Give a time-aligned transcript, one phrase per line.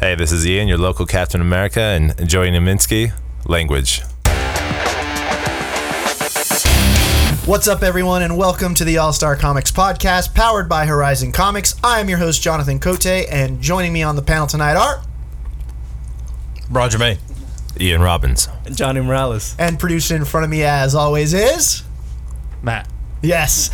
[0.00, 3.12] Hey, this is Ian, your local Captain America, and Joey Naminsky,
[3.46, 4.02] language.
[7.46, 11.74] What's up, everyone, and welcome to the All Star Comics podcast powered by Horizon Comics.
[11.82, 15.02] I am your host, Jonathan Cote, and joining me on the panel tonight are
[16.70, 17.18] Roger May.
[17.80, 18.48] Ian Robins.
[18.70, 19.56] Johnny Morales.
[19.58, 21.82] and produced in front of me, as always, is
[22.62, 22.88] Matt.
[23.22, 23.70] Yes,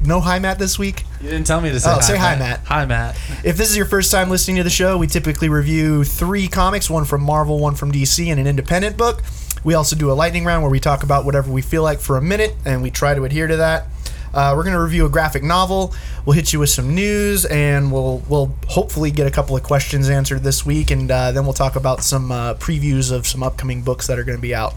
[0.06, 1.04] no hi Matt this week.
[1.20, 2.00] You didn't tell me to say Oh, hi.
[2.00, 2.60] say hi, Matt.
[2.66, 3.16] Hi, Matt.
[3.44, 6.88] If this is your first time listening to the show, we typically review three comics
[6.88, 9.22] one from Marvel, one from DC, and an independent book.
[9.62, 12.16] We also do a lightning round where we talk about whatever we feel like for
[12.16, 13.86] a minute, and we try to adhere to that.
[14.32, 15.92] Uh, we're going to review a graphic novel.
[16.24, 20.08] We'll hit you with some news, and we'll we'll hopefully get a couple of questions
[20.08, 23.82] answered this week, and uh, then we'll talk about some uh, previews of some upcoming
[23.82, 24.74] books that are going to be out.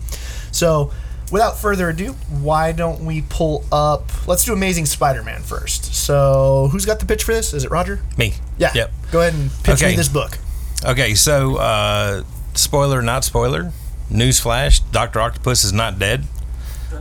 [0.52, 0.92] So,
[1.32, 4.28] without further ado, why don't we pull up?
[4.28, 5.94] Let's do Amazing Spider-Man first.
[5.94, 7.54] So, who's got the pitch for this?
[7.54, 8.02] Is it Roger?
[8.18, 8.34] Me.
[8.58, 8.72] Yeah.
[8.74, 8.92] Yep.
[9.12, 10.38] Go ahead and pitch me this book.
[10.86, 12.24] Okay, so uh,
[12.54, 13.72] spoiler, not spoiler.
[14.12, 16.26] Newsflash: Doctor Octopus is not dead.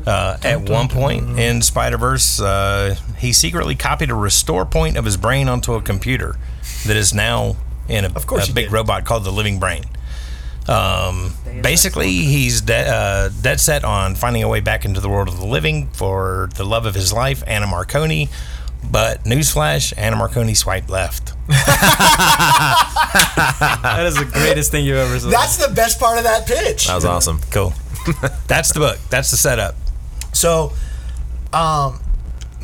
[0.06, 5.04] Uh, at one point in Spider Verse, uh, he secretly copied a restore point of
[5.04, 6.36] his brain onto a computer
[6.86, 7.56] that is now
[7.88, 8.72] in a, a big did.
[8.72, 9.84] robot called the Living Brain.
[10.68, 15.28] Um, basically, he's de- uh, dead set on finding a way back into the world
[15.28, 18.28] of the living for the love of his life, Anna Marconi.
[18.88, 21.32] But newsflash: Anna Marconi swiped left.
[23.82, 25.30] That is the greatest thing you've ever said.
[25.30, 26.86] That's the best part of that pitch.
[26.86, 27.40] That was awesome.
[27.50, 27.74] Cool.
[28.48, 28.98] That's the book.
[29.10, 29.74] That's the setup.
[30.32, 30.72] So,
[31.52, 32.00] um,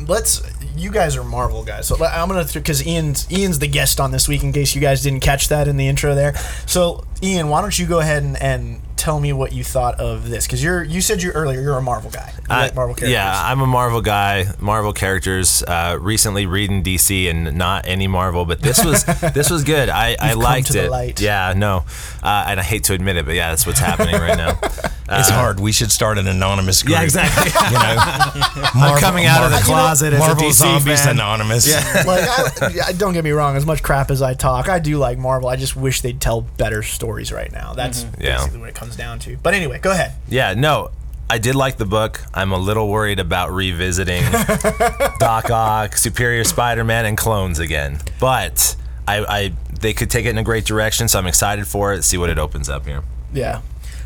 [0.07, 0.41] let's.
[0.75, 4.27] You guys are Marvel guys, so I'm gonna because Ian's Ian's the guest on this
[4.27, 4.43] week.
[4.43, 7.77] In case you guys didn't catch that in the intro there, so Ian, why don't
[7.77, 10.45] you go ahead and, and tell me what you thought of this?
[10.45, 12.31] Because you're you said you earlier you're a Marvel guy.
[12.37, 13.11] You like Marvel characters.
[13.13, 14.45] Yeah, I'm a Marvel guy.
[14.59, 15.63] Marvel characters.
[15.63, 19.89] Uh, recently reading DC and not any Marvel, but this was this was good.
[19.89, 20.91] I, I You've come liked to the it.
[20.91, 21.21] light.
[21.21, 21.85] Yeah, no,
[22.21, 24.59] uh, and I hate to admit it, but yeah, that's what's happening right now.
[25.11, 25.59] It's hard.
[25.59, 26.97] We should start an anonymous group.
[26.99, 27.49] Yeah, exactly.
[27.49, 27.95] You know,
[28.75, 31.15] I'm coming out of the Marvel- closet as a Marvel DC Zombies fan.
[31.15, 31.67] Anonymous.
[31.67, 32.03] Yeah.
[32.05, 33.55] like I, yeah, don't get me wrong.
[33.55, 35.49] As much crap as I talk, I do like Marvel.
[35.49, 37.73] I just wish they'd tell better stories right now.
[37.73, 38.37] That's Yeah.
[38.37, 39.37] basically what it comes down to.
[39.37, 40.13] But anyway, go ahead.
[40.27, 40.91] Yeah, no,
[41.29, 42.21] I did like the book.
[42.33, 44.23] I'm a little worried about revisiting
[45.19, 47.99] Doc Ock, Superior Spider-Man, and clones again.
[48.19, 48.75] But
[49.07, 52.03] I, I, they could take it in a great direction, so I'm excited for it.
[52.03, 53.03] See what it opens up here.
[53.31, 53.61] Yeah.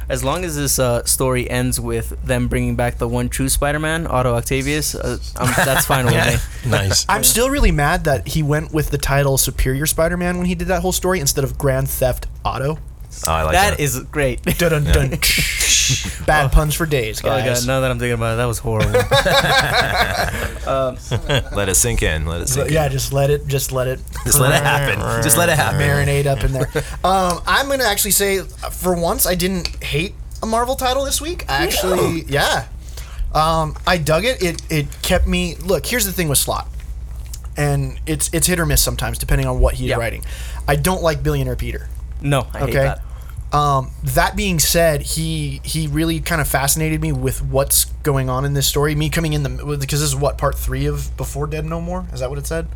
[0.10, 4.06] As long as this uh, story ends with them bringing back the one true Spider-Man,
[4.06, 5.18] Otto Octavius, uh,
[5.64, 6.36] that's fine with me.
[6.70, 7.06] Nice.
[7.10, 10.68] I'm still really mad that he went with the title Superior Spider-Man when he did
[10.68, 12.80] that whole story instead of Grand Theft Auto.
[13.28, 13.80] Oh, I like That that.
[13.84, 14.42] is great.
[14.44, 15.10] Dun, dun, dun.
[16.26, 17.62] Bad puns for days, Oh my guys.
[17.62, 17.68] god!
[17.68, 18.92] Now that I'm thinking about it, that was horrible.
[20.66, 22.26] Let it sink in.
[22.26, 22.92] Let it sink yeah, in.
[22.92, 25.00] just let it, just let it, Just let it happen.
[25.24, 25.80] Just let it happen.
[25.82, 26.70] marinate up in there.
[27.04, 28.40] Um, I'm gonna actually say,
[28.72, 31.46] for once, I didn't hate a Marvel title this week.
[31.50, 32.68] I actually, yeah,
[33.34, 34.42] um, I dug it.
[34.42, 35.56] It it kept me.
[35.56, 36.68] Look, here's the thing with Slott,
[37.58, 39.98] and it's it's hit or miss sometimes depending on what he's Yeah.
[39.98, 40.24] writing.
[40.68, 41.90] I don't like Billionaire Peter.
[42.24, 42.84] No, I hate Okay.
[42.84, 43.02] that.
[43.56, 48.46] Um, that being said, he he really kind of fascinated me with what's going on
[48.46, 48.96] in this story.
[48.96, 52.08] Me coming in the because this is what part three of Before Dead No More.
[52.12, 52.68] Is that what it said?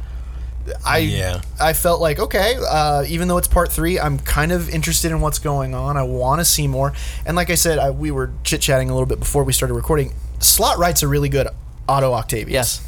[0.85, 1.41] I Yeah.
[1.59, 5.19] I felt like okay, uh, even though it's part three, I'm kind of interested in
[5.19, 5.97] what's going on.
[5.97, 6.93] I want to see more.
[7.25, 9.73] And like I said, I, we were chit chatting a little bit before we started
[9.73, 10.13] recording.
[10.39, 11.47] Slott writes a really good
[11.89, 12.51] Otto Octavius.
[12.53, 12.87] Yes.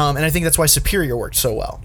[0.00, 1.80] Um, and I think that's why Superior worked so well.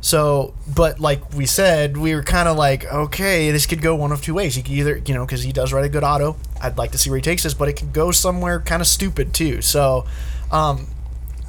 [0.00, 4.12] So, but like we said, we were kind of like, okay, this could go one
[4.12, 4.54] of two ways.
[4.54, 6.36] He could either, you know, because he does write a good Otto.
[6.62, 8.88] I'd like to see where he takes this, but it could go somewhere kind of
[8.88, 9.60] stupid too.
[9.60, 10.06] So,
[10.50, 10.86] um,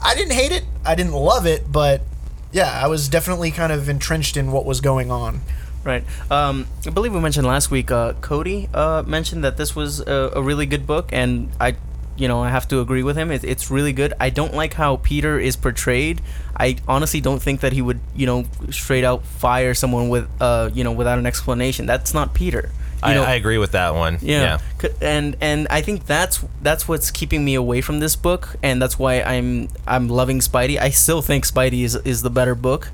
[0.01, 0.65] I didn't hate it.
[0.85, 2.01] I didn't love it, but
[2.51, 5.41] yeah, I was definitely kind of entrenched in what was going on.
[5.83, 6.03] Right.
[6.29, 7.91] Um, I believe we mentioned last week.
[7.91, 11.75] Uh, Cody uh, mentioned that this was a, a really good book, and I,
[12.19, 13.31] you know, I have to agree with him.
[13.31, 14.13] It, it's really good.
[14.19, 16.21] I don't like how Peter is portrayed.
[16.57, 20.69] I honestly don't think that he would, you know, straight out fire someone with, uh,
[20.73, 21.85] you know, without an explanation.
[21.85, 22.71] That's not Peter.
[23.01, 24.17] I, know, I agree with that one.
[24.21, 24.57] yeah.
[24.81, 28.81] C- And and I think that's that's what's keeping me away from this book, and
[28.81, 30.77] that's why I'm I'm loving Spidey.
[30.77, 32.91] I still think Spidey is is the better book.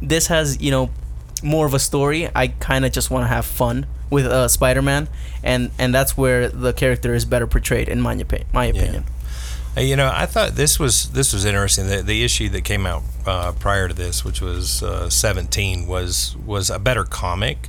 [0.00, 0.90] This has you know
[1.42, 2.28] more of a story.
[2.36, 5.08] I kind of just want to have fun with uh, Spider-Man,
[5.42, 8.48] and and that's where the character is better portrayed in my opinion.
[8.52, 9.04] My opinion.
[9.74, 11.86] Hey, You know, I thought this was this was interesting.
[11.88, 16.36] The, the issue that came out uh, prior to this, which was uh, 17, was
[16.44, 17.68] was a better comic.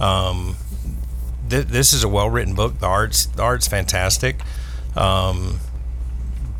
[0.00, 0.56] Um,
[1.48, 2.78] th- this is a well written book.
[2.78, 4.40] The art's the art's fantastic,
[4.96, 5.60] um,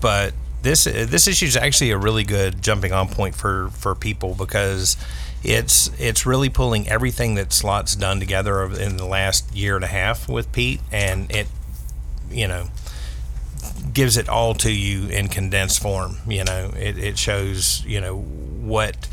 [0.00, 4.35] but this this issue is actually a really good jumping on point for for people
[4.35, 4.97] because
[5.44, 9.88] it's it's really pulling everything that Slott's done together in the last year and a
[9.88, 11.46] half with Pete, and it,
[12.31, 12.69] you know,
[13.93, 16.17] gives it all to you in condensed form.
[16.26, 19.08] You know, it, it shows you know what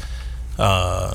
[0.57, 1.13] uh,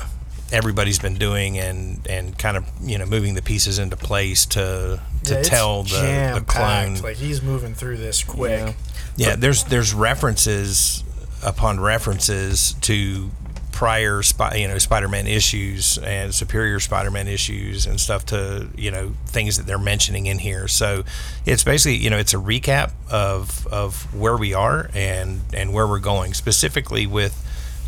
[0.51, 5.01] everybody's been doing and and kind of you know moving the pieces into place to
[5.23, 6.95] to Yeah, tell the, the clone.
[7.01, 8.51] Like he's moving through this quick.
[8.59, 8.73] Yeah.
[9.15, 11.03] Yeah, there's there's references
[11.43, 13.31] upon references to
[13.77, 14.23] prior
[14.55, 19.67] you know Spider-Man issues and Superior Spider-Man issues and stuff to you know things that
[19.67, 20.67] they're mentioning in here.
[20.67, 21.03] So
[21.45, 25.85] it's basically you know it's a recap of of where we are and and where
[25.85, 27.35] we're going specifically with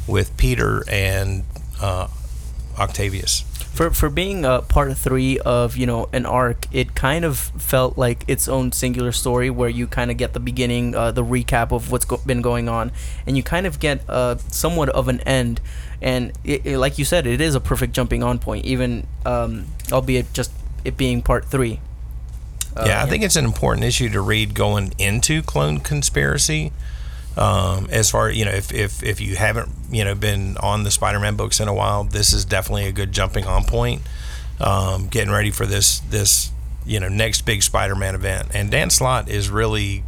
[0.05, 1.43] with Peter and
[1.81, 2.07] uh,
[2.79, 3.41] Octavius.
[3.73, 7.97] For for being uh, part three of you know an arc, it kind of felt
[7.97, 11.71] like its own singular story where you kind of get the beginning, uh, the recap
[11.71, 12.91] of what's go- been going on,
[13.27, 15.61] and you kind of get uh, somewhat of an end.
[16.01, 19.67] And it, it- like you said, it is a perfect jumping on point, even um,
[19.91, 20.51] albeit just
[20.83, 21.79] it being part three.
[22.85, 26.71] Yeah, I think it's an important issue to read going into clone conspiracy.
[27.39, 30.91] Um, as far you know, if, if if you haven't you know been on the
[30.91, 34.01] Spider-Man books in a while, this is definitely a good jumping on point.
[34.59, 36.51] Um, getting ready for this this
[36.85, 40.03] you know next big Spider-Man event, and Dan Slott is really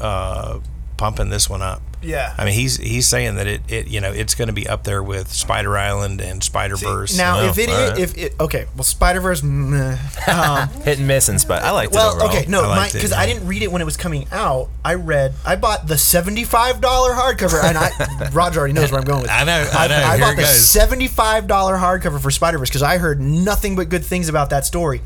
[0.00, 0.58] uh,
[0.96, 1.82] pumping this one up.
[2.02, 2.34] Yeah.
[2.36, 4.84] I mean, he's he's saying that it, it you know it's going to be up
[4.84, 7.16] there with Spider Island and Spider Verse.
[7.16, 7.98] Now, Oh, if it, alright.
[7.98, 9.72] if it, okay, well, Spider Verse, um,
[10.84, 11.64] Hit and miss, and Spider.
[11.64, 12.28] I liked it well, overall.
[12.28, 13.20] okay, no, I liked because yeah.
[13.20, 14.68] I didn't read it when it was coming out.
[14.84, 19.06] I read, I bought the seventy-five dollar hardcover, and I, Roger already knows where I'm
[19.06, 19.30] going with.
[19.32, 19.96] I know, I know.
[19.96, 23.88] I, Here bought the seventy-five dollar hardcover for Spider Verse because I heard nothing but
[23.88, 25.00] good things about that story.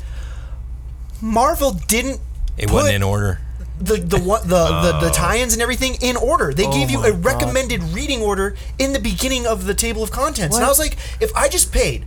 [1.21, 2.19] Marvel didn't.
[2.57, 3.39] It put wasn't in order.
[3.79, 5.13] The the one the, the the oh.
[5.13, 6.53] tie-ins and everything in order.
[6.53, 7.25] They oh gave you Oh my a God.
[7.25, 10.97] recommended reading order in the beginning of the table of contents, and I was like,
[11.19, 12.05] if I just paid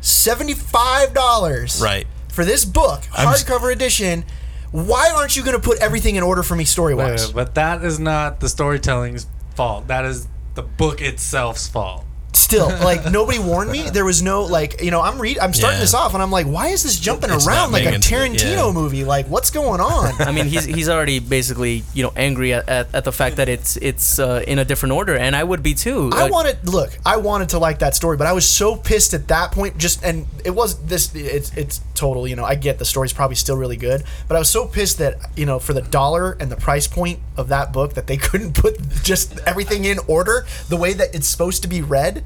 [0.00, 2.06] seventy-five dollars Right.
[2.28, 4.24] for this book, I'm hardcover edition,
[4.70, 7.26] why aren't you going to put everything in order for me story Wait, wise?
[7.28, 9.88] wait, but that is not the storytelling's fault.
[9.88, 12.04] That is the book itself's fault.
[12.40, 13.90] Still, like nobody warned me.
[13.90, 15.82] There was no like, you know, I'm read, I'm starting Yeah.
[15.84, 18.72] this off, and I'm like, why is this jumping It's around like a Tarantino yeah.
[18.72, 19.04] movie?
[19.04, 20.12] Like, what's going on?
[20.20, 23.48] I mean, he's he's already basically you know angry at, at, at the fact that
[23.48, 26.10] it's it's uh, in a different order, and I would be too.
[26.14, 29.14] I Like, wanted look, I wanted to like that story, but I was so pissed
[29.14, 29.76] at that point.
[29.78, 31.14] Just and it was this.
[31.14, 32.26] It's it's total.
[32.26, 34.98] You know, I get the story's probably still really good, but I was so pissed
[34.98, 38.16] that you know for the dollar and the price point of that book that they
[38.28, 42.24] couldn't put just everything in order the way that it's supposed to be read.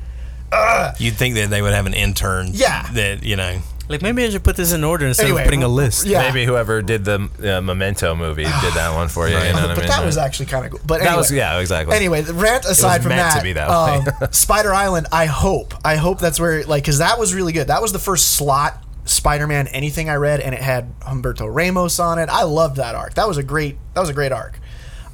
[0.99, 2.50] You'd think that they would have an intern.
[2.53, 2.88] Yeah.
[2.93, 3.59] That you know.
[3.88, 6.06] like maybe I should put this in order instead Anyway, of putting a list.
[6.06, 6.23] Yeah.
[6.23, 9.35] Maybe whoever did the uh, Memento movie did that one for you.
[9.37, 9.88] you know what I but mean?
[9.88, 10.81] that was actually kind of cool.
[10.87, 11.97] But That anyway, was- yeah, exactly.
[11.97, 14.12] Anyway, the rant aside from meant that, to be that way.
[14.27, 15.09] um, Spider Island.
[15.11, 17.67] I hope, I hope that's where like because that was really good.
[17.67, 22.19] That was the first Slott Spider-Man anything I read, and it had Humberto Ramos on
[22.19, 22.29] it.
[22.29, 23.15] I loved that arc.
[23.15, 23.77] That was a great.
[23.95, 24.59] That was a great arc.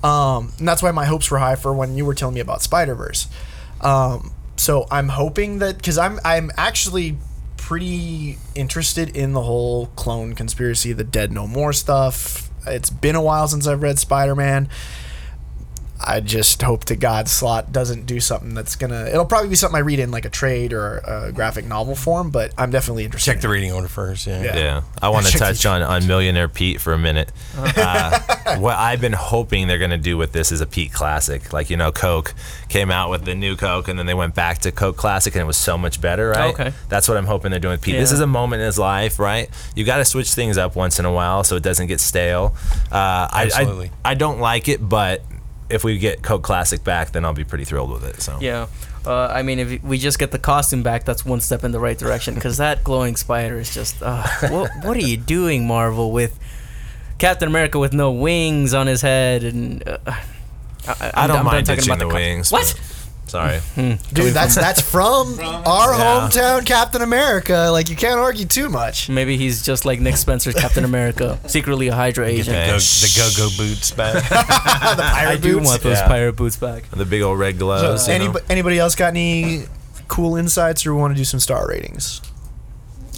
[0.02, 2.62] Um, and that's why my hopes were high for when you were telling me about
[2.62, 3.28] Spider Verse.
[3.80, 7.18] Um, so I'm hoping that because I'm I'm actually
[7.56, 12.50] pretty interested in the whole clone conspiracy, the Dead No More stuff.
[12.66, 14.68] It's been a while since I've read Spider Man.
[16.02, 19.06] I just hope to God Slott doesn't do something that's gonna.
[19.06, 22.30] It'll probably be something I read in like a trade or a graphic novel form,
[22.30, 23.32] but I'm definitely interested.
[23.32, 24.26] Check the reading order first.
[24.26, 24.42] Yeah.
[24.42, 24.56] Yeah.
[24.60, 27.32] Yeah, I want to touch on, on Millionaire Pete for a minute.
[27.56, 31.52] Uh, what I've been hoping they're going to do with this is a Pete classic.
[31.52, 32.34] Like, you know, Coke
[32.68, 35.42] came out with the new Coke and then they went back to Coke Classic and
[35.42, 36.54] it was so much better, right?
[36.54, 36.72] Okay.
[36.88, 37.96] That's what I'm hoping they're doing with Pete.
[37.96, 39.48] This is a moment in his life, right?
[39.74, 42.54] You got to switch things up once in a while so it doesn't get stale.
[42.92, 43.90] Uh, I, Absolutely.
[44.04, 45.22] I, I don't like it, but
[45.70, 48.20] if we get Coke Classic back, then I'll be pretty thrilled with it.
[48.22, 48.66] So Yeah.
[49.06, 51.80] Uh, I mean, if we just get the costume back, that's one step in the
[51.80, 52.34] right direction.
[52.34, 56.38] Because that glowing spider is just, uh, what, what are you doing, Marvel, with
[57.18, 59.42] Captain America with no wings on his head?
[59.42, 62.52] And uh, I, I don't I'm mind done talking ditching about the co- wings.
[62.52, 62.74] What?
[63.32, 63.58] But- Sorry.
[63.74, 64.14] Hmm.
[64.14, 66.28] Dude, that's that's from our Yeah.
[66.28, 67.68] hometown Captain America.
[67.72, 69.08] Like you can't argue too much.
[69.08, 72.56] Maybe he's just like Nick Spencer's Captain America, secretly a Hydra agent.
[72.56, 74.14] the, go, the go-go boots back.
[74.28, 75.66] the pirate I do boots.
[75.68, 76.08] want those Yeah.
[76.08, 76.90] pirate boots back.
[76.90, 78.06] The big old red gloves.
[78.08, 78.24] you know?
[78.24, 79.64] Anybody, anybody else got any
[80.08, 82.20] cool insights or want to do some star ratings?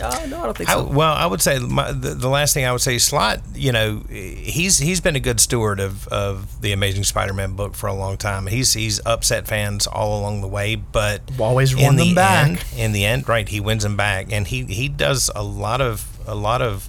[0.01, 0.85] Uh, no, I don't think I, so.
[0.85, 3.41] well, I would say my, the, the last thing I would say, Slott.
[3.55, 7.89] You know, he's he's been a good steward of, of the Amazing Spider-Man book for
[7.89, 8.47] a long time.
[8.47, 12.49] He's he's upset fans all along the way, but Always in won the them back.
[12.49, 15.81] end, in the end, right, he wins them back, and he he does a lot
[15.81, 16.89] of a lot of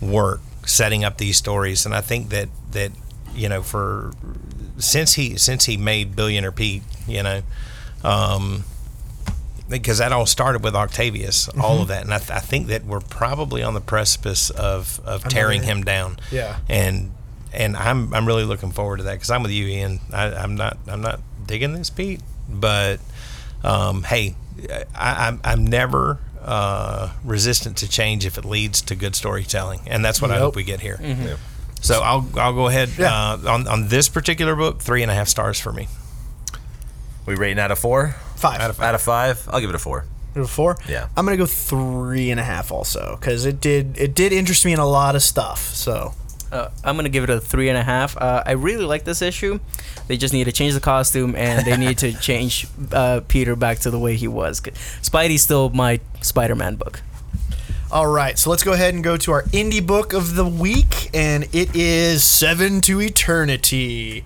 [0.00, 2.92] work setting up these stories, and I think that that
[3.34, 4.12] you know for
[4.78, 7.42] since he since he made Billionaire Pete, you know.
[8.04, 8.64] Um,
[9.70, 12.84] because that all started with Octavius, all of that, and I, th- I think that
[12.84, 16.18] we're probably on the precipice of of tearing him down.
[16.30, 16.58] Yeah.
[16.68, 17.12] and
[17.52, 20.00] and I'm I'm really looking forward to that because I'm with you, Ian.
[20.12, 22.98] I, I'm not I'm not digging this, Pete, but
[23.64, 24.34] um, hey,
[24.94, 30.04] I, I'm I'm never uh, resistant to change if it leads to good storytelling, and
[30.04, 30.98] that's what I hope we get here.
[31.82, 33.12] So I'll I'll go ahead Yeah.
[33.12, 35.88] uh, on on this particular book, three and a half stars for me.
[37.26, 38.16] We rating out of four?
[38.36, 38.60] Five.
[38.60, 39.46] Out of Out of five?
[39.50, 40.04] I'll give it a four.
[40.34, 40.76] Give a four.
[40.88, 41.08] Yeah.
[41.16, 44.72] I'm gonna go three and a half also because it did it did interest me
[44.72, 45.58] in a lot of stuff.
[45.74, 46.14] So
[46.52, 48.16] Uh, I'm gonna give it a three and a half.
[48.16, 49.60] Uh, I really like this issue.
[50.08, 53.78] They just need to change the costume and they need to change uh, Peter back
[53.80, 54.60] to the way he was.
[55.02, 57.02] Spidey's still my Spider-Man book.
[57.92, 61.10] all right, so let's go ahead and go to our indie book of the week,
[61.14, 64.24] and it is Seven to Eternity,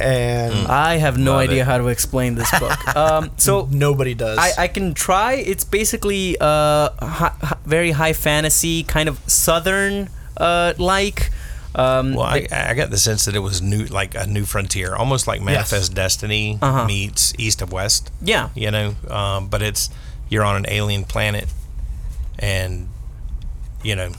[0.00, 1.66] and I have no Love idea it.
[1.66, 2.96] how to explain this book.
[2.96, 4.38] um, so nobody does.
[4.38, 5.34] I, I can try.
[5.34, 11.30] It's basically uh, hi, hi- very high fantasy, kind of southern uh, like.
[11.76, 14.94] Um, Well, I, I got the sense that it was new, like a new frontier,
[14.94, 16.84] almost like Manifest Destiny Uh-huh.
[16.86, 18.12] meets East of West.
[18.22, 19.90] yeah, You know, um, but it's
[20.28, 21.48] you're on an alien planet,
[22.38, 22.88] and
[23.82, 24.12] you know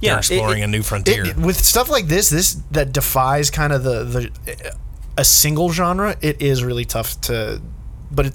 [0.00, 0.10] yeah.
[0.10, 1.26] you're exploring it- a new frontier.
[1.26, 4.74] It- with stuff like this, this that defies kind of the the
[5.16, 6.16] a single genre.
[6.20, 7.60] It is really tough to,
[8.10, 8.34] but it,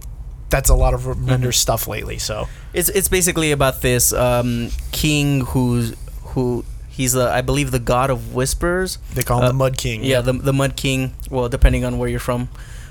[0.49, 2.17] that's a lot of Remender stuff lately.
[2.17, 5.95] So It's it's basically about this um, king who's
[6.33, 8.97] who he's the I believe the god of whispers.
[9.13, 10.03] they call him Uh, the Mud King.
[10.03, 11.13] Yeah, the the Mud King.
[11.29, 12.49] Well, depending on where you're from,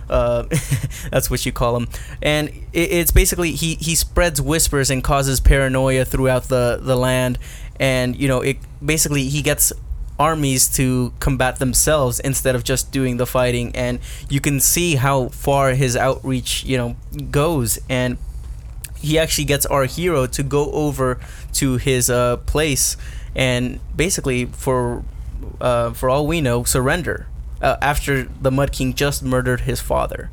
[0.08, 0.44] uh,
[1.10, 1.88] that's what you call him.
[2.22, 7.38] And it, it's basically he he spreads whispers and causes paranoia throughout the the land.
[7.80, 9.72] And you know, it basically he gets
[10.20, 13.74] armies to combat themselves instead of just doing the fighting.
[13.74, 16.96] And you can see how far his outreach, you know,
[17.30, 17.78] goes.
[17.88, 18.18] And
[19.00, 21.18] he actually gets our hero to go over
[21.54, 22.96] to his uh, place
[23.34, 25.02] and basically for
[25.60, 27.26] uh, for all we know surrender
[27.62, 30.30] uh, after the Mud King just murdered his father.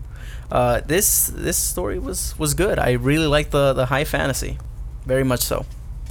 [0.52, 2.80] Uh, this this story was was good.
[2.80, 4.58] I really like the the high fantasy,
[5.06, 5.66] very much so.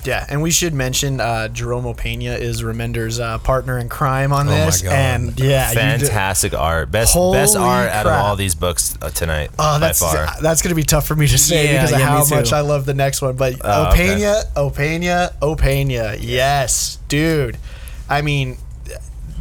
[0.07, 4.47] Yeah, and we should mention uh, Jerome Opeña is Remender's uh, partner in crime on
[4.47, 4.93] Oh my this, God.
[4.93, 6.91] and yeah, you d- Fantastic art.
[6.91, 9.51] Best Holy best art out of all these books uh, tonight.
[9.59, 10.27] Oh, that's far.
[10.41, 12.61] that's gonna be tough for me to say Yeah, because of yeah, how much I
[12.61, 13.37] love the next one.
[13.37, 14.09] But Oh, okay.
[14.17, 17.59] Opeña, Opeña, Opeña, yes, dude.
[18.09, 18.59] I mean,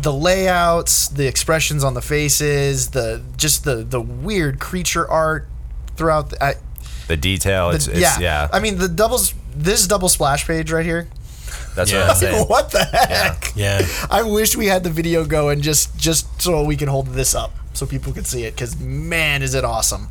[0.01, 5.47] the layouts, the expressions on the faces, the just the the weird creature art
[5.95, 6.31] throughout.
[6.31, 6.53] The, I,
[7.07, 7.69] The detail.
[7.69, 8.19] the- It's, it's yeah.
[8.19, 8.47] yeah.
[8.51, 9.33] I mean, the doubles.
[9.55, 11.07] This double splash page right here.
[11.75, 12.01] That's Yeah.
[12.01, 12.45] what I'm saying.
[12.47, 13.51] what the heck?
[13.55, 17.33] yeah, I wish we had the video going just just so we can hold this
[17.35, 20.09] up so people could see it because man, is it awesome.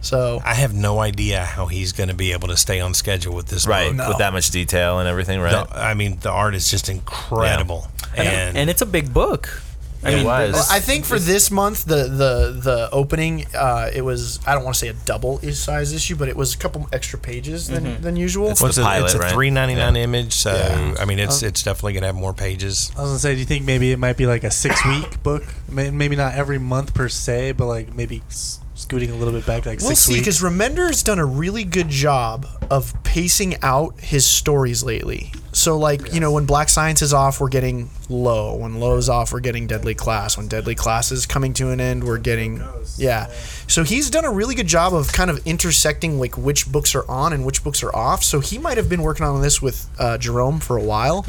[0.00, 3.34] So I have no idea how he's going to be able to stay on schedule
[3.34, 3.86] with this Right.
[3.88, 3.96] book.
[3.96, 4.08] No.
[4.08, 5.66] With that much detail and everything, right?
[5.66, 9.62] The- I mean, the art is just incredible, and, And it's a big book.
[10.04, 10.54] I It mean, was.
[10.54, 14.64] this- I think for this month, the the the opening, uh, it was I don't
[14.64, 17.68] want to say a double is size issue, but it was a couple extra pages
[17.68, 18.50] than, than usual.
[18.50, 19.32] It's What's the a, pilot, it's a right?
[19.32, 20.94] three ninety nine image, so Yeah.
[21.00, 22.90] I mean, it's it's definitely going to have more pages.
[22.96, 25.22] I was gonna say, do you think maybe it might be like a six week
[25.22, 25.44] book?
[25.68, 29.66] Maybe not every month per se, but like maybe s- scooting a little bit back,
[29.66, 34.00] like We'll six see, because Remender has done a really good job of pacing out
[34.00, 35.32] his stories lately.
[35.52, 38.56] So, like, you know, when Black Science is off, we're getting Low.
[38.56, 40.36] When Low's off, we're getting Deadly Class.
[40.36, 42.60] When Deadly Class is coming to an end, we're getting.
[42.96, 43.28] Yeah.
[43.68, 47.08] So he's done a really good job of kind of intersecting, like, which books are
[47.08, 48.24] on and which books are off.
[48.24, 51.24] So he might have been working on this with uh, Jerome for a while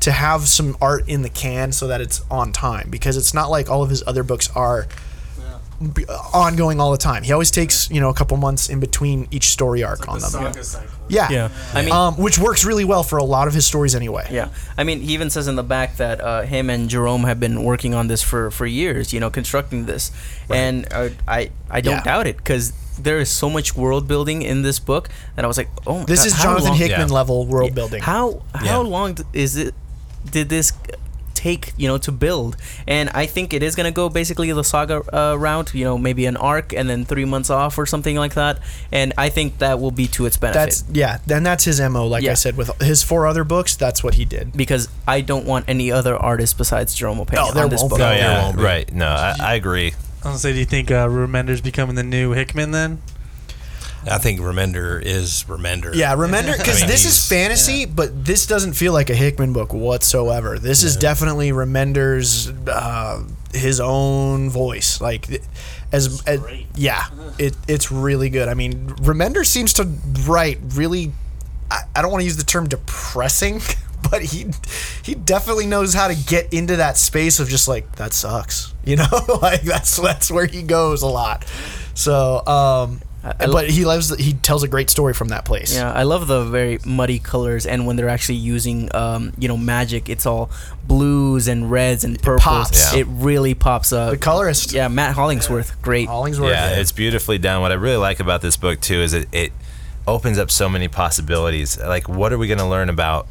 [0.00, 2.88] to have some art in the can so that it's on time.
[2.90, 4.88] Because it's not like all of his other books are b-
[6.32, 7.22] ongoing all the time.
[7.22, 10.30] He always takes you know a couple months in between each story arc on them.
[10.30, 10.90] cycle.
[11.08, 11.48] Yeah, Yeah.
[11.74, 14.26] I mean- um, which works really well for a lot of his stories anyway.
[14.30, 14.48] Yeah,
[14.78, 17.62] I mean, he even says in the back that uh, him and Jerome have been
[17.64, 19.12] working on this for, for years.
[19.12, 20.10] You know, constructing this,
[20.48, 22.04] and uh, I I don't Yeah.
[22.04, 25.58] doubt it because there is so much world building in this book that I was
[25.58, 27.14] like, oh, This God, is Jonathan long- Hickman Yeah.
[27.14, 28.02] level world building.
[28.02, 28.88] How how Yeah.
[28.88, 29.74] long is it?
[30.30, 30.72] Did this
[31.44, 32.56] take you know to build?
[32.96, 35.74] And I think it is gonna go basically the saga uh, route.
[35.74, 38.54] You know, maybe an arc and then three months off or something like that.
[38.92, 40.58] And I think that will be to its benefit.
[40.58, 41.18] That's yeah.
[41.26, 42.06] Then that's his mo.
[42.14, 44.52] Like I said, with his four other books, that's what he did.
[44.56, 47.90] because I don't want any other artist besides Jerome Opeña Oh, there on this won't
[47.90, 47.98] book.
[47.98, 48.04] be.
[48.04, 48.62] Oh there yeah, won't be.
[48.62, 48.92] right.
[48.92, 49.88] No, I, I agree.
[49.88, 53.02] I was gonna say, do you think uh, Remender's becoming the new Hickman then?
[54.06, 55.94] I think Remender is Remender.
[55.94, 59.14] Yeah, Remender because I mean, this is he's- fantasy, but this doesn't feel like a
[59.14, 60.58] Hickman book whatsoever.
[60.58, 62.48] This is definitely Remender's.
[62.68, 65.00] Uh, his own voice.
[65.00, 65.28] Like
[65.92, 66.40] as, as
[66.74, 67.04] yeah,
[67.38, 68.48] it it's really good.
[68.48, 69.84] I mean, Remender seems to
[70.26, 71.12] write really.
[71.70, 73.60] I, I don't want to use the term depressing,
[74.10, 74.46] but he
[75.02, 78.96] he definitely knows how to get into that space of just like that sucks, you
[78.96, 79.06] know,
[79.42, 81.44] like that's that's where he goes a lot.
[81.94, 85.74] So, um, I- but he loves he tells a great story from that place.
[85.74, 89.56] Yeah, I love the very muddy colors, and when they're actually using, um, you know,
[89.56, 90.50] magic, it's all
[90.86, 92.42] blues and reds and purples.
[92.42, 92.92] pops.
[92.92, 93.00] Yeah.
[93.00, 94.10] It really pops up.
[94.10, 96.06] The colorist, Yeah, Matt Hollingsworth, great.
[96.08, 96.50] Hollingsworth.
[96.50, 97.62] Yeah, it's beautifully done.
[97.62, 99.52] What I really like about this book too is it, it
[100.06, 101.78] opens up so many possibilities.
[101.78, 103.26] Like, what are we going to learn about?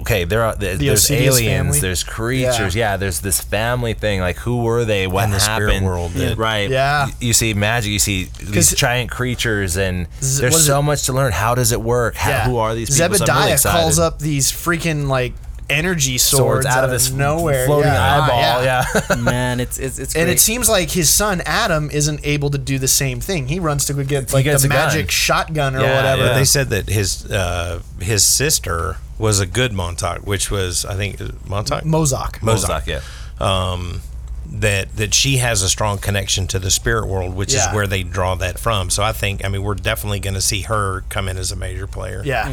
[0.00, 1.80] Okay, there are there- there's Osiris aliens, family?
[1.80, 2.74] there's creatures.
[2.74, 2.96] Yeah.
[2.96, 4.20] there's this family thing.
[4.20, 5.06] Like, who were they?
[5.06, 5.68] What In the happened?
[5.70, 6.68] spirit world that- right?
[6.68, 7.06] Yeah.
[7.06, 7.90] You, you see magic.
[7.92, 10.82] You see these giant creatures, and Z- there's so it?
[10.82, 11.32] much to learn.
[11.32, 12.16] How does it work?
[12.16, 13.16] How, Who are these people?
[13.16, 15.32] So Zebediah really calls up these freaking like
[15.70, 18.62] energy swords, swords out of this nowhere, floating yeah, eyeball.
[18.64, 19.16] Yeah.
[19.22, 22.78] Man, it's it's it's And it seems like his son Adam isn't able to do
[22.78, 23.48] the same thing.
[23.48, 24.68] He runs to go get like the a gun.
[24.68, 26.24] magic shotgun or Yeah, whatever.
[26.26, 26.34] yeah.
[26.34, 31.18] They said that his uh, his sister was a good Montauk, which was I think
[31.48, 31.84] Montauk.
[31.84, 32.42] Mozak.
[32.42, 33.00] Mozart, yeah.
[33.40, 34.00] um,
[34.46, 37.68] that that she has a strong connection to the spirit world, which Yeah.
[37.68, 38.90] is where they draw that from.
[38.90, 41.56] So I think, I mean, we're definitely going to see her come in as a
[41.56, 42.22] major player.
[42.24, 42.52] Yeah.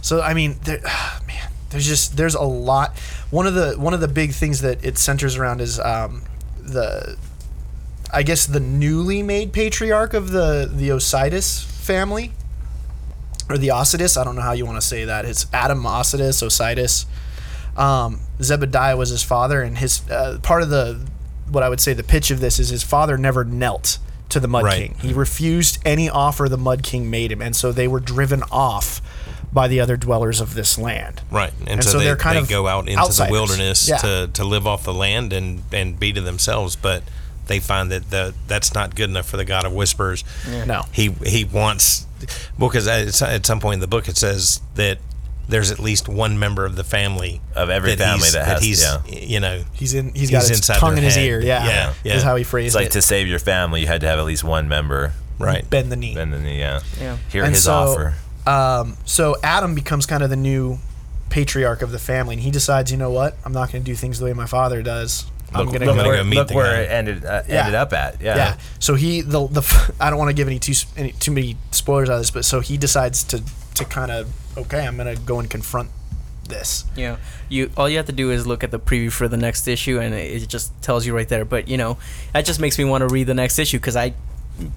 [0.00, 0.80] So I mean, there,
[1.26, 2.98] man, there's just there's a lot.
[3.30, 6.22] One of the one of the big things that it centers around is um,
[6.58, 7.16] the,
[8.12, 12.32] I guess the newly made patriarch of the the Osiris family,
[13.48, 14.16] or the Osiris.
[14.16, 15.24] I don't know how you want to say that.
[15.24, 17.06] It's Adam Osiris Osiris.
[17.76, 21.00] Um, Zebediah was his father, and his uh, part of the
[21.50, 23.98] what I would say the pitch of this is his father never knelt
[24.30, 24.82] to the Mud Right.
[24.90, 24.94] King.
[25.00, 29.00] He refused any offer the Mud King made him, and so they were driven off
[29.50, 31.22] by the other dwellers of this land.
[31.30, 33.28] Right, and, And so, so they, they're kind they of go out into outsiders.
[33.28, 33.96] the wilderness Yeah.
[33.96, 36.76] to, to live off the land and, and be to themselves.
[36.76, 37.02] But
[37.46, 40.22] they find that the, that's not good enough for the God of Whispers.
[40.66, 40.82] No.
[40.92, 42.04] He he wants
[42.58, 44.98] well because at, at some point in the book it says that
[45.48, 48.82] there's at least one member of the family Of every family he's- that has- he's
[48.82, 49.00] yeah.
[49.08, 50.12] you know He's in.
[50.14, 51.24] he's got his tongue in his head.
[51.24, 51.40] ear.
[51.40, 52.14] Yeah, yeah, yeah.
[52.16, 52.92] Is how he phrased It's like it.
[52.92, 55.68] to save your family, you had to have at least one member right.
[55.70, 56.14] bend the knee.
[56.14, 56.58] bend the knee.
[56.58, 56.80] Yeah.
[57.00, 57.16] Yeah.
[57.30, 58.14] Hear And his so, offer.
[58.46, 60.78] Um, so Adam becomes kind of the new
[61.30, 63.36] patriarch of the family, and he decides, you know what?
[63.44, 65.26] I'm not going to do things the way my father does.
[65.54, 66.08] I'm Look, going to look go.
[66.08, 67.60] where, go meet look the where it ended uh, Yeah.
[67.60, 68.20] ended up at.
[68.20, 68.36] Yeah.
[68.36, 68.56] yeah.
[68.80, 72.10] So he the the I don't want to give any too any too many spoilers
[72.10, 73.42] out of this, but so he decides to
[73.74, 75.90] to kind of okay, I'm going to go and confront
[76.48, 76.84] this.
[76.96, 77.16] Yeah,
[77.48, 80.00] you all you have to do is look at the preview for the next issue,
[80.00, 81.44] and it it just tells you right there.
[81.44, 81.98] But you know,
[82.32, 84.14] that just makes me want to read the next issue because I'm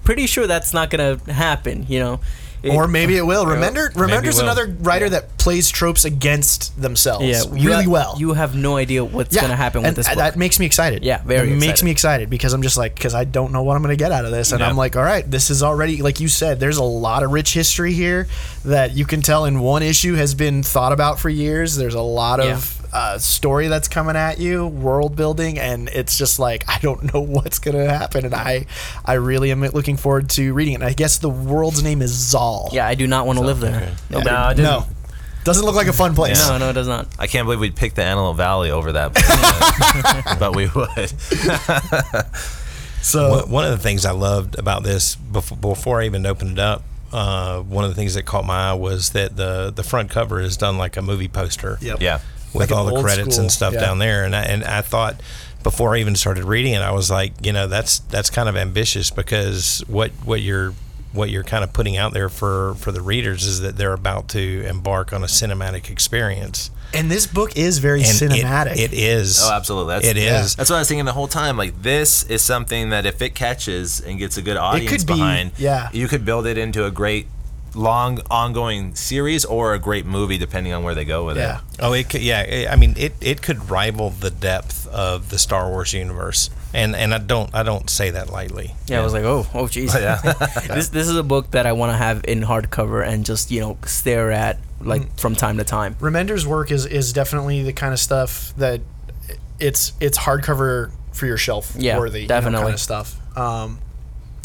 [0.04, 1.86] pretty sure that's not gonna happen.
[1.88, 2.20] You know,
[2.62, 3.44] It- or maybe it will.
[3.46, 4.44] Remember, Remender's will.
[4.44, 8.14] another writer that plays tropes against themselves yeah, you really have- well.
[8.18, 10.06] You have no idea what's gonna happen with this.
[10.08, 10.18] Book.
[10.18, 11.02] That makes me excited.
[11.02, 13.74] Yeah, very It makes me excited because I'm just like because I don't know what
[13.76, 14.68] I'm going to get out of this, and Yeah.
[14.68, 16.60] I'm like, all right, this is already like you said.
[16.60, 18.28] There's a lot of rich history here
[18.64, 21.76] that you can tell in one issue has been thought about for years.
[21.76, 26.38] There's a lot of uh, story that's coming at you, world building, and it's just
[26.38, 28.66] like I don't know what's going to happen, and I
[29.04, 30.76] I really am looking forward to reading it.
[30.76, 32.72] And I guess the world's name is Zhal.
[32.72, 33.74] yeah, I do not want to live there.
[33.76, 33.92] okay.
[34.10, 34.64] Nobody- No, I didn't.
[34.64, 34.86] no,
[35.44, 36.46] doesn't look like a fun place.
[36.48, 37.08] no, no, it does not.
[37.18, 41.12] I can't believe we'd pick the Antelope Valley over that, place, but we would.
[43.02, 46.52] So One- One of the things I loved about this before, before I even opened
[46.52, 49.82] it up, uh, one of the things that caught my eye was that the the
[49.82, 52.00] front cover is done like a movie poster Yep.
[52.00, 52.20] Yeah.
[52.54, 53.80] With Like all the credits school, and stuff yeah.
[53.80, 54.24] down there.
[54.24, 55.20] And I, and I thought
[55.62, 58.56] before I even started reading it, I was like, you know, that's that's kind of
[58.56, 60.74] ambitious because what what you're
[61.12, 64.28] what you're kind of putting out there for for the readers is that they're about
[64.30, 66.70] to embark on a cinematic experience.
[66.94, 68.76] and this book is very And it- cinematic.
[68.76, 69.40] it is.
[69.42, 69.94] Oh, absolutely.
[69.94, 70.42] That's, It Yeah.
[70.42, 70.54] is.
[70.56, 71.56] That's what I was thinking the whole time.
[71.56, 75.14] Like this is something that if it catches and gets a good audience could be-
[75.14, 75.88] behind, yeah.
[75.92, 77.28] you could build it into a great,
[77.74, 81.58] long, ongoing series or a great movie, depending on where they go with yeah.
[81.58, 81.62] it.
[81.80, 82.42] Oh, it could, yeah.
[82.42, 86.94] it- I mean, it, it could rival the depth of the Star Wars universe, and
[86.94, 88.74] and I don't I don't say that lightly.
[88.86, 89.94] Yeah, I was like, oh, oh, jeez.
[89.94, 90.20] Yeah.
[90.74, 93.60] this this is a book that I want to have in hardcover and just you
[93.60, 95.20] know stare at like Mm.
[95.20, 95.94] from time to time.
[96.00, 98.80] Remender's work is is definitely the kind of stuff that
[99.58, 102.62] it's it's hardcover for your shelf Yeah, worthy you know, definitely.
[102.64, 103.38] kind of stuff.
[103.38, 103.78] Um,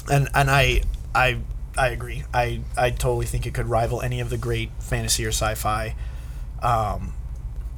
[0.10, 0.84] and and I
[1.16, 1.40] I
[1.78, 2.24] I agree.
[2.34, 5.96] I I totally think it could rival any of the great fantasy or sci-fi.
[6.62, 7.13] Um,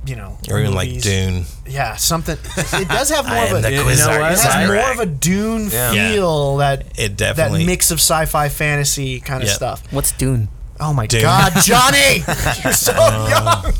[0.06, 1.04] you know, Or even like movies.
[1.04, 1.44] Dune.
[1.68, 2.38] Yeah, something.
[2.56, 3.62] It does have more I of am a.
[3.62, 5.92] the it Quizarch has more of a Dune Yeah.
[5.92, 7.66] feel that It that definitely.
[7.66, 9.56] mix of sci-fi fantasy kind of Yep.
[9.58, 9.84] stuff.
[9.92, 10.48] What's Dune?
[10.80, 11.22] Oh my Dune.
[11.24, 12.24] God, Johnny,
[12.64, 13.74] you're so young.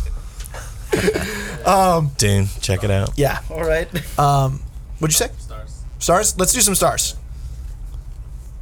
[2.18, 2.48] Dune.
[2.62, 3.12] Check it out.
[3.18, 3.40] Yeah.
[3.50, 3.88] All right.
[4.20, 4.62] Um,
[5.00, 5.32] What'd you say?
[5.38, 5.82] Stars.
[6.00, 6.38] Stars.
[6.38, 7.16] Let's do some stars.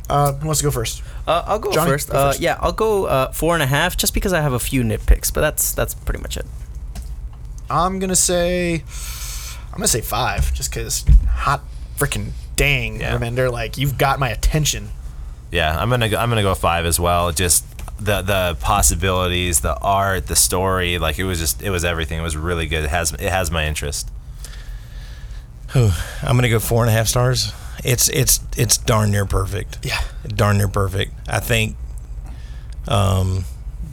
[0.09, 1.03] Uh, who wants to go first?
[1.27, 2.09] Uh, I'll go Johnny, first.
[2.09, 4.59] go Uh, yeah, I'll go uh, four and a half, just because I have a
[4.59, 5.33] few nitpicks.
[5.33, 6.45] But that's that's pretty much it.
[7.69, 8.83] I'm gonna say,
[9.71, 11.61] I'm gonna say five, just because hot
[11.97, 13.17] freaking dang, Yeah.
[13.17, 14.89] Remender, like you've got my attention.
[15.51, 17.31] Yeah, I'm gonna go, I'm gonna go five as well.
[17.31, 17.65] Just
[17.99, 22.19] the the possibilities, the art, the story, like it was just it was everything.
[22.19, 22.85] It was really good.
[22.85, 24.09] It has it has my interest.
[25.75, 25.91] I'm
[26.23, 27.51] gonna go four and a half stars.
[27.83, 29.85] It's it's it's darn near perfect.
[29.85, 30.01] Yeah.
[30.27, 31.13] darn near perfect.
[31.27, 31.75] I think
[32.87, 33.45] um,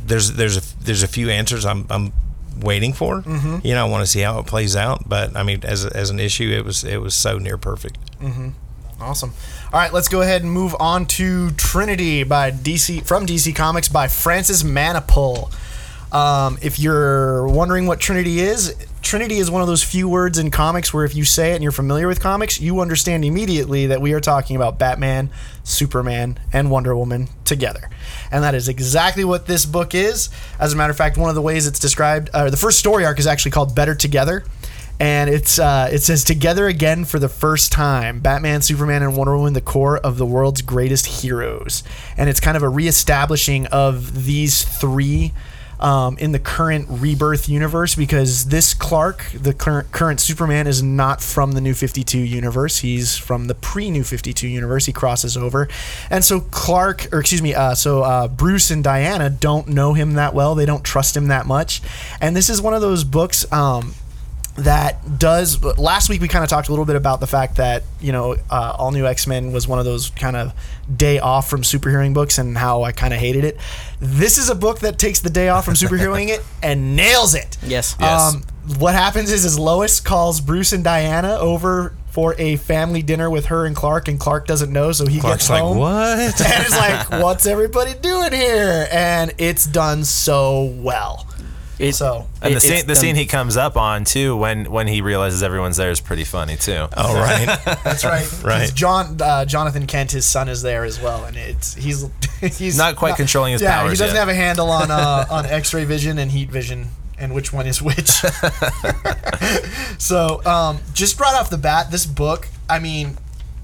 [0.07, 2.13] there's there's a there's a few answers I'm I'm
[2.61, 3.23] waiting for.
[3.23, 3.59] Mm-hmm.
[3.67, 5.09] You know, I want to see how it plays out.
[5.09, 7.99] But I mean, as as an issue, it was it was so near perfect.
[8.21, 8.51] Mm-hmm.
[9.01, 9.35] Awesome.
[9.73, 13.89] All right, let's go ahead and move on to Trinity by DC from DC Comics
[13.89, 15.53] by Francis Manapul.
[16.15, 20.53] Um, if you're wondering what Trinity is, Trinity is one of those few words in
[20.53, 24.01] comics where if you say it and you're familiar with comics, you understand immediately that
[24.01, 25.29] we are talking about Batman,
[25.65, 27.91] Superman, and Wonder Woman together.
[28.31, 30.31] And that is exactly what this book is.
[30.61, 33.05] As a matter of fact, one of the ways it's described, uh, the first story
[33.05, 34.45] arc is actually called Better Together
[35.01, 39.37] and it's uh, it says together again for the first time batman superman and wonder
[39.37, 41.83] woman the core of the world's greatest heroes
[42.17, 45.33] and it's kind of a reestablishing of these three
[45.85, 51.21] um, in the current rebirth universe because this clark the current current superman is not
[51.21, 52.79] from the new 52 universe.
[52.79, 54.87] He's from the pre new 52 universe.
[54.87, 55.69] He crosses over.
[56.09, 60.15] And so clark or excuse me uh, so uh, bruce and diana don't know him
[60.15, 60.55] that well.
[60.55, 61.83] They don't trust him that much.
[62.19, 63.95] And this is one of those books um,
[64.57, 67.83] that does last week we kind of talked a little bit about the fact that
[68.01, 70.53] you know uh, all new x-men was one of those kind of
[70.97, 73.59] day off from superheroing books and how i kind of hated it
[73.99, 77.59] this is a book that takes the day off from superheroing it and nails it
[77.65, 77.97] Yes.
[77.99, 78.35] Yes.
[78.35, 78.43] um,
[78.79, 83.47] what happens is is lois calls bruce and diana over for a family dinner with
[83.47, 86.19] her and clark and clark doesn't know so he Clark's gets like, home what?
[86.41, 91.27] and it's like what's everybody doing here and it's done so well
[91.79, 94.87] It, so And the scene the done- scene he comes up on too when when
[94.87, 96.87] he realizes everyone's there is pretty funny too.
[96.97, 97.47] Oh right,
[97.85, 98.21] That's right.
[98.29, 98.73] 'Cause Right.
[98.75, 102.07] John uh, Jonathan Kent, his son, is there as well, and it's he's
[102.41, 104.17] he's Not quite controlling his yeah, he doesn't yet.
[104.17, 107.81] have a handle on uh, on X-ray vision and heat vision and which one is
[107.83, 108.11] which.
[109.99, 113.17] so, um, just right off the bat, this book, I mean,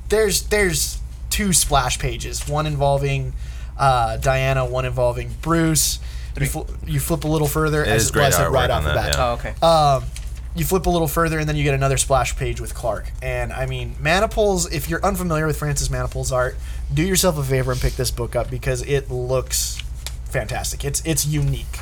[0.09, 0.99] there's there's
[1.31, 3.33] two splash pages, one involving
[3.79, 5.99] uh, Diana, one involving Bruce.
[6.39, 8.79] You, fl- you flip a little further, as is it great was artwork right on
[8.79, 9.15] off the that, bat.
[9.17, 9.25] yeah.
[9.27, 10.03] Oh, okay.
[10.05, 10.11] Um,
[10.55, 13.11] you flip a little further, and then you get another splash page with Clark.
[13.23, 14.73] And I mean, Manapul's.
[14.73, 16.57] If you're unfamiliar with Francis Manapul's art,
[16.93, 19.79] do yourself a favor and pick this book up because it looks
[20.25, 20.85] fantastic.
[20.85, 21.79] It's it's unique,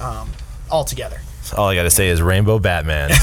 [0.00, 0.30] um,
[0.70, 1.20] altogether.
[1.52, 3.10] All I got to say is Rainbow Batman.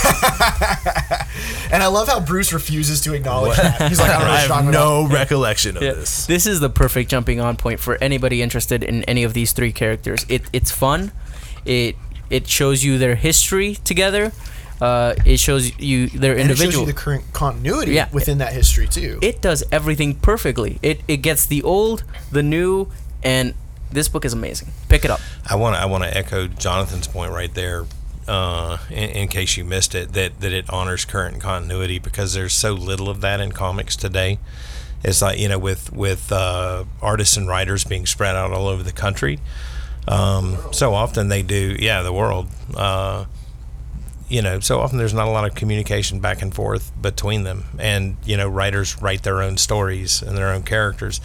[1.72, 3.90] And I love how Bruce refuses to acknowledge that.
[3.90, 5.20] He's like, I don't know what you're about.
[5.20, 5.94] recollection of Yeah.
[5.94, 9.74] This is the perfect jumping on point for anybody interested in any of these three
[9.74, 10.26] characters.
[10.30, 11.12] It it's fun.
[11.66, 11.96] It
[12.30, 14.32] it shows you their history together.
[14.80, 16.86] Uh, it shows you their And it shows individual.
[16.88, 18.10] you the current continuity Yeah.
[18.14, 19.20] within that history too.
[19.22, 20.80] it does everything perfectly.
[20.82, 22.90] It it gets the old, the new,
[23.24, 23.54] and
[23.92, 24.70] this book is amazing.
[24.88, 25.20] Pick it up.
[25.50, 27.86] I want to I want to echo Jonathan's point right there.
[28.28, 32.54] Uh, in, in case you missed it, that that it honors current continuity because there's
[32.54, 34.40] so little of that in comics today.
[35.04, 38.82] It's like you know, with with uh, artists and writers being spread out all over
[38.82, 39.40] the country.
[40.08, 42.48] Um, so often they do, yeah, the world.
[42.76, 43.26] Uh,
[44.28, 47.66] you know, so often there's not a lot of communication back and forth between them,
[47.78, 51.22] and you know, writers write their own stories and their own characters,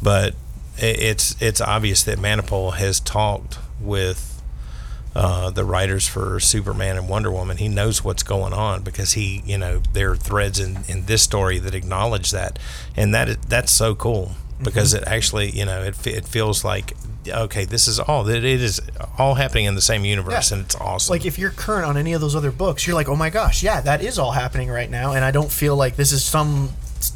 [0.00, 0.34] but
[0.76, 4.37] it's it's obvious that Manapul has talked with
[5.20, 7.56] uh, the writers for Superman and Wonder Woman.
[7.56, 11.22] He knows what's going on because he, you know, there are threads in, in this
[11.22, 12.58] story that acknowledge that,
[12.96, 15.02] and that is, that's so cool because Mm-hmm.
[15.04, 16.92] it actually, you know, it, it feels like
[17.28, 18.80] okay, this is all that it is
[19.18, 20.56] all happening in the same universe, Yeah.
[20.56, 21.12] and it's awesome.
[21.12, 23.62] like if you're current on any of those other books, you're like, oh my gosh,
[23.62, 26.70] yeah, that is all happening right now, and I don't feel like this is some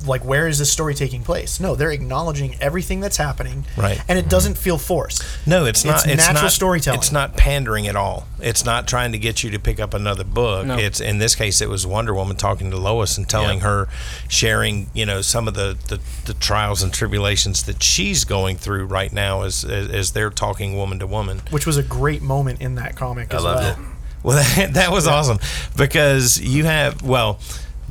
[0.07, 1.61] like where is this story taking place?
[1.61, 4.01] No, they're acknowledging everything that's happening, Right.
[4.09, 4.31] And it mm-hmm.
[4.31, 5.25] doesn't feel forced.
[5.47, 6.05] No, it's not.
[6.05, 6.99] It's It's, natural not, storytelling.
[7.01, 8.27] It's not pandering at all.
[8.41, 10.67] It's not trying to get you to pick up another book.
[10.67, 10.77] No.
[10.79, 13.65] It's in this case, it was Wonder Woman talking to Lois and telling Yeah.
[13.65, 13.89] her,
[14.29, 18.87] sharing you know some of the, the the trials and tribulations that she's going through
[18.87, 21.43] right now as as, as they're talking woman to woman.
[21.51, 23.73] Which was a great moment in that comic I as loved well.
[23.73, 23.79] it.
[24.25, 25.41] Well, that, that was awesome
[25.77, 27.41] because you have well.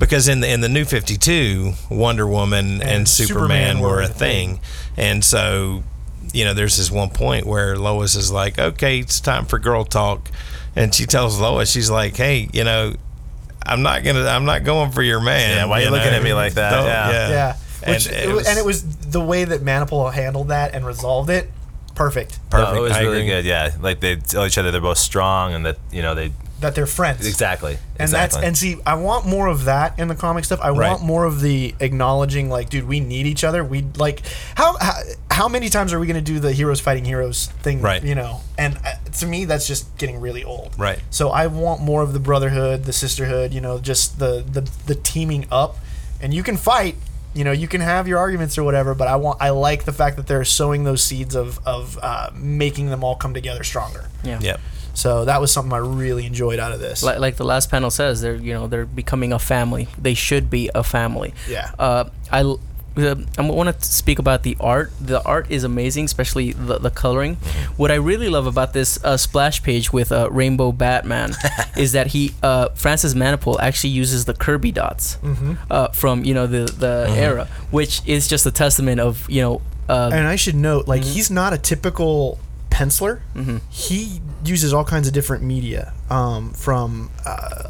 [0.02, 3.38] Because in the in the new Fifty Two, Wonder Woman and, Superman,
[3.78, 4.60] Superman were were a a thing,
[4.98, 5.84] and so
[6.34, 9.86] you know, there's this one point where Lois is like, "Okay, it's time for girl
[9.86, 10.30] talk,"
[10.76, 12.96] and she tells Lois, she's like, "Hey, you know,
[13.66, 14.26] I'm not gonna.
[14.26, 15.58] I'm not going for your man.
[15.58, 16.72] Yeah, why are you looking at me like that?
[16.72, 17.30] Don't- Yeah.
[17.30, 17.56] Yeah.
[17.84, 21.30] And Which, it and, was- it was the way that Manapul handled that and resolved
[21.30, 21.50] it.
[21.96, 22.40] Perfect.
[22.50, 22.74] Perfect.
[22.74, 23.28] No, it was I really agree.
[23.30, 23.46] good.
[23.46, 26.76] Yeah, like they tell each other they're both strong and that you know they That
[26.76, 27.28] they're friends.
[27.28, 28.38] exactly And exactly.
[28.42, 30.60] that's and see, I want more of that in the comic stuff.
[30.62, 30.90] I Right.
[30.92, 33.64] want more of the acknowledging, like, dude, we need each other.
[33.64, 34.22] We like
[34.56, 34.94] how how,
[35.30, 37.82] how many times are we going to do the heroes fighting heroes thing?
[37.82, 38.04] Right.
[38.04, 40.74] You know, and uh, to me, that's just getting really old.
[40.78, 41.00] Right.
[41.10, 43.54] So I want more of the brotherhood, the sisterhood.
[43.54, 45.78] You know, just the the the teaming up,
[46.22, 46.96] and you can fight.
[47.34, 49.94] You know, you can have your arguments or whatever, but I want I like the
[49.94, 54.10] fact that they're sowing those seeds of of uh, making them all come together stronger.
[54.24, 54.40] Yeah.
[54.42, 54.60] Yep.
[55.02, 57.02] So that was something I really enjoyed out of this.
[57.02, 59.88] Like, like the last panel says, they're you know they're becoming a family.
[59.98, 61.34] They should be a family.
[61.50, 61.72] Yeah.
[61.80, 62.56] Uh, I
[62.96, 64.92] I want to speak about the art.
[65.00, 67.36] The art is amazing, especially the, the coloring.
[67.78, 71.34] What I really love about this uh, splash page with uh, Rainbow Batman
[71.78, 75.18] is that he uh, Francis Manapul actually uses the Kirby dots
[75.72, 79.62] uh, from you know the the era, which is just a testament of you know.
[79.90, 82.40] Uh, and I should note, like, he's not a typical
[82.72, 83.20] penciler.
[83.70, 87.70] He uses all kinds of different media, um, from uh,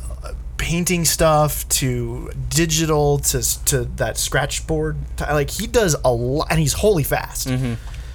[0.57, 4.95] painting stuff to digital to to that scratch board.
[5.19, 7.49] Like, he does a lot, and he's holy fast.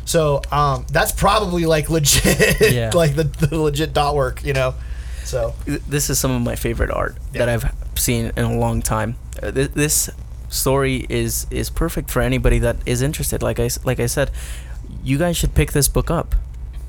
[0.05, 2.93] So um, that's probably like legit, Yeah.
[2.95, 4.75] like the, the legit dot work, you know.
[5.25, 9.17] So this is some of my favorite art that I've seen in a long time.
[9.43, 10.09] Uh, th- this
[10.49, 13.43] story is is perfect for anybody that is interested.
[13.43, 14.31] Like I like I said,
[15.03, 16.37] you guys should pick this book up.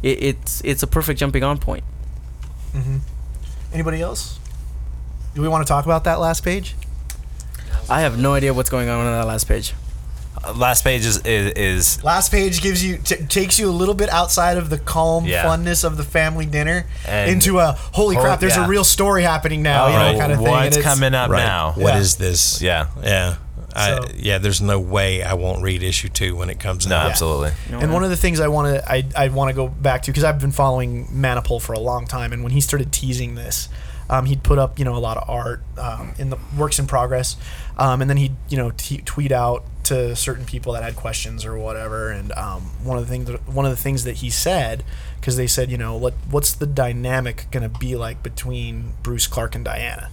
[0.04, 1.84] It, it's it's a perfect jumping on point.
[3.74, 4.40] anybody else?
[5.36, 6.76] Do we want to talk about that last page?
[7.90, 9.74] I have no idea what's going on on that last page.
[10.44, 13.96] Uh, last page is is, is Last page gives you t- takes you a little
[13.96, 15.44] bit outside of the calm Yeah.
[15.46, 18.40] funness of the family dinner And- into a holy Hol- crap.
[18.40, 18.66] There's yeah.
[18.66, 20.48] a real story happening now, you oh, know, kind of thing.
[20.48, 21.44] what's coming up Right.
[21.44, 21.72] now?
[21.76, 22.00] What Yeah.
[22.00, 22.62] is this?
[22.62, 22.88] Yeah.
[23.02, 23.36] Yeah.
[23.78, 24.38] I, So- yeah.
[24.40, 27.10] There's no way I won't read issue two when it comes No, out.
[27.12, 27.52] absolutely.
[27.72, 30.12] And one of the things I want to I, I want to go back to
[30.12, 33.70] because I've been following Manapul for a long time, and when he started teasing this,
[34.10, 36.88] um, he'd put up you know a lot of art um, in the works in
[36.88, 37.36] progress,
[37.78, 41.46] um, and then he'd you know t- tweet out to certain people that had questions
[41.46, 42.10] or whatever.
[42.12, 44.84] And um, one of the things that, one of the things that he said
[45.20, 49.28] because they said you know what what's the dynamic going to be like between Bruce
[49.28, 50.10] Clark and Diana.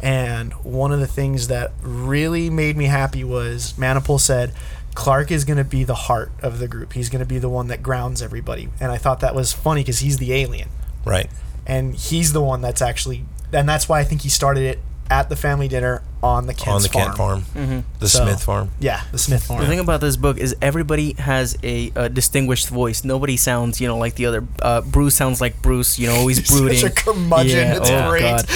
[0.00, 4.54] And one of the things that really made me happy was Manapul said,
[4.94, 6.92] Clark is going to be the heart of the group.
[6.92, 8.68] He's going to be the one that grounds everybody.
[8.80, 10.68] And I thought that was funny because he's the alien.
[11.04, 11.30] Right.
[11.66, 14.78] And he's the one that's actually, and that's why I think he started it
[15.10, 17.04] at the family dinner on the Kent's On the farm.
[17.06, 17.42] Kent farm.
[17.54, 17.80] Mm-hmm.
[18.00, 18.70] The So- Smith farm.
[18.80, 19.60] Yeah, the Smith farm.
[19.60, 23.04] The thing about this book is everybody has a, uh distinguished voice.
[23.04, 24.44] Nobody sounds, you know, like the other.
[24.60, 26.84] Uh, Bruce sounds like Bruce, you know, always Such brooding.
[26.84, 27.68] a curmudgeon.
[27.76, 28.22] It's oh great.
[28.22, 28.46] God.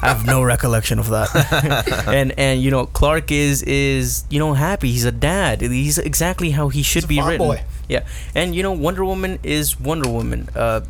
[0.00, 2.04] I have no recollection of that.
[2.08, 4.92] and and you know, Clark is is you know happy.
[4.92, 5.60] He's a dad.
[5.62, 7.46] He's exactly how he should a be farm written.
[7.48, 7.62] boy.
[7.88, 10.50] Yeah, and you know, Wonder Woman is Wonder Woman.
[10.54, 10.82] Uh,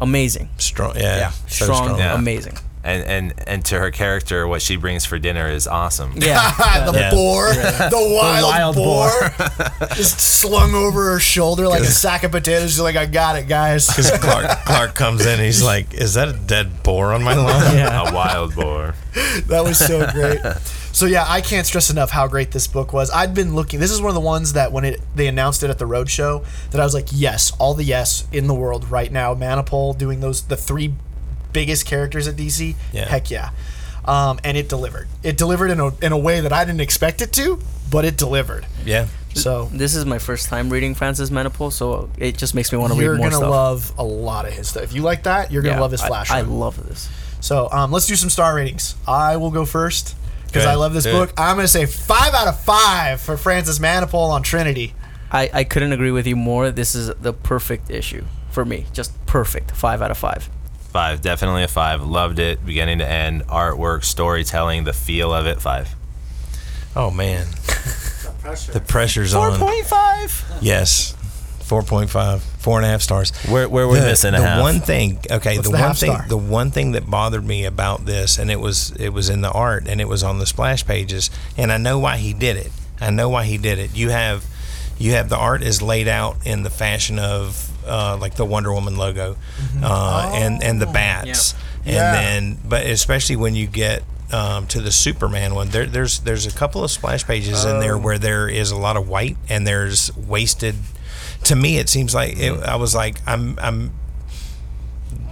[0.00, 0.96] amazing, Strong.
[0.96, 1.18] Yeah.
[1.18, 1.30] Yeah.
[1.46, 1.98] So strong, strong.
[1.98, 2.14] Yeah.
[2.14, 2.56] amazing.
[2.88, 6.14] And and and to her character, what she brings for dinner is awesome.
[6.16, 7.10] Yeah, the Yeah.
[7.10, 9.10] boar, the wild, wild boar,
[9.94, 12.70] just slung over her shoulder like a sack of potatoes.
[12.70, 13.88] She's like, I got it, guys.
[13.88, 17.76] Because Clark, Clark comes in, he's like, "Is that a dead boar on my lawn?"
[17.76, 18.08] yeah.
[18.08, 18.94] A wild boar.
[19.48, 20.40] that was so great.
[20.92, 23.10] So yeah, I can't stress enough how great this book was.
[23.10, 23.78] I'd been looking.
[23.80, 26.44] This is one of the ones that when it they announced it at the roadshow,
[26.70, 29.34] that I was like, yes, all the yes in the world right now.
[29.34, 30.94] Manapul doing those the three
[31.52, 32.74] biggest characters at DC.
[32.92, 33.06] Yeah.
[33.06, 33.50] Heck yeah.
[34.04, 35.08] Um, and it delivered.
[35.22, 37.58] It delivered in a in a way that I didn't expect it to,
[37.90, 38.66] but it delivered.
[38.84, 39.08] Yeah.
[39.34, 42.92] So This is my first time reading Francis Manapul, so it just makes me want
[42.94, 43.32] to read more stuff.
[43.32, 44.82] you're gonna love a lot of his stuff.
[44.82, 46.30] If you like that, you're gonna Yeah, love his flash.
[46.30, 46.58] I, run.
[46.58, 47.08] love this.
[47.40, 48.96] So um, let's do some star ratings.
[49.06, 51.12] I will go first because I love this good.
[51.12, 51.32] book.
[51.38, 54.94] I'm going to say five out of five for Francis Manapul on Trinity.
[55.30, 56.70] I, I couldn't agree with you more.
[56.72, 58.86] This is the perfect issue for me.
[58.92, 59.70] Just perfect.
[59.72, 60.48] Five out of five.
[60.92, 62.02] Five, definitely a five.
[62.02, 63.46] Loved it, beginning to end.
[63.46, 65.60] Artwork, storytelling, the feel of it.
[65.60, 65.94] Five.
[66.96, 67.46] Oh man.
[68.72, 69.58] The pressure's on.
[69.84, 70.44] five.
[70.62, 71.14] Yes.
[71.60, 72.40] 4.5.
[72.40, 73.30] Four and a half stars.
[73.46, 74.62] Where where we're the, missing a the half.
[74.62, 76.28] one thing okay What's the, the one half thing star?
[76.28, 79.50] the one thing that bothered me about this and it was it was in the
[79.52, 82.72] art and it was on the splash pages and i know why he did it
[83.02, 84.46] i know why he did it you have
[84.98, 88.72] you have the art is laid out in the fashion of uh, like the wonder
[88.72, 89.36] woman logo
[89.82, 92.12] uh, and and the bats and Yeah.
[92.12, 96.52] then but especially when you get um, to the Superman one, there, there's there's a
[96.52, 100.14] couple of splash pages in there where there is a lot of white and there's
[100.16, 100.74] wasted.
[101.44, 103.92] To me, it seems like it, I was like I'm I'm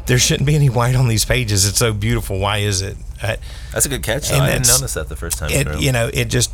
[0.06, 1.66] there shouldn't be any white on these pages.
[1.66, 2.38] It's so beautiful.
[2.38, 2.96] Why is it?
[3.22, 3.36] I,
[3.72, 4.30] That's a good catch.
[4.30, 4.40] And.
[4.40, 5.50] I didn't that's- notice that the first time.
[5.50, 6.50] it you know, it just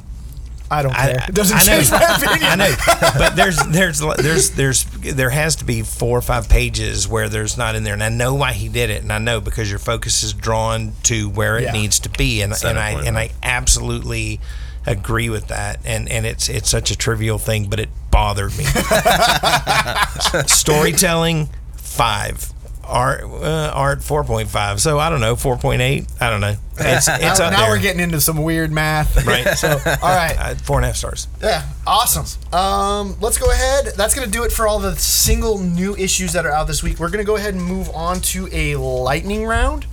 [0.72, 1.20] I don't care.
[1.20, 2.42] I- it doesn't I know, change my opinion.
[2.50, 2.74] I know,
[3.18, 7.56] but there's there's there's there's there has to be four or five pages where there's
[7.58, 9.78] not in there, and I know why he did it, and I know because your
[9.78, 11.72] focus is drawn to where it Yeah.
[11.72, 13.18] needs to be, and Center and I point, and.
[13.18, 14.40] I absolutely
[14.86, 18.64] agree with that, and and it's it's such a trivial thing, but it bothered me.
[20.46, 22.52] Storytelling five.
[22.92, 24.80] Art, uh, art four point five.
[24.80, 26.06] So I don't know, four point eight.
[26.20, 26.54] I don't know.
[26.78, 29.26] It's it's now, up now there, we're getting into some weird math.
[29.26, 29.46] right.
[29.56, 30.36] So, all right.
[30.38, 31.28] Uh, four and a half stars.
[31.40, 32.26] Yeah, awesome.
[32.52, 33.92] Um, let's go ahead.
[33.96, 36.82] That's going to do it for all the single new issues that are out this
[36.82, 36.98] week.
[36.98, 39.84] We're going to go ahead and move on to a lightning round.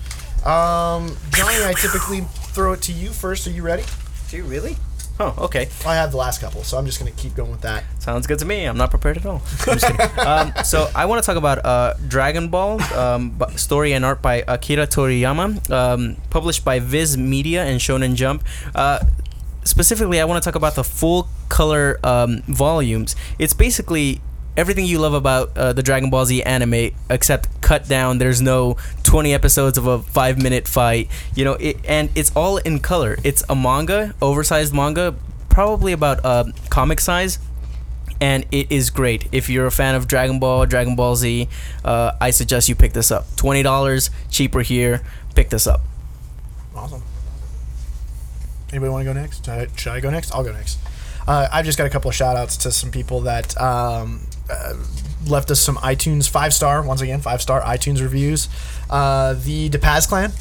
[0.45, 2.21] Um, Johnny, I typically
[2.53, 3.45] throw it to you first.
[3.47, 3.83] Are you ready?
[4.29, 4.75] Do you really?
[5.21, 5.67] Oh, okay.
[5.85, 7.83] I have the last couple, so I'm just going to keep going with that.
[7.99, 8.63] Sounds good to me.
[8.63, 9.41] I'm not prepared at all.
[10.19, 14.43] Um, so I want to talk about uh, Dragon Ball, um, story and art by
[14.47, 18.43] Akira Toriyama, um, published by Viz Media and Shonen Jump.
[18.73, 18.99] Uh,
[19.65, 23.15] specifically, I want to talk about the full color um, volumes.
[23.39, 24.21] It's basically
[24.59, 28.17] everything you love about uh, the Dragon Ball Z anime, except cut down.
[28.17, 32.57] There's no 20 episodes of a five minute fight, you know, it, and it's all
[32.57, 33.17] in color.
[33.23, 35.15] It's a manga, oversized manga,
[35.47, 37.39] probably about uh, comic size
[38.21, 39.29] and it is great.
[39.31, 41.47] If you're a fan of Dragon Ball, Dragon Ball Z,
[41.85, 43.33] uh, I suggest you pick this up.
[43.37, 45.01] Twenty dollars cheaper here.
[45.35, 45.79] Pick this up.
[46.75, 47.01] Awesome.
[48.71, 49.45] Anybody want to go next?
[49.45, 50.35] Should I, should I go next?
[50.35, 50.79] I'll go next.
[51.27, 54.73] Uh, I've just got a couple of shout outs to some people that um, uh,
[55.27, 58.49] left us some iTunes five star, once again, five star iTunes reviews.
[58.89, 60.31] Uh, the DePaz clan,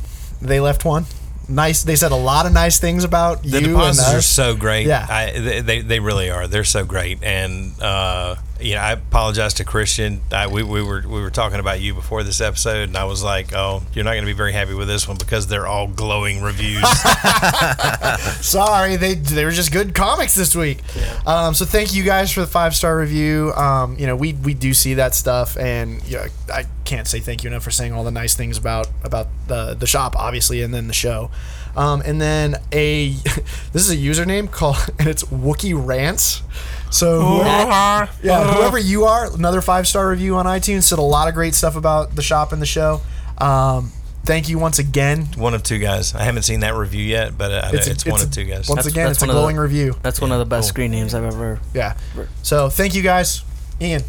[0.40, 1.05] they left one.
[1.49, 1.83] Nice.
[1.83, 4.87] They said a lot of nice things about The you deposits and are so great.
[4.87, 5.07] Yeah.
[5.09, 6.47] I, they, they really are.
[6.47, 7.23] They're so great.
[7.23, 10.21] And, uh, you know, I apologize to Christian.
[10.33, 13.23] I, we, we were we were talking about you before this episode, and I was
[13.23, 15.87] like, "Oh, you're not going to be very happy with this one because they're all
[15.87, 16.83] glowing reviews."
[18.40, 20.79] Sorry, they they were just good comics this week.
[21.27, 23.53] Um, so thank you guys for the five star review.
[23.55, 27.21] Um, you know, we we do see that stuff, and you know, I can't say
[27.21, 30.62] thank you enough for saying all the nice things about about the the shop, obviously,
[30.62, 31.31] and then the show.
[31.77, 33.11] Um, and then a
[33.73, 36.42] this is a username called and it's Wookie Rants.
[36.90, 41.29] So whoever, yeah, whoever you are, another five star review on iTunes said a lot
[41.29, 43.01] of great stuff about the shop and the show.
[43.38, 43.92] Um,
[44.24, 45.27] thank you once again.
[45.37, 46.14] one of two guys.
[46.14, 48.68] I haven't seen that review yet, but uh, it's, a- one a- of two guys.
[48.68, 49.96] Once That's- again, that's it's a one of the- glowing review.
[50.03, 51.61] That's one of the best screen names I've ever.
[51.74, 51.96] Yeah.
[52.42, 53.42] So thank you guys,
[53.81, 54.03] Ian.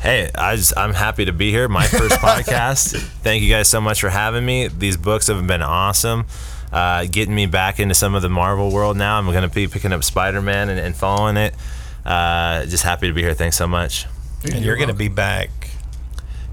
[0.00, 1.68] Hey, I just, I'm happy to be here.
[1.68, 2.98] My first podcast.
[3.22, 4.68] Thank you guys so much for having me.
[4.68, 6.26] These books have been awesome.
[6.70, 9.18] Uh, getting me back into some of the Marvel world now.
[9.18, 11.54] I'm going to be picking up Spider Man and, and following it.
[12.06, 13.34] Uh, just happy to be here.
[13.34, 14.06] Thanks so much.
[14.44, 15.50] and you're going to be back.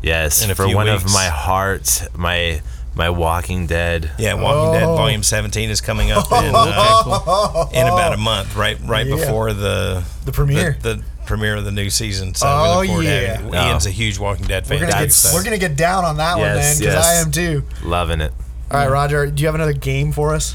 [0.01, 2.61] Yes, In a for few one of my heart, my
[2.95, 4.11] my Walking Dead.
[4.19, 4.95] Yeah, Walking Dead Oh.
[4.97, 9.15] Volume 17 is coming up in, uh, in about a month, right right Yeah.
[9.15, 10.77] before the The premiere.
[10.81, 12.35] the, the premiere of the new season.
[12.35, 13.35] So Oh, we look forward yeah.
[13.37, 13.67] having- Oh.
[13.67, 14.79] Ian's a huge Walking Dead fan.
[14.81, 17.05] We're gonna get we're gonna get down on that one man, because yes.
[17.07, 17.63] I am too.
[17.83, 18.33] Loving it.
[18.69, 19.27] All right, Roger.
[19.27, 20.53] Do you have another game for us?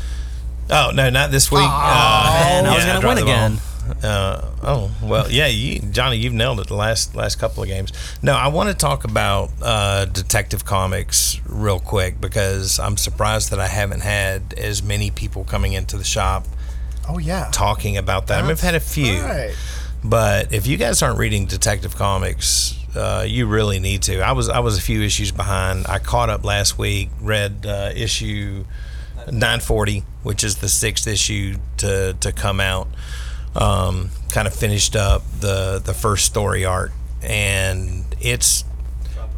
[0.71, 1.61] Oh no, not this week.
[1.63, 3.47] oh man, I was gonna dropped win the ball.
[3.47, 3.59] again.
[4.03, 7.93] Uh, oh well, yeah, you, Johnny, you've nailed it the last last couple of games.
[8.23, 13.61] No, I want to talk about uh, Detective Comics real quick because I'm surprised that
[13.61, 16.47] I haven't had as many people coming into the shop
[17.09, 17.49] Oh yeah.
[17.53, 18.39] talking about that.
[18.41, 19.55] I mean, I've had a few, Right.
[20.05, 24.21] but if you guys aren't reading Detective Comics, uh, you really need to.
[24.21, 25.87] I was I was a few issues behind.
[25.89, 28.65] I caught up last week, read uh, issue
[29.27, 32.89] 940, which is the sixth issue to to come out.
[33.59, 36.93] Um, kind of finished up the the first story arc,
[37.23, 38.65] and it's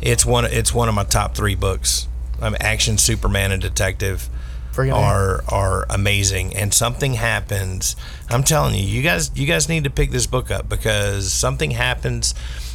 [0.01, 2.07] it's one it's one of my top three books.
[2.41, 4.29] I'm action Superman and Detective
[4.73, 6.57] Friggin' are are amazing.
[6.57, 7.97] And something happens.
[8.29, 11.73] I'm telling you you guys you guys need to pick this book up because something
[11.73, 12.35] happens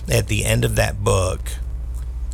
[0.09, 1.49] at the end of that book.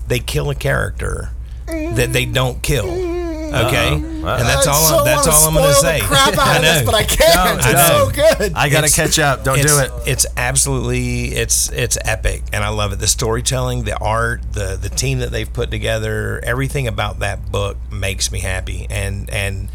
[0.08, 1.32] They kill a character
[1.67, 3.21] that they don't kill
[3.54, 4.38] okay uh-huh.
[4.40, 6.84] and that's all so I'm, that's all i'm gonna say crap out I of this,
[6.86, 7.36] but I can't.
[7.36, 8.12] No, it's I so know.
[8.12, 8.54] good.
[8.54, 9.44] I gotta It's- catch up.
[9.44, 9.92] Don't do it.
[10.08, 13.00] It's absolutely it's it's epic, and I love it.
[13.00, 17.78] The storytelling, the art, the the team that they've put together, everything about that book
[17.92, 19.69] makes me happy, and and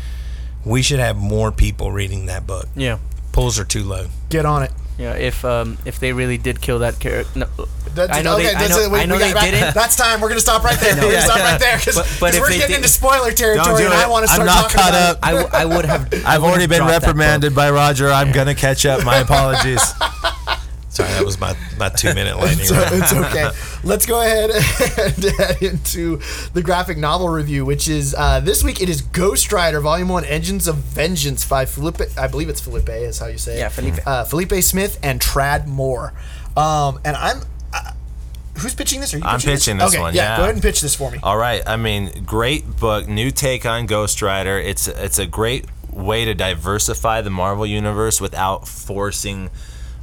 [0.65, 2.67] we should have more people reading that book.
[2.75, 2.99] Yeah,
[3.33, 4.07] Pulls are too low.
[4.31, 4.73] Get on it.
[4.99, 5.15] Yeah.
[5.15, 7.47] If um if they really did kill that character, no,
[7.95, 8.91] That's, I know okay, they, I know, it.
[8.91, 9.75] We- I know they got- didn't.
[9.75, 10.21] That's time.
[10.21, 10.95] We're gonna stop right there.
[11.01, 11.51] We're gonna stop yeah.
[11.53, 13.95] right there because But- but if we're getting did- into spoiler territory, and.
[13.95, 14.49] I want to start.
[14.49, 15.19] I'm start not talking caught about up.
[15.23, 16.09] I, w- I would have.
[16.27, 17.07] I I've already been dropped that book.
[17.09, 18.11] reprimanded by Roger.
[18.11, 19.05] I'm gonna catch up.
[19.05, 19.81] My apologies.
[20.97, 22.95] Sorry, that was my, my two minute lightning So round.
[22.95, 23.51] it's okay.
[23.85, 26.21] Let's go ahead and head into
[26.55, 28.81] the graphic novel review, which is uh, this week.
[28.81, 32.01] It is Ghost Rider Volume One: Engines of Vengeance by Felipe.
[32.17, 33.59] I believe it's Felipe, is how you say it.
[33.59, 33.97] Yeah, Felipe.
[34.07, 36.15] Uh, Felipe Smith and Tradd Moore.
[36.57, 37.43] Um, and I'm.
[37.75, 37.93] Uh,
[38.59, 39.13] who's pitching this?
[39.13, 40.37] Are you I'm pitching pitching this okay, one, Yeah, yeah.
[40.39, 41.19] go ahead and pitch this for me.
[41.23, 41.63] All right.
[41.67, 44.59] I mean, great book, new take on Ghost Rider.
[44.59, 49.51] It's it's a great way to diversify the Marvel universe without forcing.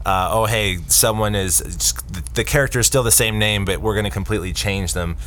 [0.06, 1.60] Uh, oh, hey, someone is
[2.34, 5.18] the character is still the same name, but we're going to completely change them.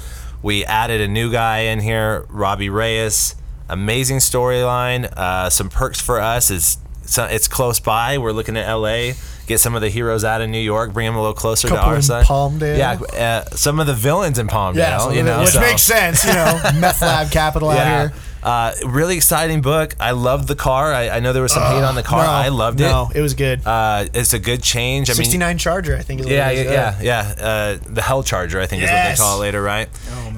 [0.43, 3.35] We added a new guy in here, Robbie Reyes.
[3.69, 5.13] Amazing storyline.
[5.17, 8.19] Uh, some perks for us is so it's close by.
[8.19, 9.15] We're looking at L.A.
[9.47, 11.85] Get some of the heroes out of New York, bring them a little closer Couple
[11.85, 12.27] to our side.
[12.27, 12.77] Palmdale.
[12.77, 14.77] Yeah, uh, some of the villains in Palmdale.
[14.77, 16.25] Yeah, you know, which so- makes sense.
[16.25, 18.21] You know, meth lab capital out here.
[18.47, 19.97] Uh, really exciting book.
[19.99, 20.93] I loved the car.
[20.93, 22.23] I, I know there was some hate on the car.
[22.25, 23.19] No, I loved No, it.
[23.19, 23.67] it was good.
[23.67, 25.11] Uh, it's a good change.
[25.11, 26.73] I mean, 69 Charger, I think is what yeah, it is.
[26.73, 27.45] yeah, yeah, yeah.
[27.45, 29.89] Uh, the Hell Charger, I think, is what they call it later, right?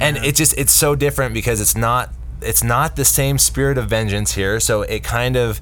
[0.00, 2.08] and it just it's so different because it's not
[2.40, 4.58] it's not the same spirit of vengeance here.
[4.58, 5.60] So it kind of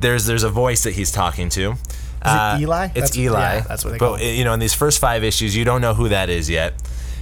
[0.00, 1.72] there's there's a voice that he's talking to.
[1.72, 2.86] Is it Eli?
[2.86, 3.38] It's That's- Eli.
[3.56, 4.34] yeah, that's what they but, call him.
[4.34, 6.72] you know, in these first five issues, you don't know who that is yet.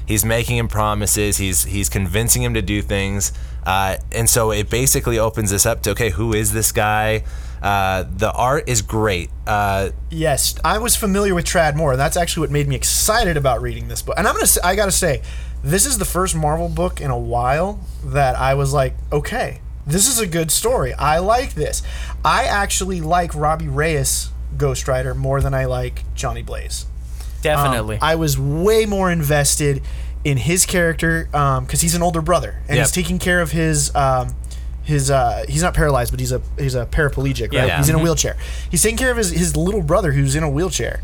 [0.07, 1.37] He's making him promises.
[1.37, 3.33] He's he's convincing him to do things,
[3.65, 7.25] uh, and so it basically opens this up to okay, who is this guy?
[7.63, 9.31] Uh, the art is great.
[9.47, 11.93] Uh, Yes, I was familiar with Tradd Moore.
[11.93, 14.17] And that's actually what made me excited about reading this book.
[14.19, 15.23] And I'm gonna, say, I gotta say,
[15.63, 20.09] this is the first Marvel book in a while that I was like, okay, this
[20.09, 20.93] is a good story.
[20.95, 21.83] I like this.
[22.25, 26.87] I actually like Robbie Reyes Ghost Rider more than I like Johnny Blaze.
[27.43, 27.97] Definitely.
[27.97, 29.83] Um, I was way more invested
[30.25, 32.87] in his character because he's an older brother and Yep.
[32.87, 33.95] he's taking care of his.
[33.95, 34.35] Um,
[34.85, 37.69] his uh, he's not paralyzed, but he's a he's a paraplegic, right?
[37.69, 37.79] Yeah.
[37.79, 38.03] He's in a Mhm.
[38.03, 38.37] wheelchair.
[38.69, 41.03] He's taking care of his, his little brother who's in a wheelchair.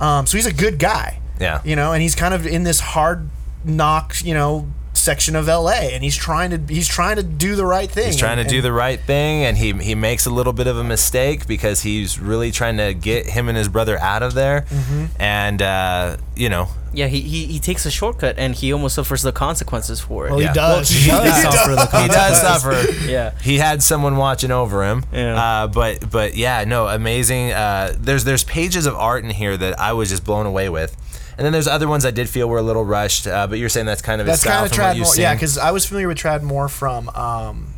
[0.00, 1.20] Um, so he's a good guy.
[1.38, 1.60] Yeah.
[1.64, 3.28] You know, and he's kind of in this hard
[3.64, 7.64] knock, you know, section of LA and he's trying to he's trying to do the
[7.64, 8.06] right thing.
[8.06, 10.66] He's trying to and, do the right thing, and he he makes a little bit
[10.66, 14.34] of a mistake because he's really trying to get him and his brother out of
[14.34, 15.04] there, Mm-hmm.
[15.20, 19.22] and uh, you know, yeah, he, he he takes a shortcut and he almost suffers
[19.22, 20.30] the consequences for it.
[20.30, 20.48] Well, Yeah.
[20.48, 20.88] he does.
[20.90, 22.92] he does suffer the he does suffer.
[23.10, 23.30] Yeah.
[23.42, 25.04] he had someone watching over him.
[25.12, 25.40] Yeah.
[25.42, 27.52] Uh, but but yeah, no, amazing.
[27.52, 30.96] Uh, there's there's pages of art in here that I was just blown away with,
[31.38, 33.26] and then there's other ones I did feel were a little rushed.
[33.26, 34.96] Uh, but you're saying that's kind of his That's style kind of from what Tradd
[34.96, 35.14] you've Moore.
[35.14, 35.22] seen.
[35.22, 37.08] Yeah, because I was familiar with Tradd Moore from.
[37.10, 37.74] Um,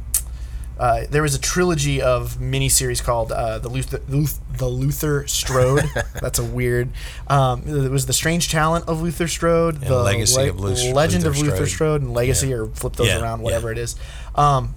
[0.82, 5.84] uh, there was a trilogy of miniseries called uh, the Luther, Luth, the Luther Strode.
[6.20, 6.88] That's a weird.
[7.28, 11.36] Um, it was the Strange Talent of Luther Strode, the Legacy of Luther- Legend Luther
[11.38, 11.68] of Luther Strode.
[11.68, 13.44] Strode, and Legacy, or flip those Yeah, around, yeah.
[13.44, 13.94] whatever it is.
[14.34, 14.74] Um,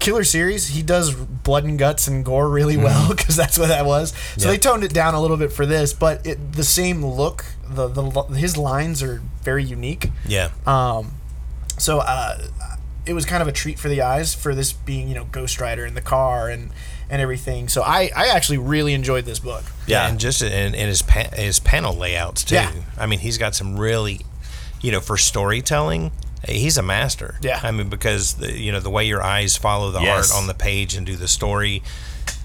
[0.00, 0.66] killer series.
[0.68, 4.10] He does blood and guts and gore really well because that's what that was.
[4.10, 4.48] So Mm-hmm.
[4.50, 7.44] They toned it down a little bit for this, but it, the same look.
[7.68, 8.02] The, the
[8.34, 10.10] his lines are very unique.
[10.26, 10.50] Yeah.
[10.66, 11.12] Um,
[11.78, 12.38] so uh,
[13.06, 15.60] it was kind of a treat for the eyes for this being, you know, Ghost
[15.60, 16.70] Rider in the car and
[17.08, 17.68] and everything.
[17.68, 19.62] So I, I actually really enjoyed this book.
[19.86, 20.08] Yeah.
[20.08, 22.56] and just in, in his pa- his panel layouts too.
[22.56, 22.72] Yeah.
[22.98, 24.22] I mean, he's got some really,
[24.80, 26.10] you know, for storytelling,
[26.48, 27.36] he's a master.
[27.42, 27.60] Yeah.
[27.62, 30.32] I mean, because the you know the way your eyes follow the Yes.
[30.32, 31.82] art on the page and do the story.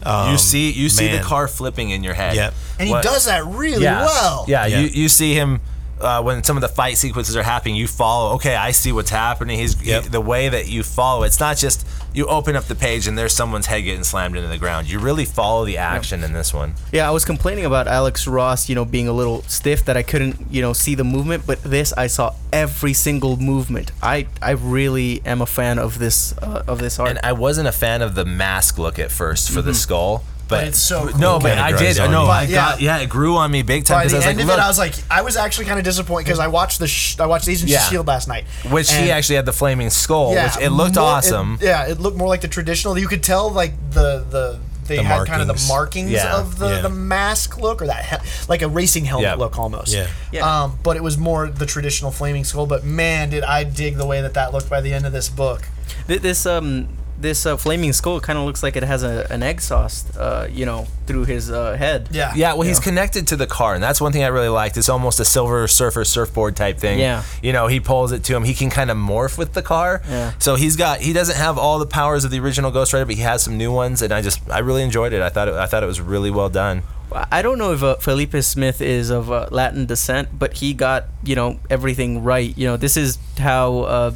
[0.05, 2.35] you um, see you see the car flipping in your head.
[2.35, 2.53] Yep.
[2.79, 4.05] And he What- does that really yeah.
[4.05, 4.45] well.
[4.47, 4.79] Yeah, Yeah.
[4.81, 5.59] You, you see him
[6.03, 7.75] uh, when some of the fight sequences are happening.
[7.75, 8.33] You follow.
[8.35, 9.57] Okay, I see what's happening.
[9.59, 10.05] He's Yep.
[10.05, 11.23] the way that you follow.
[11.23, 14.49] It's not just you open up the page and there's someone's head getting slammed into
[14.49, 14.89] the ground.
[14.89, 16.75] You really follow the action in this one.
[16.91, 20.03] Yeah, I was complaining about Alex Ross, you know, being a little stiff that I
[20.03, 23.91] couldn't, you know, see the movement, but this I saw every single movement.
[24.03, 27.09] I I really am a fan of this uh, of this art.
[27.09, 30.23] And I wasn't a fan of the mask look at first for the skull.
[30.51, 31.99] But, But it's so no, but Kinda I grows did.
[32.01, 32.29] on No, you.
[32.29, 32.97] I But, got yeah.
[32.97, 34.59] yeah, it grew on me big time By because the I was end like, of
[34.59, 37.19] it, I was like, I was actually kind of disappointed because I watched the sh-
[37.19, 37.79] I watched Agents Yeah.
[37.83, 40.95] of Shield last night, which and- he actually had the flaming skull, which it looked
[40.95, 41.57] more- awesome.
[41.61, 42.97] it- yeah, it looked more like the traditional.
[42.97, 45.69] You could tell like the the they The had kind of the markings.
[45.69, 46.35] markings Yeah.
[46.35, 46.81] of the, Yeah.
[46.81, 48.17] the mask look or that he-
[48.49, 49.35] like a racing helmet Yeah.
[49.35, 49.93] look almost.
[49.93, 50.07] Yeah.
[50.33, 50.63] Yeah.
[50.63, 52.65] Um, but it was more the traditional flaming skull.
[52.65, 55.29] But man, did I dig the way that that looked by the end of this
[55.29, 55.61] book.
[56.07, 56.87] Th- this um
[57.21, 60.65] this uh, flaming skull kind of looks like it has a, an exhaust, uh, you
[60.65, 62.07] know, through his uh, head.
[62.11, 62.33] Yeah.
[62.35, 62.83] Yeah, well, he's Yeah.
[62.83, 64.77] connected to the car, and that's one thing I really liked.
[64.77, 66.99] It's almost a Silver Surfer surfboard type thing.
[66.99, 67.23] Yeah.
[67.41, 68.43] you know, he pulls it to him.
[68.43, 70.01] He can kind of morph with the car.
[70.09, 70.33] Yeah.
[70.39, 73.15] So he's got he doesn't have all the powers of the original Ghost Rider, but
[73.15, 75.21] he has some new ones, and I just I really enjoyed it.
[75.21, 76.83] I thought it, I thought it was really well done.
[77.13, 81.05] I don't know if uh, Felipe Smith is of uh, Latin descent, but he got
[81.23, 82.57] you know everything right.
[82.57, 84.11] You know, this is how uh,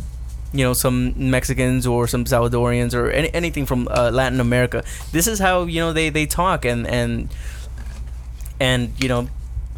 [0.57, 4.83] you know some Mexicans or some Salvadorians or any, anything from uh, Latin America.
[5.11, 7.29] This is how you know they, they talk and and
[8.59, 9.27] and you know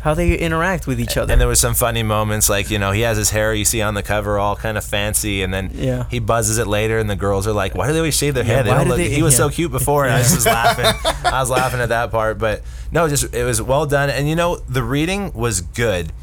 [0.01, 1.31] how they interact with each other.
[1.33, 3.81] And there was some funny moments, like you know, he has his hair you see
[3.81, 6.05] on the cover all kind of fancy, and then Yeah.
[6.09, 8.45] he buzzes it later, and the girls are like, "Why do they always shave their
[8.45, 8.65] Yeah, head?
[8.65, 10.85] They why don't look, they- he was so cute before." And I was just laughing.
[11.25, 12.61] I was laughing at that part, but
[12.91, 16.13] no, just it was well done, and you know, the reading was good.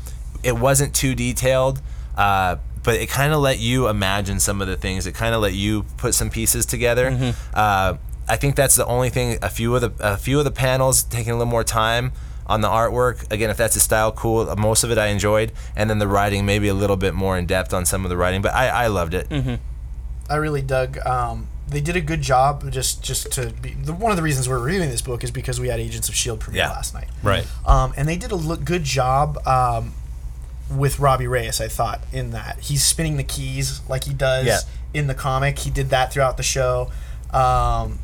[0.44, 1.82] It wasn't too detailed.
[2.16, 5.06] Uh, but it kind of let you imagine some of the things.
[5.06, 7.10] It kind of let you put some pieces together.
[7.10, 7.30] Mm-hmm.
[7.52, 7.96] Uh,
[8.28, 9.38] I think that's the only thing.
[9.42, 12.12] A few of the a few of the panels taking a little more time
[12.46, 13.30] on the artwork.
[13.32, 14.54] Again, if that's a style, cool.
[14.56, 17.46] Most of it I enjoyed, and then the writing maybe a little bit more in
[17.46, 18.40] depth on some of the writing.
[18.42, 19.26] But I, I loved it.
[20.30, 20.98] I really dug.
[21.06, 22.70] Um, they did a good job.
[22.70, 25.60] Just just to be the, one of the reasons we're reviewing this book is because
[25.60, 26.70] we had Agents of Shield premiere Yeah.
[26.70, 27.08] last night.
[27.22, 27.46] Right.
[27.66, 29.92] Um, and they did a look, good job um,
[30.70, 31.60] with Robbie Reyes.
[31.60, 34.58] I thought in that he's spinning the keys like he does Yeah.
[34.92, 35.58] in the comic.
[35.60, 36.90] He did that throughout the show.
[37.32, 37.98] Um,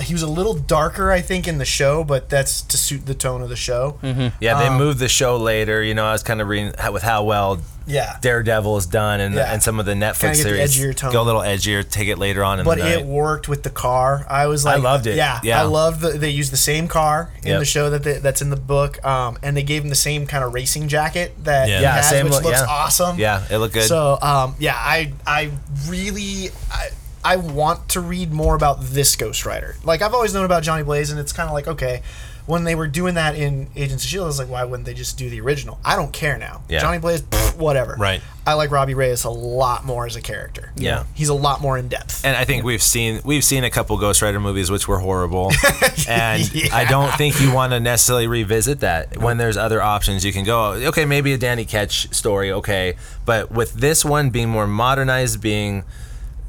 [0.00, 3.14] he- was a little darker, I think, in the show, but that's to suit the
[3.14, 3.98] tone of the show.
[4.02, 5.82] Yeah, they Um, moved the show later.
[5.82, 8.16] You know, I was kind of reading how, with how well Yeah.
[8.20, 9.52] Daredevil is done, and Yeah.
[9.52, 11.12] and some of the Netflix the series tone.
[11.12, 11.82] go a little edgier.
[11.88, 14.24] Take it later on in but the it worked with the car.
[14.28, 15.16] I was like, I loved it.
[15.16, 15.60] Yeah, Yeah.
[15.60, 17.58] I love that they used the same car in Yep.
[17.58, 20.26] the show that they, that's in the book, um, and they gave him the same
[20.28, 21.76] kind of racing jacket that Yeah.
[21.78, 22.66] he Yeah, has, same which look- looks yeah.
[22.68, 23.18] awesome.
[23.18, 23.88] yeah, it looked good.
[23.88, 25.50] So, um, yeah, I I
[25.88, 26.90] really I,
[27.24, 29.76] I want to read more about this Ghost Rider.
[29.84, 32.02] Like I've always known about Johnny Blaze, and it's kind of like okay.
[32.44, 34.94] When they were doing that in Agents of Shield, I was like, why wouldn't they
[34.94, 35.78] just do the original?
[35.84, 36.62] I don't care now.
[36.68, 36.80] Yeah.
[36.80, 37.94] Johnny Blaze, pfft, whatever.
[37.96, 38.20] Right.
[38.44, 40.72] I like Robbie Reyes a lot more as a character.
[40.74, 41.04] Yeah.
[41.14, 42.24] he's a lot more in depth.
[42.24, 45.52] and I think we've seen we've seen a couple Ghost Rider movies which were horrible,
[46.08, 46.42] and
[46.72, 50.24] I don't think you want to necessarily revisit that when there's other options.
[50.24, 54.48] You can go, okay, maybe a Danny Ketch story, okay, but with this one being
[54.48, 55.84] more modernized, being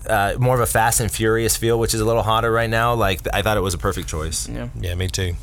[0.10, 2.94] uh, more of a Fast and Furious feel, which is a little hotter right now,
[2.94, 4.48] like I thought it was a perfect choice.
[4.50, 4.70] yeah.
[4.80, 5.36] Yeah, me too.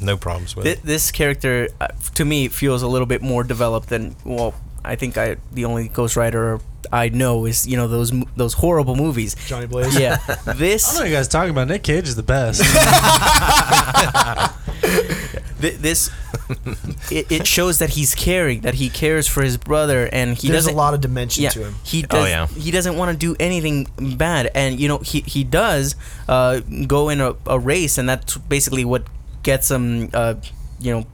[0.00, 0.82] No problems with Thi- it.
[0.84, 4.54] this character uh, to me feels a little bit more developed than well
[4.88, 6.60] I think I the only Ghost Rider
[6.90, 9.36] I know is you know those those horrible movies.
[9.46, 9.98] Johnny Blaze.
[9.98, 10.36] Yeah, this.
[10.46, 10.62] I don't know
[11.02, 11.68] this you guys talking about.
[11.68, 12.62] Nick Cage is the best.
[15.60, 16.10] this
[17.10, 20.64] it, it shows that he's caring, that he cares for his brother, and he There's
[20.64, 20.76] a doesn't.
[20.76, 21.74] lot of dimension yeah, to him.
[21.84, 22.28] he Oh, does.
[22.28, 22.46] yeah.
[22.46, 23.86] He doesn't want to do anything
[24.16, 25.94] bad, and you know he he does
[26.28, 29.04] uh, go in a, a race, and that's basically what
[29.42, 30.34] gets him, uh,
[30.80, 31.06] you know,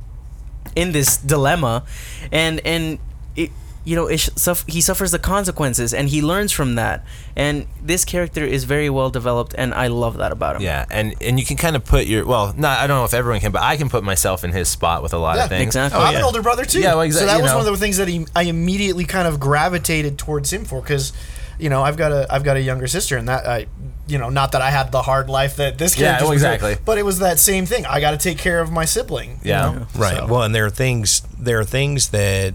[0.77, 1.85] in this dilemma,
[2.31, 2.99] and and
[3.37, 3.51] it.
[3.85, 7.05] You know, it sh- suff- he suffers the consequences, and he learns from that.
[7.37, 10.63] And this character is very well developed, and I love that about him.
[10.63, 13.13] Yeah, and and you can kind of put your well, not I don't know if
[13.15, 15.49] everyone can, but I can put myself in his spot with a lot Yeah, of
[15.51, 15.67] things.
[15.67, 16.01] exactly.
[16.01, 16.19] Oh, I'm oh, yeah.
[16.19, 16.81] an older brother too.
[16.81, 17.59] Yeah, well, So that was know.
[17.59, 21.13] one of the things that he, I immediately kind of gravitated towards him for because,
[21.59, 23.67] you know, I've got a I've got a younger sister, and that I,
[24.07, 26.25] you know, not that I had the hard life that this Yeah, character.
[26.25, 26.77] Oh, well, exactly.
[26.85, 27.85] But it was that same thing.
[27.85, 29.41] I got to take care of my sibling.
[29.43, 29.61] you Yeah.
[29.73, 29.87] know?
[29.95, 30.17] Right.
[30.17, 32.55] So- Well, and there are things there are things that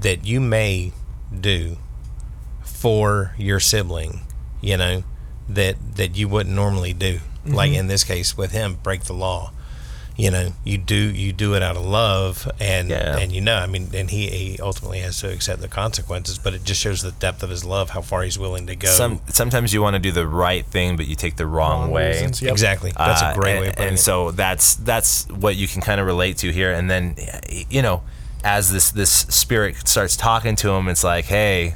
[0.00, 0.92] that you may
[1.38, 1.76] do
[2.64, 4.20] for your sibling,
[4.60, 5.02] you know,
[5.48, 7.20] that that you wouldn't normally do.
[7.46, 9.52] Like in this case with him, break the law.
[10.16, 13.16] You know, you do you do it out of love and Yeah.
[13.16, 16.52] and you know, I mean, and he, he ultimately has to accept the consequences, but
[16.52, 18.88] it just shows the depth of his love, how far he's willing to go.
[18.88, 21.90] Some sometimes you want to do the right thing, but you take the wrong, Wrong
[21.90, 22.10] way.
[22.10, 22.52] reasons, yep.
[22.52, 22.92] Exactly.
[22.96, 24.02] That's Uh, a great and, way of putting and it.
[24.02, 26.72] so that's that's what you can kind of relate to here.
[26.72, 27.16] And then
[27.70, 28.02] you know,
[28.44, 31.74] as this this spirit starts talking to him, it's like, hey,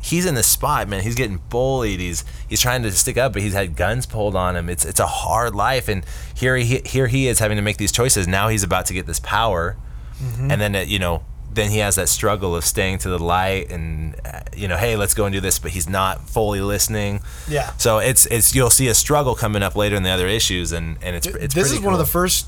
[0.00, 1.02] he's in the spot, man.
[1.02, 2.00] He's getting bullied.
[2.00, 4.68] He's he's trying to stick up, but he's had guns pulled on him.
[4.68, 6.04] It's it's a hard life, and
[6.34, 8.26] here he here he is having to make these choices.
[8.28, 9.76] Now he's about to get this power,
[10.22, 10.50] Mm-hmm.
[10.50, 11.24] and then uh, you know.
[11.52, 14.94] Then he has that struggle of staying to the light, and uh, you know, hey,
[14.96, 15.58] let's go and do this.
[15.58, 17.20] But he's not fully listening.
[17.48, 17.72] Yeah.
[17.78, 20.98] So it's it's you'll see a struggle coming up later in the other issues, and
[21.00, 22.46] and it's it's this is pretty one of the first,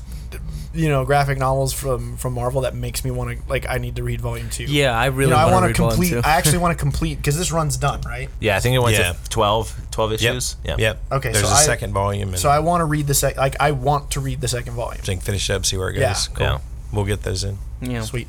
[0.73, 3.67] you know, graphic novels from from Marvel that makes me want to like.
[3.67, 4.65] I need to read volume two.
[4.65, 6.21] Yeah, I really You know, I want want to to volume complete.
[6.23, 6.27] two.
[6.29, 8.29] I actually want to complete because this run's done, right?
[8.39, 9.13] Yeah, I think it went Yeah.
[9.13, 10.19] to 12, 12 Yep.
[10.19, 10.55] issues.
[10.63, 10.75] Yeah.
[10.77, 11.01] Yep.
[11.13, 13.37] Okay, There's so a I- second volume, and So I want to read the sec.
[13.37, 15.01] Like I want to read the second volume.
[15.03, 16.01] so you can finish up, see where it goes.
[16.01, 16.15] Yeah.
[16.35, 16.45] Cool.
[16.45, 16.57] Yeah.
[16.93, 17.57] We'll get those in.
[17.81, 18.01] yeah.
[18.03, 18.27] Sweet.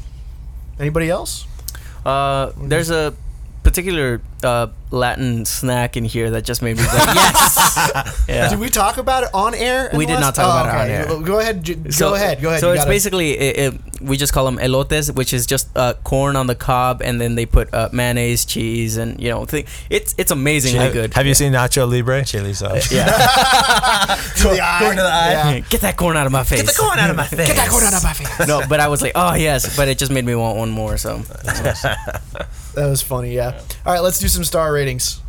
[0.79, 1.47] Anybody else?
[2.07, 3.13] Uh, there's a
[3.63, 7.57] particular uh, Latin snack in here that just made me go, yes.
[8.29, 8.49] Yeah.
[8.49, 9.91] Did we talk about it on air?
[9.93, 11.23] We did last- not talk Oh, about it on air.
[11.27, 11.63] Go ahead.
[11.65, 12.41] j- Go ahead.
[12.41, 12.61] Go ahead.
[12.61, 15.69] So You it's gotta- basically it, it, we just call them elotes, which is just
[15.77, 19.45] uh, corn on the cob, and then they put uh, mayonnaise, cheese, and you know,
[19.45, 21.15] th- it's it's amazingly Have, good.
[21.15, 22.25] have you seen Nacho Libre?
[22.25, 22.91] Chili sauce.
[22.91, 23.05] Yeah.
[24.37, 24.79] to the eye.
[24.81, 25.33] Corn to the eye.
[25.57, 25.61] Yeah.
[25.69, 26.63] Get that corn out of my face.
[26.63, 27.47] Get the corn out of my face.
[27.49, 28.49] Get that corn out of my face.
[28.49, 30.97] no, but I was like, oh yes, but it just made me want one more.
[30.97, 31.23] So
[32.75, 33.35] That was funny.
[33.35, 33.61] Yeah.
[33.85, 34.01] All right.
[34.01, 35.21] Let's do some star ratings.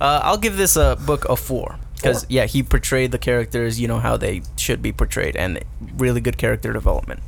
[0.00, 3.88] uh, I'll give this a book a four because yeah, he portrayed the characters, you
[3.88, 5.64] know how they should be portrayed, and
[5.96, 7.20] really good character development.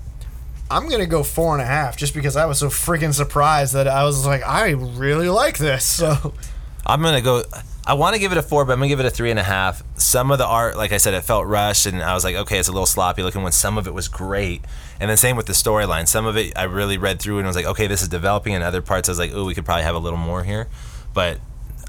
[0.71, 3.87] I'm gonna go four and a half, just because I was so freaking surprised that
[3.89, 5.85] I was like, I really like this.
[5.85, 6.35] So
[6.87, 7.43] I'm gonna go.
[7.89, 9.39] I want to give it a four, but I'm gonna give it a three and
[9.39, 9.82] a half.
[9.97, 12.59] Some of the art, like I said, it felt rushed, and I was like, okay,
[12.59, 13.43] it's a little sloppy looking.
[13.43, 14.62] When some of it was great,
[15.01, 16.09] and then same with the storyline.
[16.09, 18.55] Some of it I really read through and I was like, okay, this is developing.
[18.55, 20.68] And other parts, I was like, oh, we could probably have a little more here.
[21.14, 21.39] But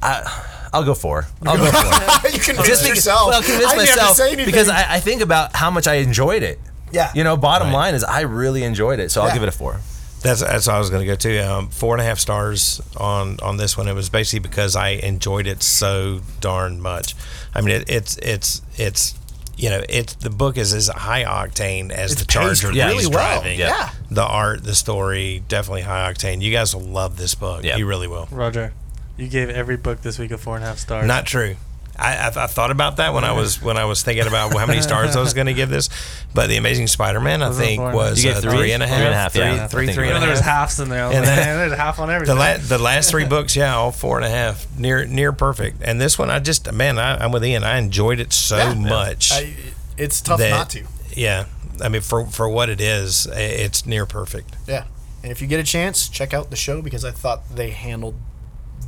[0.01, 1.25] I, I'll go four.
[1.45, 2.29] I'll go four.
[2.31, 3.29] you convinced Just because, yourself.
[3.29, 4.45] well, convince I didn't have to myself say anything.
[4.45, 6.59] because I, I think about how much I enjoyed it.
[6.91, 7.11] Yeah.
[7.15, 7.73] You know, bottom Right.
[7.73, 9.79] line is I really enjoyed it, so I'll give it a four.
[10.21, 11.37] That's that's what I was going to go to.
[11.39, 13.87] Um, four and a half stars on on this one.
[13.87, 17.15] It was basically because I enjoyed it so darn much.
[17.53, 19.13] I mean, it, it's it's it's
[19.57, 22.79] you know, it's the book is as high octane as It's the paced Charger really
[22.79, 23.41] that he's well.
[23.41, 23.59] driving.
[23.59, 23.89] Yeah.
[24.11, 26.41] the art, the story, definitely high octane.
[26.41, 27.63] You guys will love this book.
[27.63, 27.77] Yeah.
[27.77, 28.27] You really will.
[28.31, 28.73] Roger,
[29.17, 31.07] you gave every book this week a four and a half stars.
[31.07, 31.55] Not true.
[31.99, 34.65] I, I, I thought about that when I was when I was thinking about how
[34.67, 35.89] many stars I was going to give this,
[36.33, 38.11] but the Amazing Spider-Man I think four and a half?
[38.11, 38.57] was You gave uh, three?
[38.57, 39.63] three and a Three half, and a half, three- yeah.
[39.63, 40.69] I three, think three you're and a there's half.
[40.69, 41.05] halves in there.
[41.05, 42.37] And like, then- man, there's half on The, everything.
[42.37, 45.81] la- the last three books, yeah, all four and a half, near near perfect.
[45.83, 47.63] And this one, I just man, I, I'm with Ian.
[47.63, 48.73] I enjoyed it so Yeah.
[48.75, 49.31] much.
[49.31, 49.55] I,
[49.97, 50.83] it's tough that- not to.
[51.15, 51.45] Yeah,
[51.81, 54.55] I mean, for for what it is, it's near perfect.
[54.67, 54.83] Yeah.
[55.23, 58.15] And if you get a chance, check out the show because I thought they handled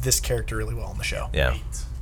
[0.01, 1.30] this character really well on the show.
[1.34, 1.57] Yeah.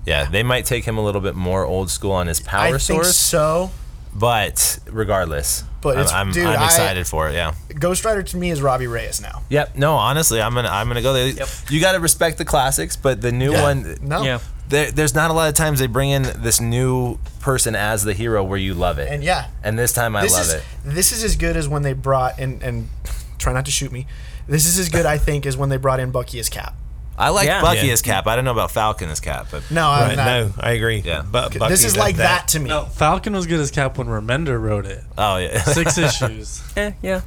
[0.07, 2.69] Yeah, they might take him a little bit more old school on his power I
[2.71, 3.69] think source, so.
[4.15, 7.33] but regardless, But I'm, it's- I'm, dude, I'm I- excited for it.
[7.33, 7.53] Yeah.
[7.77, 9.43] Ghost Rider to me is Robbie Reyes now.
[9.49, 9.75] Yep.
[9.75, 11.27] No, honestly, I'm gonna I'm gonna go there.
[11.27, 11.47] Yep.
[11.69, 13.61] You got to respect the classics, but the new Yeah.
[13.61, 14.23] one, No.
[14.23, 14.39] Yeah.
[14.69, 18.13] there, there's not a lot of times they bring in this new person as the
[18.13, 19.09] hero where you love it.
[19.11, 20.63] And yeah, And this time I this love is it.
[20.85, 22.89] this is as good as when they brought and and
[23.37, 24.07] try not to shoot me.
[24.47, 26.73] This is as good I think as when they brought in Bucky as Cap.
[27.17, 27.61] I like Yeah.
[27.61, 27.93] Bucky Yeah.
[27.93, 28.27] as Cap.
[28.27, 30.25] I don't know about Falcon as Cap, but No, I'm Right, not.
[30.25, 31.01] no, I agree.
[31.03, 31.23] Yeah.
[31.29, 32.69] but this Bucky, is like that, to me.
[32.69, 35.03] No, Falcon was good as Cap when Remender wrote it.
[35.17, 36.61] oh yeah, Six issues.
[36.75, 37.21] Eh, yeah.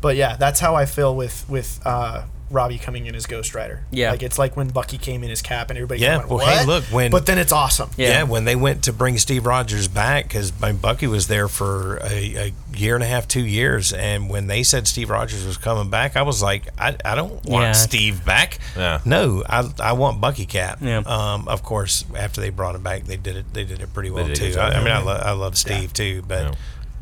[0.00, 3.82] But yeah, that's how I feel with with uh, Robbie coming in as Ghost Rider.
[3.90, 4.10] Yeah.
[4.12, 6.00] like it's like when Bucky came in as Cap and everybody.
[6.00, 6.58] Yeah, went, well, what?
[6.58, 7.90] hey, look, when- but then it's awesome.
[7.96, 8.08] Yeah.
[8.08, 8.22] Yeah.
[8.24, 12.52] when they went to bring Steve Rogers back, because Bucky was there for a, a
[12.76, 16.16] year and a half, two years, and when they said Steve Rogers was coming back,
[16.16, 17.72] I was like, I, I don't want Yeah.
[17.72, 18.58] Steve back.
[18.76, 19.00] Yeah.
[19.04, 20.78] No, I, I want Bucky Cap.
[20.80, 20.98] Yeah.
[21.06, 23.46] Um, of course, after they brought him back, they did it.
[23.52, 24.60] They did it pretty well did a good too.
[24.60, 26.54] I, I mean, I, lo- I love Steve too, but Yeah.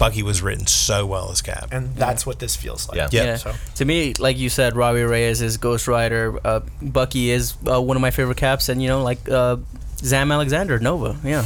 [0.02, 1.68] Bucky was written so well as Cap.
[1.70, 2.96] and that's what this feels like.
[2.96, 3.08] Yeah.
[3.12, 3.24] Yeah.
[3.24, 3.36] Yeah.
[3.36, 6.40] So To me, like you said, Robbie Reyes is Ghost Rider.
[6.44, 9.58] Uh, Bucky is uh, one of my favorite caps, and you know, like uh,
[9.98, 11.16] Zam Alexander, Nova.
[11.22, 11.44] Yeah.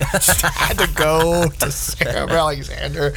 [0.00, 3.12] I had to go to Sam Alexander.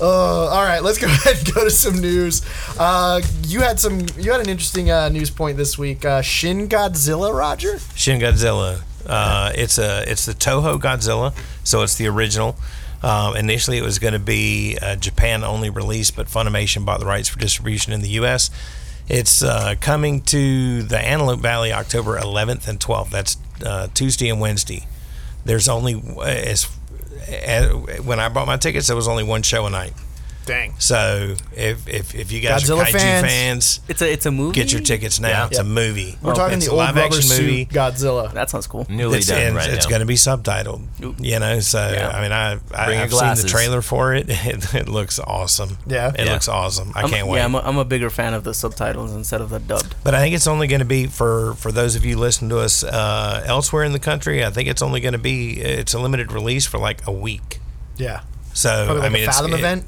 [0.00, 0.04] Uh,
[0.48, 2.40] all right, let's go ahead and go to some news.
[2.78, 4.06] Uh, you had some.
[4.16, 6.06] You had an interesting uh, news point this week.
[6.06, 7.78] Uh, Shin Godzilla, Roger.
[7.94, 8.80] Shin Godzilla.
[9.06, 11.34] Uh, it's a it's the Toho Godzilla,
[11.64, 12.56] so it's the original.
[13.02, 17.06] Um, initially, it was going to be a Japan only release, but Funimation bought the
[17.06, 18.50] rights for distribution in the U.S.
[19.08, 23.10] It's uh, coming to the Antelope Valley October 11th and 12th.
[23.10, 24.86] That's uh, Tuesday and Wednesday.
[25.44, 26.68] There's only as,
[27.26, 27.72] as
[28.04, 29.94] when I bought my tickets, there was only one show a night.
[30.46, 30.74] Dang.
[30.78, 33.26] So if if, if you guys Godzilla are kaiju fans.
[33.26, 34.54] fans, It's a it's a movie.
[34.54, 35.28] get your tickets now.
[35.28, 35.46] Yeah.
[35.46, 36.16] It's a movie.
[36.22, 37.66] We're talking the old live rubber action suit movie.
[37.66, 38.32] Godzilla.
[38.32, 38.86] That sounds cool.
[38.88, 40.86] newly it's, done and right it's going to be subtitled.
[41.04, 41.16] Oop.
[41.20, 42.08] You know, so Yeah.
[42.08, 44.28] I mean, I, I I've seen the trailer for it.
[44.50, 45.78] It, it looks awesome.
[45.86, 46.08] Yeah.
[46.08, 46.32] it Yeah.
[46.32, 46.92] looks awesome.
[46.96, 47.38] I I'm, can't wait.
[47.38, 49.94] Yeah, I'm a, I'm a bigger fan of the subtitles instead of the dubbed.
[50.02, 52.58] but I think it's only going to be for for those of you listening to
[52.58, 54.44] us uh, elsewhere in the country.
[54.44, 57.60] I think it's only going to be it's a limited release for like a week.
[57.98, 58.22] Yeah.
[58.54, 59.84] So Probably like I mean, a it's, Fathom it- event.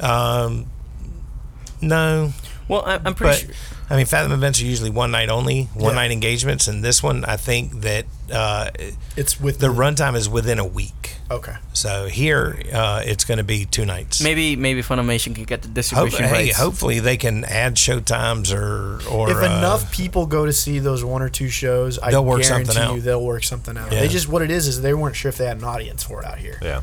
[0.00, 0.66] Um,
[1.80, 2.32] no,
[2.68, 3.54] Well, I, I'm pretty but sure.
[3.90, 5.96] I mean, Fathom events are usually one night only, one Yeah.
[6.00, 8.70] night engagements, and this one I think that uh,
[9.16, 11.16] It's with the runtime is within a week.
[11.30, 11.52] Okay.
[11.74, 14.22] So here, uh, it's going to be two nights.
[14.22, 18.50] Maybe maybe Funimation can get the Hope, distribution hey, hopefully they can add show times
[18.52, 22.10] or or If uh, enough people go to see those one or two shows, I
[22.10, 23.04] They'll work guarantee something you out.
[23.04, 23.92] they'll work something out.
[23.92, 24.00] Yeah.
[24.00, 26.22] They just what it is is they weren't sure if they had an audience for
[26.22, 26.58] it out here.
[26.62, 26.80] yeah.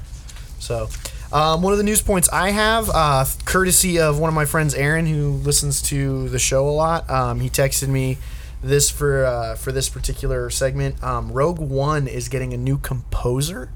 [0.59, 0.89] So,
[1.33, 4.73] um, one of the news points I have, uh, courtesy of one of my friends,
[4.75, 7.09] Aaron, who listens to the show a lot.
[7.09, 8.17] Um, he texted me
[8.63, 11.01] this for uh, for this particular segment.
[11.03, 13.71] Um, Rogue One is getting a new composer.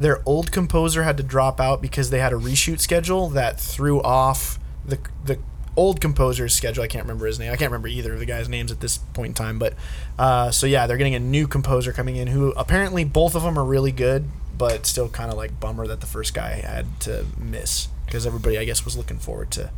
[0.00, 4.00] Their old composer had to drop out because they had a reshoot schedule that threw
[4.02, 5.38] off the the
[5.76, 6.82] old composer's schedule.
[6.84, 7.52] I can't remember his name.
[7.52, 9.58] I can't remember either of the guys' names at this point in time.
[9.58, 9.74] But
[10.18, 13.58] uh, so yeah, they're getting a new composer coming in who apparently both of them
[13.58, 17.26] are really good, but still kind of like bummer that the first guy had to
[17.38, 19.70] miss because everybody I guess was looking forward to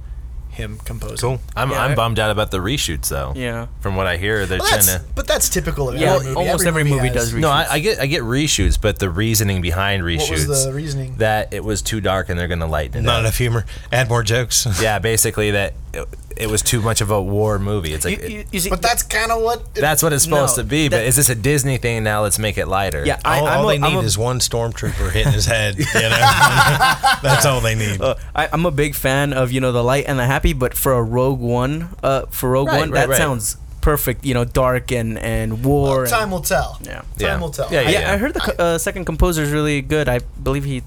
[0.51, 1.19] him composing.
[1.19, 1.41] Cool.
[1.55, 3.35] I'm, Yeah, I- I'm bummed out about the reshoots though.
[3.37, 3.67] Yeah.
[3.81, 5.13] From what I hear, they're Well, trying that's, to.
[5.15, 6.37] but that's typical of Yeah, every movie.
[6.37, 7.69] almost every movie has- does No, reshoots.
[7.69, 10.31] I, I get I get reshoots, but the reasoning behind reshoots.
[10.31, 11.17] What reshoots was the reasoning?
[11.19, 13.21] that it was too dark and they're gonna lighten it Not up.
[13.21, 13.67] enough humor.
[13.93, 14.67] Add more jokes.
[14.81, 17.93] Yeah, basically that it, it was too much of a war movie.
[17.93, 19.61] It's like You, you, you see, But that's kind of what.
[19.61, 20.89] It, that's what it's supposed No, to be.
[20.89, 22.23] But that- is this a Disney thing now?
[22.23, 23.05] Let's make it lighter.
[23.07, 25.47] yeah, I, all I'm all a, they need I'm a- is one stormtrooper hitting his
[25.47, 25.79] head.
[25.79, 26.09] You know,
[27.23, 28.01] that's all they need.
[28.01, 30.75] uh, I, I'm a big fan of you know the light and the happy, but
[30.75, 33.19] for a Rogue One, uh, for Rogue Right, One, right, that right.
[33.19, 34.25] sounds perfect.
[34.25, 36.03] You know, dark and and war.
[36.03, 36.79] and- time will tell.
[36.83, 36.95] yeah.
[36.97, 37.41] Time Yeah.
[37.41, 37.73] will tell.
[37.73, 38.13] Yeah, I- yeah.
[38.13, 40.09] I, heard the co- uh, second composer is really good.
[40.09, 40.83] I believe he,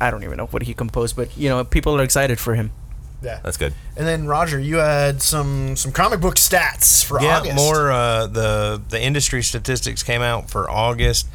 [0.00, 2.70] I don't even know what he composed, but you know, people are excited for him.
[3.22, 3.40] Yeah.
[3.42, 3.72] That's good.
[3.96, 7.56] And then Roger, you had some some comic book stats for yeah, August.
[7.56, 11.26] more uh, the the industry statistics came out for August,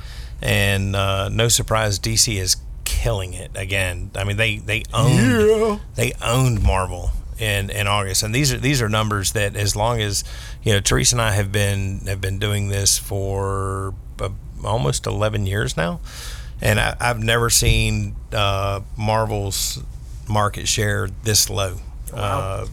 [0.42, 4.12] and uh, no surprise, DC is killing it again.
[4.16, 5.80] I mean, they they owned Yeah.
[5.96, 10.00] they owned Marvel in in August, and these are these are numbers that as long
[10.02, 10.24] as
[10.64, 14.30] you know Teresa and I have been have been doing this for uh,
[14.64, 16.00] almost eleven years now,
[16.62, 19.80] and I, I've never seen uh, Marvel's
[20.28, 21.78] market share this low.
[22.14, 22.68] Uh,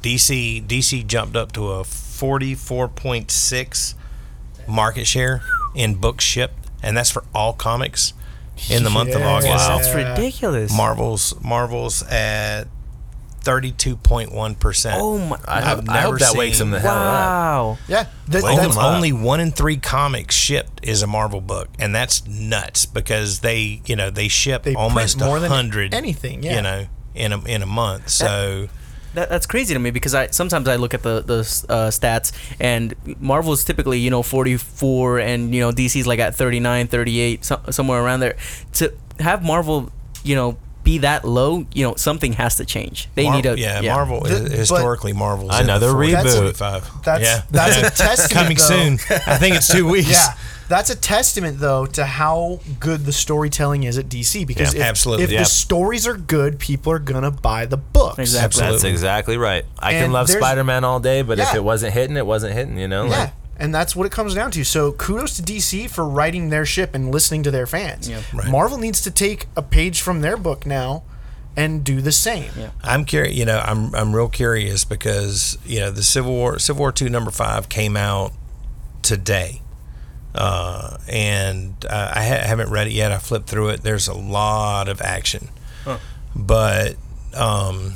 [0.00, 3.94] DC DC jumped up to a forty four point six
[4.68, 5.42] market share
[5.74, 8.12] in books shipped, and that's for all comics
[8.70, 9.48] in the month of August.
[9.48, 9.78] Wow.
[9.78, 10.74] That's ridiculous.
[10.76, 12.64] Marvel's Marvel's at
[13.46, 14.98] thirty two point one percent.
[15.00, 15.38] oh my!
[15.46, 17.00] I, I've hope, I hope never that wakes seen- them the hell up.
[17.00, 17.78] wow.
[17.88, 18.06] Yeah.
[18.28, 18.94] That, Wake that's, them up.
[18.96, 23.80] only one in three comics shipped is a Marvel book, and that's nuts because they,
[23.86, 26.56] you know, they ship They almost more a than hundred anything, yeah.
[26.56, 28.08] you know, in a in a month.
[28.10, 28.68] So
[29.14, 31.38] That, that's crazy to me because I sometimes I look at the the
[31.68, 36.88] uh, stats and Marvel's typically you know 44 and you know DC's like at 39,
[36.88, 38.36] 38, so, somewhere around there.
[38.74, 39.90] To have Marvel,
[40.24, 43.08] you know, be that low, you know, something has to change.
[43.16, 46.10] They Mar- need a yeah, Marvel The- uh, but- historically Marvel's in Another the 40
[46.12, 46.36] to reboot.
[46.36, 47.02] 45.
[47.04, 48.96] That's- yeah, that's a testament, coming though.
[48.96, 49.20] soon.
[49.26, 50.10] I think it's two weeks.
[50.10, 50.32] Yeah.
[50.68, 54.44] That's a testament, though, to how good the storytelling is at DC.
[54.46, 55.24] Because Yeah, if, absolutely.
[55.24, 55.38] if Yeah.
[55.40, 58.18] the stories are good, people are gonna buy the books.
[58.18, 58.62] Exactly.
[58.62, 59.64] That's exactly right.
[59.78, 62.54] I And can love Spider Man all day, but if it wasn't hitting, it wasn't
[62.54, 62.78] hitting.
[62.78, 63.04] You know.
[63.04, 64.64] Yeah, Like, and that's what it comes down to.
[64.64, 68.08] So kudos to DC for righting their ship and listening to their fans.
[68.08, 68.22] Yeah.
[68.32, 68.50] Right.
[68.50, 71.04] Marvel needs to take a page from their book now
[71.56, 72.50] and do the same.
[72.56, 72.70] Yeah.
[72.82, 73.34] I'm curious.
[73.34, 77.08] You know, I'm I'm real curious because you know the Civil War Civil War two
[77.08, 78.32] number five came out
[79.02, 79.62] today,
[80.34, 83.10] uh, and uh, I ha- haven't read it yet.
[83.12, 83.82] I flipped through it.
[83.82, 85.48] There's a lot of action,
[86.34, 86.96] but
[87.34, 87.94] um,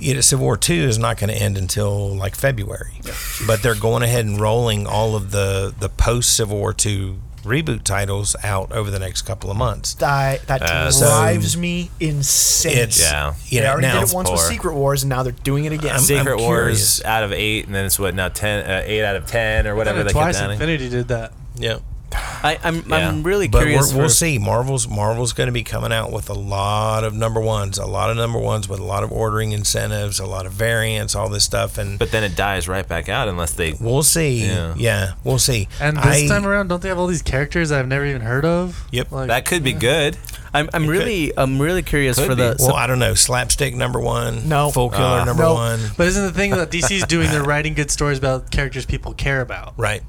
[0.00, 3.00] you know, Civil War two is not going to end until like February.
[3.46, 7.82] But they're going ahead and rolling all of the the post Civil War two reboot
[7.84, 9.94] titles out over the next couple of months.
[9.94, 12.76] That, that Uh, so- drives me insane.
[12.76, 13.34] It's Yeah.
[13.46, 14.40] you they know already now did it once with.
[14.40, 15.92] Secret Wars, and now they're doing it again.
[15.92, 19.02] I'm- Secret I'm Wars out of eight, and then it's what now ten, uh, eight
[19.04, 20.40] out of ten or whatever they kept Twice.
[20.40, 21.32] Infinity did that.
[21.56, 21.78] yeah.
[22.12, 23.08] I, I'm Yeah.
[23.08, 23.92] I'm really But curious.
[23.92, 24.38] we're, we'll for- see.
[24.38, 28.10] Marvel's Marvel's going to be coming out with a lot of number ones, a lot
[28.10, 31.44] of number ones with a lot of ordering incentives, a lot of variants, all this
[31.44, 33.74] stuff, and But then it dies right back out unless they.
[33.80, 34.46] we'll see.
[34.46, 34.74] Yeah.
[34.76, 35.68] Yeah, we'll see.
[35.80, 38.44] And this I- time around, don't they have all these characters I've never even heard
[38.44, 38.86] of?
[38.92, 39.12] Yep.
[39.12, 40.16] Like, That could be good.
[40.54, 42.54] I'm I'm really I'm really curious Could for the.
[42.58, 42.64] be.
[42.64, 43.12] well, I don't know.
[43.14, 44.48] Slapstick number one.
[44.48, 44.70] No.
[44.70, 45.52] Foolkiller Uh, number no.
[45.54, 45.80] one.
[45.98, 47.30] But isn't the thing that DC's doing?
[47.30, 49.74] They're writing good stories about characters people care about.
[49.76, 50.02] Right.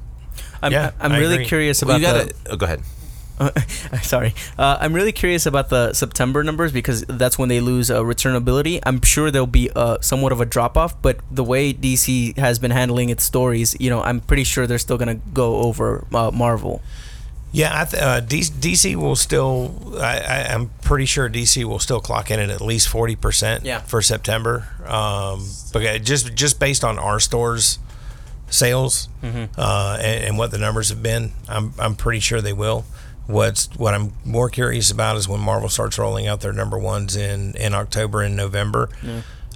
[0.62, 1.46] I'm, yeah, I'm I really agree.
[1.48, 2.34] curious Well, about you the.
[2.34, 2.54] gotta.
[2.54, 2.82] Oh, go ahead.
[4.04, 8.02] Sorry, uh, I'm really curious about the September numbers because that's when they lose uh,
[8.02, 8.82] returnability.
[8.86, 12.60] I'm sure there'll be uh, somewhat of a drop off, but the way DC has
[12.60, 16.32] been handling its stories, you know, I'm pretty sure they're still gonna go over uh,
[16.32, 16.82] Marvel.
[17.54, 19.96] Yeah, I th- uh, DC will still.
[20.00, 23.64] I, I'm pretty sure DC will still clock in at at least forty percent.
[23.64, 23.80] Yeah.
[23.80, 24.68] for September.
[24.86, 27.80] Um, but just just based on our stores
[28.50, 32.86] sales uh, and, and what the numbers have been, I'm I'm pretty sure they will.
[33.28, 37.16] What's what I'm more curious about is when Marvel starts rolling out their number ones
[37.16, 38.89] in in October and November.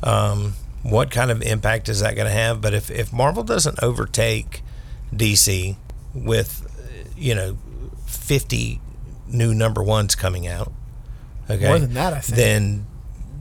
[0.04, 2.62] Um, what kind of impact is that going to have?
[2.62, 4.62] But if if Marvel doesn't overtake
[5.16, 5.76] DC
[6.14, 6.62] with
[7.18, 7.58] you know
[8.06, 8.80] 50
[9.28, 10.72] new number ones coming out
[11.50, 12.36] okay More than that, I think.
[12.38, 12.86] then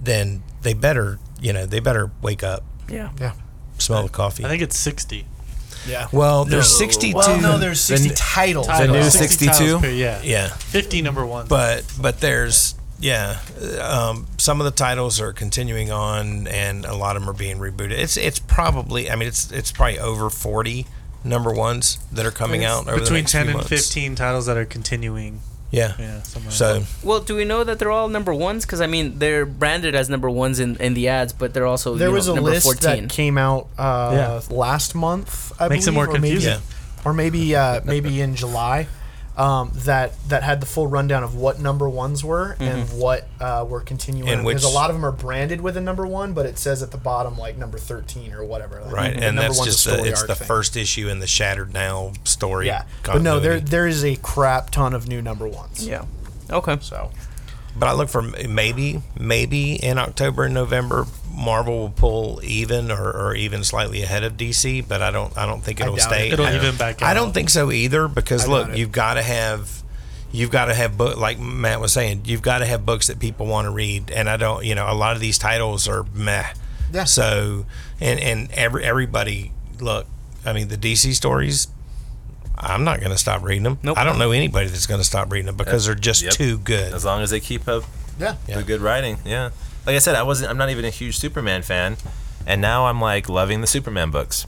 [0.03, 3.11] then they better you know they better wake up Yeah.
[3.21, 3.33] yeah.
[3.79, 5.27] smell the coffee I think it's 60.
[5.89, 6.09] Yeah.
[6.13, 8.67] well there's 62 Well, no, there's 60 The- titles.
[8.67, 9.95] The new 62?
[9.95, 10.21] yeah.
[10.23, 11.49] yeah 50 number ones.
[11.49, 13.39] but but there's yeah
[13.81, 17.59] um, some of the titles are continuing on and a lot of them are being
[17.59, 20.87] rebooted it's it's probably i mean it's it's probably over 40
[21.25, 23.69] number ones that are coming out over the between next 10 few and months.
[23.69, 25.41] 15 titles that are continuing.
[25.73, 25.95] Yeah.
[25.99, 28.65] Yeah, something like So Well, do we know that they're all number ones?
[28.65, 31.95] Because I mean, they're branded as number ones in, in the ads, but they're also
[31.97, 33.05] There you know, was a number list 14.
[33.09, 34.55] that came out uh, Yeah.
[34.55, 35.51] last month.
[35.59, 36.61] I Makes it believe, more or maybe- confusing.
[36.63, 37.05] Yeah.
[37.07, 38.87] or maybe uh, maybe in July.
[39.35, 43.65] Um, that that had the full rundown of what number ones were and what uh,
[43.67, 44.29] were continuing.
[44.29, 46.83] And because a lot of them are branded with a number one, but it says
[46.83, 48.83] at the bottom like number thirteen or whatever.
[48.83, 50.47] Like, right, the and that's just the, it's the thing.
[50.47, 52.67] first issue in the Shattered Now story.
[52.67, 55.89] Yeah, but no, there there is a crap ton of new number ones.
[55.89, 56.05] yeah.
[56.51, 56.77] Okay.
[56.83, 57.11] So
[57.75, 63.11] But I look for maybe, maybe in October and November, Marvel will pull even or,
[63.11, 64.87] or even slightly ahead of DC.
[64.87, 66.29] But I don't, I don't think it'll doubt stay.
[66.29, 66.35] it.
[66.35, 67.09] It'll I don't- even back Out.
[67.09, 69.83] I don't think so either because I look, you've got to have,
[70.31, 73.19] you've got to have book like Matt was saying, you've got to have books that
[73.19, 74.11] people want to read.
[74.11, 76.47] And I don't, you know, a lot of these titles are meh.
[76.93, 77.05] Yeah.
[77.05, 77.65] So,
[78.01, 80.07] and and every everybody look,
[80.45, 81.69] I mean the DC stories.
[82.65, 83.79] I'm not going to stop reading them.
[83.83, 83.97] Nope.
[83.99, 86.33] I don't know anybody that's going to stop reading them because they're just Yep.
[86.35, 86.93] too good.
[86.93, 87.83] As long as they keep up
[88.21, 89.51] yeah, the good writing, yeah.
[89.87, 90.51] Like I said, I wasn't.
[90.51, 91.97] I'm not even a huge Superman fan,
[92.47, 94.47] and now I'm like loving the Superman books.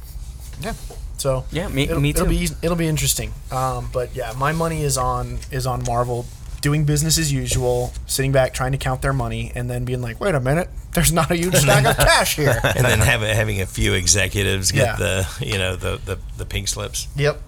[0.60, 0.74] yeah.
[1.16, 3.32] So Yeah, me- it'll, me It'll be it'll be interesting.
[3.50, 6.26] Um, but yeah, my money is on is on Marvel
[6.60, 10.18] doing business as usual, sitting back trying to count their money, and then being like,
[10.20, 12.58] wait a minute, there's not a huge stack of cash here.
[12.62, 14.96] and then have, having a few executives get Yeah.
[14.96, 17.08] the you know the, the the pink slips.
[17.16, 17.40] Yep.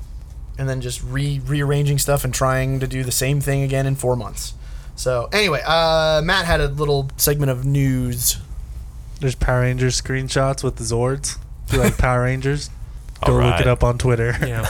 [0.58, 3.94] And then just re rearranging stuff and trying to do the same thing again in
[3.94, 4.54] four months.
[4.96, 8.38] So anyway, uh, Matt had a little segment of news.
[9.20, 11.38] There's Power Rangers screenshots with the Zords.
[11.66, 12.70] If you like Power Rangers,
[13.24, 13.60] go look Alright.
[13.62, 14.36] it up on Twitter.
[14.40, 14.66] Yeah.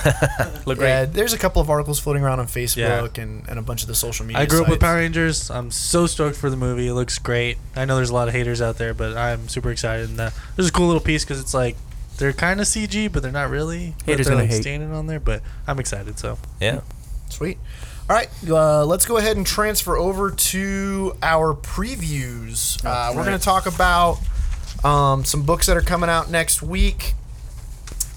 [0.67, 1.07] Look great.
[1.07, 3.95] There's a couple of articles floating around on Facebook and, and a bunch of the
[3.95, 4.41] social media.
[4.43, 4.85] I grew up with sites.
[4.85, 5.51] Power Rangers.
[5.51, 6.89] I'm so stoked for the movie.
[6.89, 7.59] It looks great.
[7.75, 10.11] I know there's a lot of haters out there, but I'm super excited.
[10.11, 11.77] And uh, there's a cool little piece because it's like
[12.19, 13.95] they're kind of CG, but they're not really.
[14.07, 14.63] Haters they're gonna like hate.
[14.63, 16.19] standing on there, but I'm excited.
[16.19, 16.81] So Yeah.
[17.29, 17.59] Sweet.
[18.09, 22.81] All right, uh, let's go ahead and transfer over to our previews.
[22.85, 24.19] Uh, we're going to talk about
[24.85, 27.15] um, some books that are coming out next week.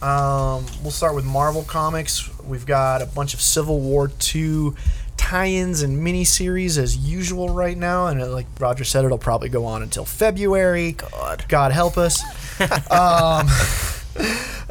[0.04, 2.30] Um, we'll start with Marvel Comics.
[2.44, 4.74] We've got a bunch of Civil War II
[5.18, 9.66] tie-ins and miniseries as usual right now, and uh, like Roger said, it'll probably go
[9.66, 10.92] on until February.
[10.92, 12.22] God, God help us.
[12.92, 13.48] um,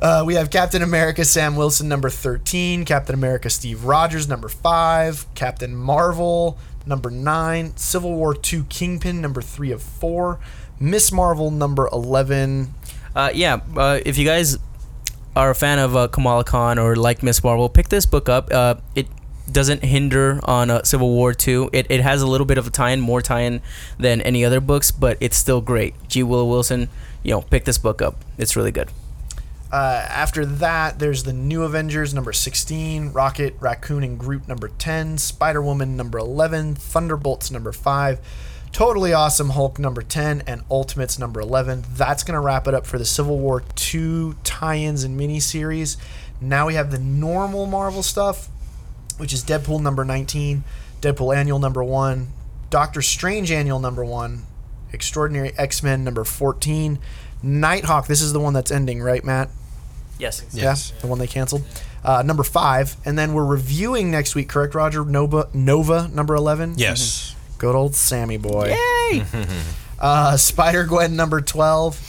[0.01, 5.34] uh, we have Captain America Sam Wilson number 13, Captain America Steve Rogers number 5,
[5.34, 10.39] Captain Marvel number 9, Civil War 2 Kingpin number 3 of 4,
[10.80, 12.74] Miss Marvel number 11.
[13.14, 14.59] Uh, yeah, uh, if you guys
[15.36, 18.53] are a fan of uh, Kamala Khan or like Miss Marvel, pick this book up.
[18.53, 19.07] Uh, it
[19.51, 21.70] doesn't hinder on uh, Civil War 2.
[21.72, 23.61] It, it has a little bit of a tie-in, more tie-in
[23.99, 25.95] than any other books, but it's still great.
[26.09, 26.22] G.
[26.22, 26.89] Willow Wilson,
[27.22, 28.16] you know, pick this book up.
[28.36, 28.91] It's really good.
[29.70, 35.18] Uh, after that, there's the New Avengers number 16, Rocket, Raccoon, and Groot number 10,
[35.18, 38.18] Spider Woman number 11, Thunderbolts number 5,
[38.72, 41.84] Totally Awesome Hulk number 10, and Ultimates number 11.
[41.90, 45.98] That's going to wrap it up for the Civil War 2 tie ins and miniseries.
[46.40, 48.48] Now we have the normal Marvel stuff,
[49.18, 50.64] which is Deadpool number 19,
[51.02, 52.28] Deadpool Annual number 1,
[52.70, 54.44] Doctor Strange Annual number 1,
[54.92, 56.98] Extraordinary X Men number 14,
[57.43, 58.07] Nighthawk.
[58.07, 59.51] This is the one that's ending, right, Matt?
[60.18, 60.45] Yes.
[60.53, 60.93] Yes.
[60.95, 61.62] Yeah, the one they canceled.
[62.05, 65.05] Uh, number five, and then we're reviewing next week, correct, Roger?
[65.05, 66.74] Nova, Nova number eleven.
[66.76, 67.34] Yes.
[67.59, 68.74] Good old Sammy boy.
[69.11, 69.24] Yay!
[70.01, 72.01] Uh, Spider Gwen number twelve.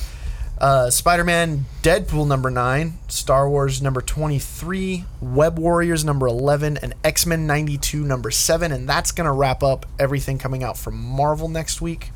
[0.59, 2.99] Uh, Spider Man Deadpool number nine.
[3.07, 5.05] Star Wars number twenty three.
[5.21, 9.63] Web Warriors number eleven, and X Men ninety two number seven, and that's gonna wrap
[9.63, 12.11] up everything coming out from Marvel next week.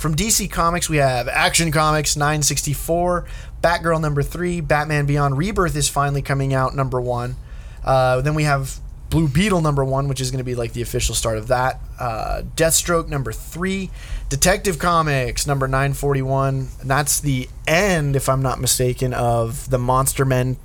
[0.00, 3.26] From DC Comics, we have Action Comics 964,
[3.62, 7.36] Batgirl number three, Batman Beyond Rebirth is finally coming out number one.
[7.84, 8.78] Uh, then we have
[9.10, 11.80] Blue Beetle number one, which is going to be like the official start of that.
[11.98, 13.90] Uh, Deathstroke number three,
[14.30, 20.24] Detective Comics number 941, and that's the end, if I'm not mistaken, of the Monster
[20.24, 20.56] Men.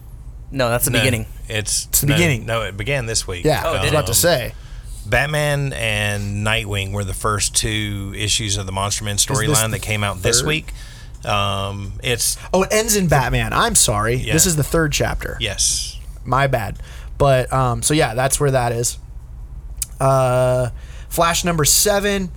[0.49, 1.25] No, that's the No, beginning.
[1.49, 2.45] It's, the no, beginning.
[2.45, 3.43] No, it began this week.
[3.43, 4.53] Yeah, Oh, I was about Um, to say.
[5.05, 10.03] Batman and Nightwing were the first two issues of the Monster Men storyline that came
[10.03, 10.47] out this third?
[10.47, 10.73] week.
[11.23, 13.51] Um, it's Oh, it ends in Batman.
[13.53, 14.15] I'm sorry.
[14.15, 14.33] Yeah.
[14.33, 15.37] This is the third chapter.
[15.39, 16.79] yes, my bad
[17.17, 18.97] but um so yeah that's where that is
[20.01, 20.69] uh
[21.07, 22.29] flash number seven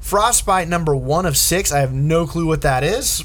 [0.00, 3.22] frostbite number one of six i have no clue what that is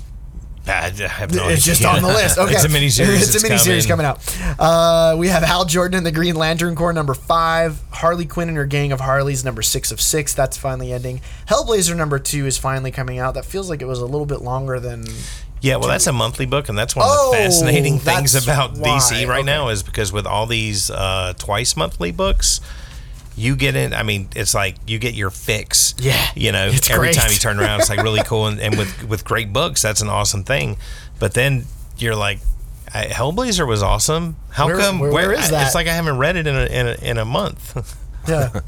[0.68, 2.38] I have no it's just on the list.
[2.38, 2.54] Okay.
[2.54, 3.22] It's a miniseries.
[3.36, 4.06] it's a miniseries coming.
[4.06, 4.20] out.
[4.60, 7.80] Uh we have hal jordan and the green lantern corps number five.
[7.92, 10.34] Harley quinn and her gang of harleys number six of six.
[10.34, 11.22] That's finally ending.
[11.48, 13.34] Hellblazer number two is finally coming out.
[13.34, 15.06] That feels like it was a little bit longer than
[15.62, 18.76] Yeah, well, that's a monthly book, and that's one of Oh, the fascinating things about
[18.76, 19.44] DC right Okay.
[19.44, 22.62] now is because with all these uh, twice monthly books,
[23.36, 23.94] you get in.
[23.94, 25.96] I mean, it's like you get your fix.
[26.00, 27.16] Yeah, you know, every great.
[27.16, 28.48] time you turn around, it's like really cool.
[28.48, 30.78] And, and with with great books, that's an awesome thing.
[31.20, 31.66] But then
[31.98, 32.40] you're like,
[32.94, 34.36] I, Hellblazer was awesome.
[34.50, 35.00] How Where- come?
[35.00, 35.66] where- where is I- that?
[35.68, 37.98] It's like I haven't read it in a in a, in a month.
[38.28, 38.60] Yeah.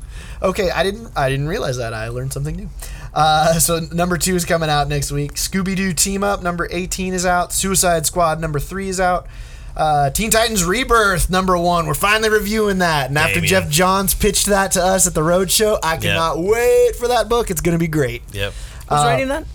[0.42, 1.94] Okay, I didn't I didn't realize that.
[1.94, 2.70] I learned something new.
[3.14, 5.34] Uh, so number two is coming out next week.
[5.34, 7.54] Scooby Doo Team Up number eighteen is out.
[7.54, 9.28] Suicide Squad number three is out.
[9.76, 11.88] Uh, Teen Titans Rebirth number one.
[11.88, 13.50] We're finally reviewing that, and after Damien.
[13.50, 17.28] Geoff Johns pitched that to us at the road show, I cannot wait for that
[17.30, 17.50] book.
[17.50, 18.22] It's gonna be great.
[18.32, 18.54] yep.
[18.90, 19.46] Who's writing that?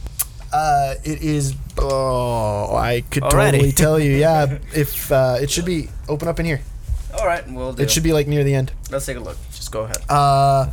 [0.52, 1.54] Uh, it is.
[1.78, 3.50] Oh, I could Alrighty.
[3.52, 4.12] totally tell you.
[4.12, 6.62] Yeah, if uh, it should be open up in here.
[7.18, 7.82] All right, we'll do.
[7.82, 8.72] It should be like near the end.
[8.90, 9.36] Let's take a look.
[9.52, 9.98] Just go ahead.
[10.08, 10.70] Uh,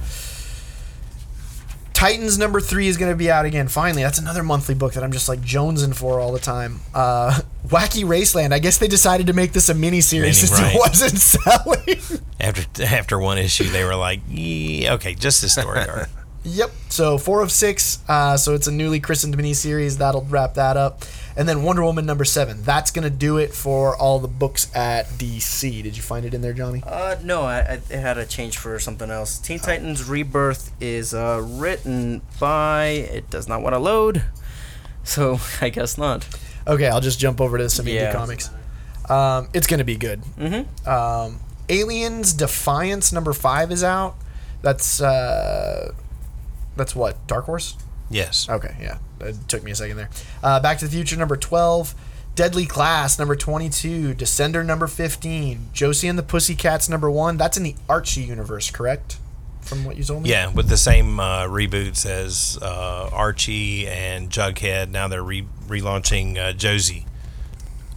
[1.95, 3.69] Titans number three is going to be out again.
[3.69, 6.81] Finally, that's another monthly book that I'm just like jonesing for all the time.
[6.93, 8.51] Uh, Wacky Raceland.
[8.51, 10.75] I guess they decided to make this a mini series since right.
[10.75, 12.21] it wasn't selling.
[12.41, 16.09] After after one issue, they were like, yeah, okay, just the story arc.
[16.45, 16.71] yep.
[16.89, 17.99] So four of six.
[18.07, 19.97] Uh, so it's a newly christened mini series.
[19.97, 21.03] That'll wrap that up.
[21.37, 22.61] And then Wonder Woman number seven.
[22.63, 25.83] That's going to do it for all the books at DC.
[25.83, 26.81] Did you find it in there, Johnny?
[26.85, 29.37] Uh, no, I, I it had a change for something else.
[29.37, 32.85] Teen Titans Rebirth is uh, written by.
[32.85, 34.23] It does not want to load,
[35.03, 36.25] so I guess not.
[36.65, 38.13] Okay, I'll just jump over to some indie Yeah.
[38.13, 38.49] comics.
[39.09, 40.21] Um, it's going to be good.
[40.39, 40.89] Mm-hmm.
[40.89, 44.15] Um, Aliens Defiance number five is out.
[44.61, 45.93] That's uh,
[46.75, 47.77] that's what Dark Horse.
[48.09, 48.47] Yes.
[48.49, 50.09] Okay, yeah, it took me a second there.
[50.43, 51.95] Uh, Back to the Future number twelve.
[52.35, 54.13] Deadly Class number twenty-two.
[54.13, 55.69] Descender number fifteen.
[55.73, 57.37] Josie and the Pussycats number one.
[57.37, 59.17] That's in the Archie universe, correct?
[59.61, 60.29] From what you told me.
[60.29, 64.91] Yeah, with the same uh, reboots as uh, Archie and Jughead.
[64.91, 67.07] Now they're re- relaunching uh, Josie,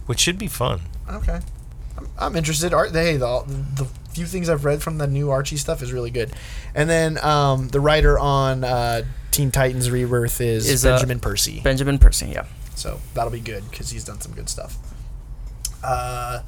[0.07, 0.81] which should be fun.
[1.07, 1.41] Okay.
[1.95, 2.73] I'm, I'm interested.
[2.73, 3.43] Art, hey, the,
[3.75, 3.87] the
[4.19, 6.29] few things I've read from the new Archie stuff is really good.
[6.75, 11.61] And then um, the writer on uh, Teen Titans Rebirth is, Is, uh, Benjamin Percy.
[11.61, 12.45] Benjamin Percy, yeah.
[12.75, 14.77] so that'll be good because he's done some good stuff.
[15.81, 16.41] Uh,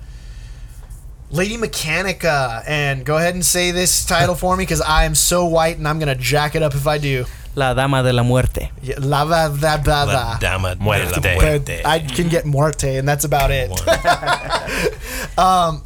[1.30, 2.64] Lady Mechanika.
[2.68, 5.88] And go ahead and say this title for me because I am so white and
[5.88, 7.24] I'm going to jack it up if I do.
[7.56, 8.70] La Dama de la Muerte.
[8.82, 10.38] Yeah, La va da da La da.
[10.40, 11.36] Dama de la Muerte.
[11.36, 11.82] Muerte.
[11.86, 13.72] I can get Muerte, and that's about it.
[15.38, 15.82] Um,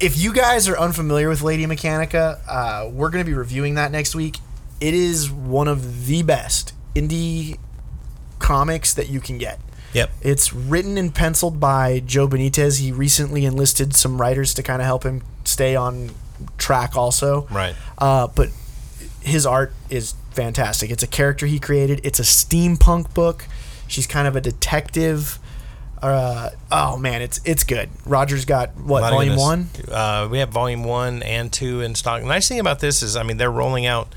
[0.00, 3.90] if you guys are unfamiliar with Lady Mechanika, uh, we're going to be reviewing that
[3.90, 4.38] next week.
[4.80, 7.58] It is one of the best indie
[8.38, 9.58] comics that you can get.
[9.94, 10.10] Yep.
[10.20, 12.80] It's written and penciled by Joe Benitez.
[12.80, 16.10] He recently enlisted some writers to kind of help him stay on
[16.58, 17.48] track, also.
[17.50, 17.74] Right.
[17.96, 18.50] Uh, but
[19.20, 20.90] his art is fantastic.
[20.90, 22.00] It's a character he created.
[22.04, 23.46] It's a steampunk book.
[23.88, 25.38] She's kind of a detective.
[26.02, 27.88] Uh, oh man, it's it's good.
[28.06, 29.68] Roger's got what A lot of volume one?
[29.90, 32.20] Uh, we have volume one and two in stock.
[32.22, 34.14] The nice thing about this is, I mean, they're rolling out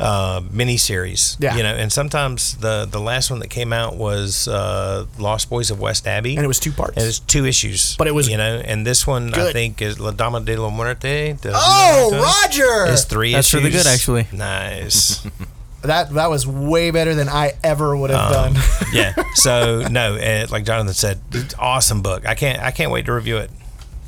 [0.00, 1.36] uh, miniseries.
[1.40, 1.56] Yeah.
[1.56, 5.70] You know, and sometimes the the last one that came out was uh, Lost Boys
[5.72, 6.96] of West Abbey, And it was two parts.
[6.96, 7.96] And it's two issues.
[7.96, 10.70] But it was you know, and this one I think is La Dama de la
[10.70, 11.32] Muerte.
[11.32, 12.22] de Oh, Muerte.
[12.24, 12.92] Roger!
[12.92, 13.60] It's three That's issues.
[13.60, 14.26] really good, actually.
[14.32, 15.26] Nice.
[15.82, 18.62] That that was way better than I ever would have Um, done.
[18.92, 19.14] yeah.
[19.34, 21.20] So no, uh, like Jonathan said,
[21.58, 22.26] awesome book.
[22.26, 23.50] I can't I can't wait to review it.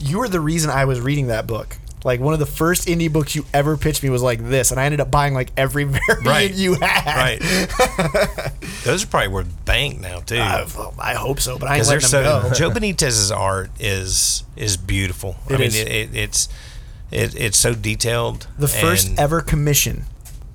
[0.01, 1.77] you were the reason I was reading that book.
[2.03, 4.81] Like one of the first indie books you ever pitched me was like this, and
[4.81, 6.51] I ended up buying like every variant Right.
[6.53, 7.07] you had.
[7.07, 8.53] Right.
[8.85, 10.39] Those are probably worth bank now too.
[10.39, 12.55] Uh, well, I hope so, but I ain't letting they're them so go.
[12.55, 15.37] Joe Benitez's art is is beautiful.
[15.49, 15.77] I It mean, is.
[15.77, 16.49] It, it, it's
[17.11, 18.47] it, it's so detailed.
[18.59, 20.07] The first ever commission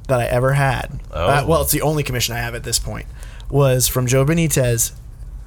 [0.07, 0.99] that I ever had.
[1.11, 1.25] Oh.
[1.27, 3.05] uh, well, it's the only commission I have at this point.
[3.49, 4.93] Was from Joe Benitez.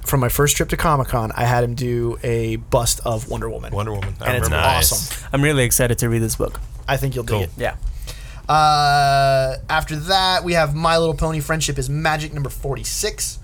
[0.05, 3.49] From my first trip to Comic Con, I had him do a bust of Wonder
[3.49, 3.71] Woman.
[3.73, 4.15] Wonder Woman.
[4.21, 4.91] I and it's nice.
[4.91, 5.29] awesome.
[5.33, 6.59] I'm really excited to read this book.
[6.87, 7.43] I think you'll dig Cool.
[7.43, 7.49] it.
[7.57, 7.75] Yeah.
[8.47, 13.37] Uh, after that, we have My Little Pony Friendship is Magic number 46.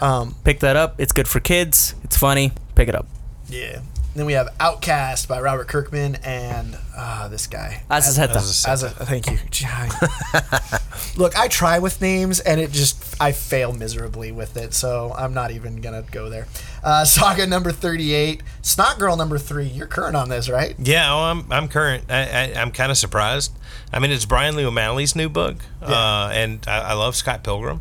[0.00, 0.96] Um, Pick that up.
[0.98, 1.94] It's good for kids.
[2.02, 2.52] It's funny.
[2.74, 3.06] Pick it up.
[3.48, 3.82] yeah.
[4.14, 7.82] Then we have Outcast by Robert Kirkman and uh, this guy.
[7.90, 8.36] Azaceta.
[8.36, 9.38] As a- As a thank you.
[11.16, 15.32] Look, I try with names and it just I fail miserably with it, so I'm
[15.34, 16.46] not even gonna go there.
[16.84, 19.66] Uh, Saga number thirty-eight, Snot Girl number three.
[19.66, 20.74] You're current on this, right?
[20.78, 22.04] Yeah, oh, I'm I'm current.
[22.10, 23.52] I, I, I'm kind of surprised.
[23.92, 27.80] I mean, it's Brian Lee O'Malley's new book, uh, and I, I love Scott Pilgrim.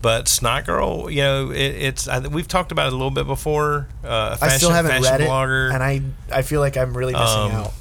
[0.00, 3.26] But Snot Girl, you know, it, it's I, we've talked about it a little bit
[3.26, 3.88] before.
[4.04, 7.26] Uh, I still haven't fashion read it, and I I feel like I'm really missing
[7.26, 7.72] Um, out.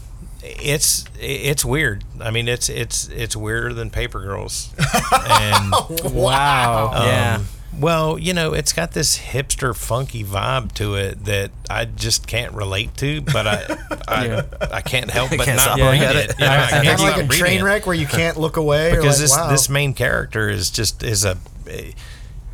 [0.41, 2.03] it's it's weird.
[2.19, 4.73] I mean, it's it's it's weirder than Paper Girls.
[5.29, 5.71] and
[6.13, 6.91] Wow.
[6.93, 7.39] um, yeah.
[7.79, 12.53] Well, you know, it's got this hipster, funky vibe to it that I just can't
[12.53, 14.41] relate to, but I, I, Yeah.
[14.71, 16.31] I can't help but Can't not read it.
[16.31, 16.39] it.
[16.39, 17.63] You know, I Kind can't of like a reading train it.
[17.63, 18.93] wreck where you can't look away.
[18.93, 19.49] or because like, this wow.
[19.51, 21.37] this main character is just is a it,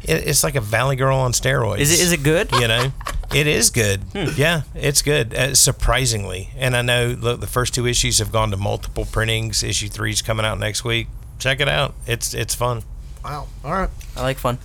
[0.04, 1.80] it's like a valley girl on steroids.
[1.80, 2.52] Is it is it good?
[2.54, 2.92] You know,
[3.34, 4.02] it is good.
[4.36, 5.34] Yeah, it's good.
[5.34, 9.64] Uh, surprisingly, and I know look, the first two issues have gone to multiple printings.
[9.64, 11.08] Issue three's coming out next week.
[11.40, 11.94] Check it out.
[12.06, 12.84] It's it's fun.
[13.24, 13.48] wow.
[13.64, 13.90] All right.
[14.16, 14.60] I like fun.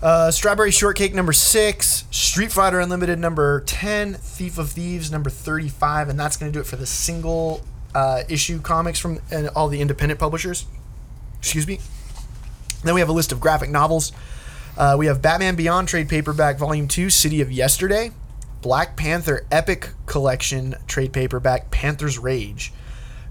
[0.00, 6.08] Uh, Strawberry Shortcake number six, Street Fighter Unlimited number ten, Thief of Thieves number thirty-five,
[6.08, 7.62] and that's going to do it for the single
[7.96, 10.66] uh, issue comics from uh, all the independent publishers.
[11.40, 11.80] Excuse me.
[12.82, 14.12] Then we have a list of graphic novels.
[14.76, 18.12] Uh, we have Batman Beyond trade paperback volume two, City of Yesterday,
[18.62, 22.72] Black Panther Epic Collection trade paperback, Panther's Rage,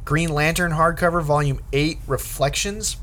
[0.04, 2.98] Green Lantern hardcover volume eight, Reflections,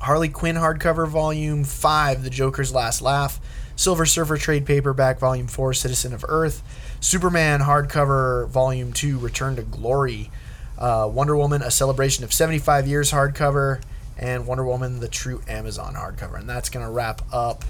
[0.00, 3.40] Harley Quinn hardcover volume 5 The Joker's Last Laugh,
[3.74, 6.62] Silver Surfer trade paperback volume 4 Citizen of Earth,
[7.00, 10.30] Superman hardcover volume 2 Return to Glory,
[10.78, 13.80] uh, Wonder Woman A Celebration of 75 Years hardcover,
[14.18, 16.38] and Wonder Woman The True Amazon hardcover.
[16.38, 17.64] And that's to wrap up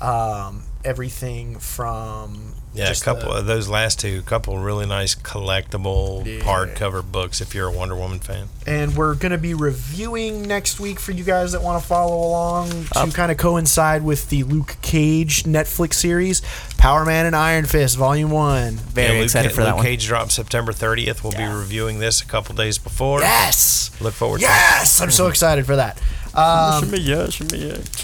[0.00, 4.86] um, everything from Yeah, just a couple the- of those last two, a couple really
[4.86, 6.44] nice collectible Yeah.
[6.44, 7.40] hardcover books.
[7.40, 11.10] If you're a Wonder Woman fan, and we're going to be reviewing next week for
[11.12, 15.42] you guys that want to follow along to kind of coincide with the Luke Cage
[15.44, 16.42] Netflix series,
[16.76, 18.74] Power Man and Iron Fist, Volume One.
[18.76, 19.84] Very Yeah, Luke, excited for Luke that one.
[19.84, 21.22] Cage drops September 30th.
[21.24, 23.20] We'll be reviewing this a couple days before.
[23.20, 24.48] Yes, Look forward to it.
[24.48, 25.98] yes, I'm so excited for that.
[26.34, 26.84] Um,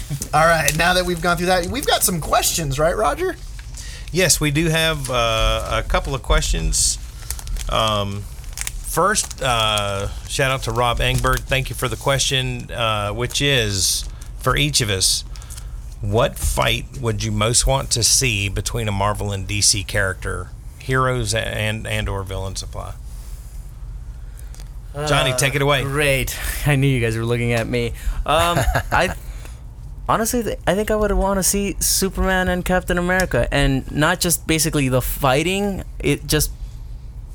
[0.33, 3.35] all right, now that we've gone through that, we've got some questions, right, Roger?
[4.11, 6.97] Yes, we do have uh, a couple of questions.
[7.69, 11.41] Um, first, uh, shout out to Rob Engberg.
[11.41, 14.05] Thank you for the question, uh, which is
[14.39, 15.23] for each of us.
[15.99, 21.33] What fight would you most want to see between a Marvel and DC character, heroes
[21.33, 22.93] and and or villain supply?
[25.05, 25.83] Johnny, take it away.
[25.83, 26.37] Great.
[26.65, 27.87] I knew you guys were looking at me.
[28.25, 28.57] Um,
[28.91, 29.13] I
[30.09, 34.19] honestly, th- I think I would want to see Superman and Captain America, and not
[34.19, 35.83] just basically the fighting.
[35.99, 36.51] It just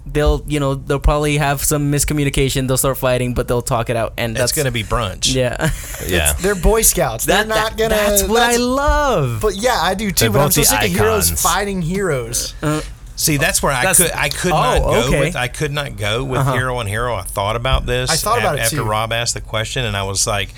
[0.04, 2.66] they'll, you know, they'll probably have some miscommunication.
[2.66, 5.32] They'll start fighting, but they'll talk it out, and That's that's going to be brunch.
[5.34, 5.70] yeah.
[6.08, 6.32] Yeah.
[6.32, 7.24] They're Boy Scouts.
[7.26, 7.94] They're That- not that- gonna.
[7.94, 9.38] That's what I love.
[9.40, 10.24] But yeah, I do too.
[10.24, 11.42] They're But I'm both so the sick of heroes icons.
[11.42, 12.54] fighting heroes.
[13.14, 15.20] See, that's where I That's- could I could Oh, not go okay.
[15.20, 16.52] with I could not go with Uh-huh.
[16.54, 17.14] hero on hero.
[17.14, 18.10] I thought about this.
[18.10, 18.84] I thought about it after too.
[18.84, 20.54] Rob asked the question, and I was like,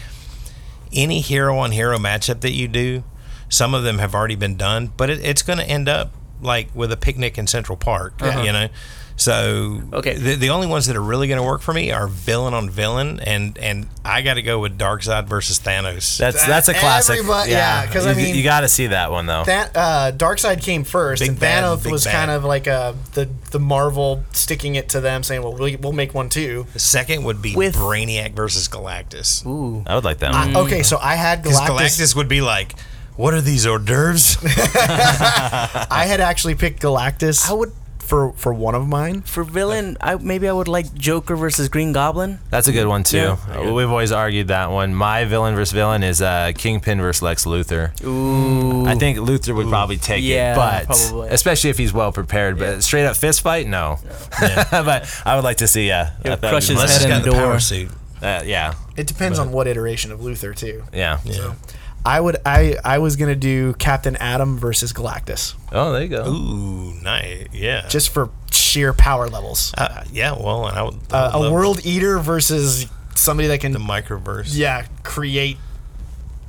[0.92, 3.02] any hero on hero matchup that you do,
[3.48, 6.68] some of them have already been done, but it, it's going to end up like
[6.74, 8.14] with a picnic in Central Park.
[8.20, 8.68] You know.
[9.16, 10.14] So Okay.
[10.14, 12.68] the, the only ones that are really going to work for me are villain on
[12.68, 16.18] villain, and and I got to go with Darkseid versus Thanos.
[16.18, 17.18] That's that's a classic.
[17.20, 19.44] Everybody- yeah, 'cause I You- mean- you got to see that one though.
[19.44, 22.12] That uh, Darkseid came first, Big and bad, Thanos big was bad.
[22.12, 25.92] kind of like uh the the Marvel sticking it to them, saying, "Well, we, we'll
[25.92, 29.46] make one too." the second would be With- Brainiac versus Galactus.
[29.46, 29.84] Ooh.
[29.86, 30.56] I would like that I- one.
[30.66, 31.68] okay, so I had Because Galactus.
[32.00, 32.74] Galactus would be like,
[33.14, 37.48] "What are these hors d'oeuvres?" I had actually picked Galactus.
[37.48, 37.72] I would
[38.04, 39.22] for for one of mine.
[39.22, 39.96] for villain.
[40.00, 42.38] I maybe I would like Joker versus Green Goblin.
[42.50, 43.16] That's a good one too.
[43.16, 43.36] Yeah.
[43.56, 44.94] Uh, We've always argued that one.
[44.94, 47.90] My villain versus villain is uh, Kingpin versus Lex Luthor.
[48.04, 48.86] Ooh.
[48.86, 51.28] I think Luthor would probably take Yeah, it, but probably.
[51.30, 52.58] especially if he's well prepared.
[52.58, 53.98] But straight up fist fight, no.
[54.70, 55.90] but I would like to see.
[55.90, 57.90] Uh, He'll crush his my- Unless he's head in the the power suit.
[58.22, 60.82] Uh, yeah, It depends on what iteration of Luthor too.
[60.94, 61.18] yeah.
[61.24, 61.54] Yeah.
[62.06, 66.26] I would I I was gonna do Captain Atom versus Galactus Oh, there you go.
[66.28, 67.46] Ooh, nice.
[67.52, 67.86] Yeah.
[67.88, 69.72] just for sheer power levels.
[69.76, 70.98] Uh, yeah, well, and I would.
[71.10, 74.50] I Uh, a love world eater versus somebody that can the microverse.
[74.56, 75.56] yeah create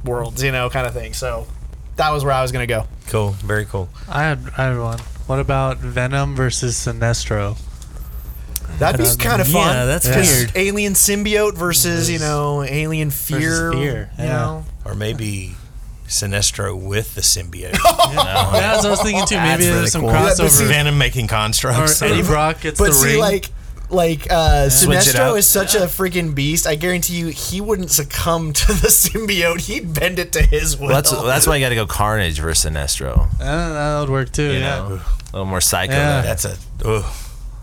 [0.03, 1.13] worlds, you know, kind of thing.
[1.13, 1.47] So
[1.95, 2.87] that was where I was gonna go.
[3.07, 3.31] Cool.
[3.31, 3.87] Very cool.
[4.09, 4.99] I had I had one.
[5.27, 7.57] What about Venom versus Sinestro?
[8.79, 9.73] That'd be kind of fun.
[9.73, 10.51] yeah, that's Just weird.
[10.57, 13.71] Alien symbiote versus you know alien fear.
[13.71, 14.29] fear, You yeah.
[14.31, 15.55] know, Or maybe
[16.07, 17.77] Sinestro with the symbiote.
[18.15, 19.35] Yeah, that's what I was thinking too.
[19.37, 20.11] Maybe That's really there's some cool.
[20.11, 20.49] Yeah, but crossover.
[20.49, 22.01] see- Venom making or constructs.
[22.01, 23.19] Eddie Brock gets but the see, ring.
[23.19, 23.49] like
[23.89, 26.65] like uh, Switch it Sinestro is such a freaking beast.
[26.67, 29.61] I guarantee you, he wouldn't succumb to the symbiote.
[29.61, 30.87] He'd bend it to his will.
[30.87, 33.27] Well, that's that's why you got to go Carnage versus Sinestro.
[33.39, 34.43] Uh, that would work too.
[34.53, 34.77] You yeah.
[34.77, 35.93] know, a little more psycho.
[35.93, 36.21] Yeah.
[36.21, 36.35] there.
[36.35, 36.57] That's a.
[36.85, 37.01] Oh,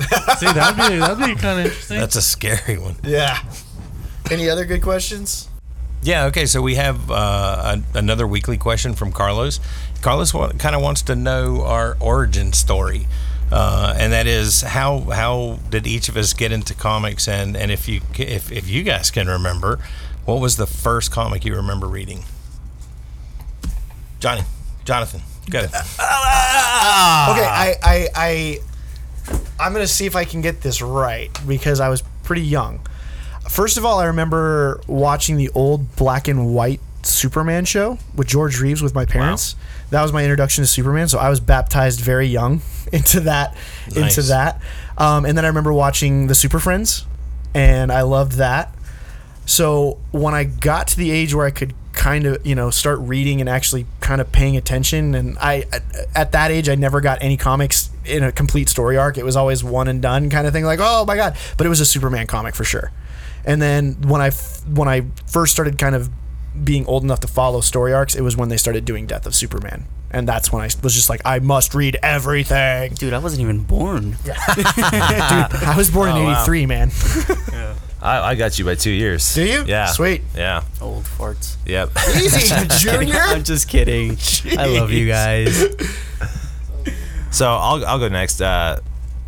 [0.38, 1.98] See, that'd be that'd be kind of interesting.
[1.98, 2.97] that's a scary one.
[3.05, 3.38] yeah.
[4.30, 5.48] Any other good questions?
[6.02, 6.26] Yeah.
[6.26, 6.46] Okay.
[6.46, 9.60] So we have uh, a, another weekly question from Carlos.
[10.02, 13.06] Carlos wa- kind of wants to know our origin story,
[13.52, 17.70] uh, and that is how how did each of us get into comics, and and
[17.70, 19.78] if you if if you guys can remember,
[20.24, 22.24] what was the first comic you remember reading?
[24.18, 24.42] Johnny,
[24.84, 25.66] Jonathan, go.
[26.82, 28.58] Okay, I, I, I,
[29.60, 32.80] I'm gonna see if I can get this right because I was pretty young.
[33.48, 38.60] First of all, I remember watching the old black and white Superman show with George
[38.60, 39.56] Reeves with my parents.
[39.90, 41.09] That was my introduction to Superman.
[41.09, 42.62] So I was baptized very young
[42.93, 43.56] into that,
[43.89, 44.60] into that.
[44.97, 47.05] Um, and then I remember watching the Super Friends,
[47.55, 48.74] and I loved that.
[49.44, 53.01] So when I got to the age where I could kind of, you know, start
[53.01, 55.64] reading and actually kind of paying attention, and I
[56.14, 59.19] at that age I never got any comics in a complete story arc.
[59.19, 61.36] It was always one and done kind of thing, like oh my god.
[61.56, 62.93] But it was a Superman comic for sure.
[63.44, 66.09] And then when I f- when I first started kind of
[66.64, 69.35] being old enough to follow story arcs, it was when they started doing Death of
[69.35, 69.86] Superman.
[70.10, 72.93] And that's when I was just like, I must read everything.
[72.94, 74.16] Dude, I wasn't even born.
[74.28, 76.43] I was born in Oh, wow.
[76.43, 76.90] '83, man.
[78.02, 79.35] I, I got you by two years.
[79.35, 79.64] Do you?
[79.64, 79.86] Yeah.
[79.86, 80.23] Sweet.
[80.36, 80.64] Yeah.
[80.81, 81.56] Old farts.
[81.66, 81.90] Yep.
[82.16, 83.20] Easy, Junior.
[83.20, 84.19] I'm just kidding.
[84.59, 85.64] I love you guys.
[87.31, 88.43] So I'll, I'll go next.
[88.43, 88.81] Uh,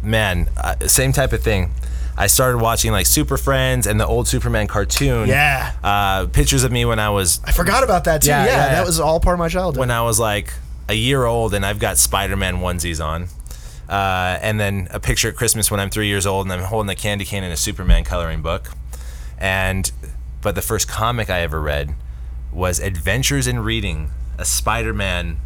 [0.02, 1.70] man, uh, same type of thing.
[2.16, 5.28] I started watching like Super Friends and the old Superman cartoon.
[5.28, 5.72] Yeah.
[5.82, 8.28] Uh, pictures of me when I was I forgot about that too.
[8.28, 9.80] Yeah, Yeah, yeah, that was all part of my childhood.
[9.80, 10.52] when I was like
[10.88, 13.28] a year old, and I've got Spider-Man onesies on.
[13.88, 16.90] Uh, and then a picture at Christmas when I'm three years old, and I'm holding
[16.90, 18.70] a candy cane and a Superman coloring book.
[19.38, 19.90] And
[20.40, 21.94] but the first comic I ever read
[22.52, 25.38] was Adventures in Reading, a Spider-Man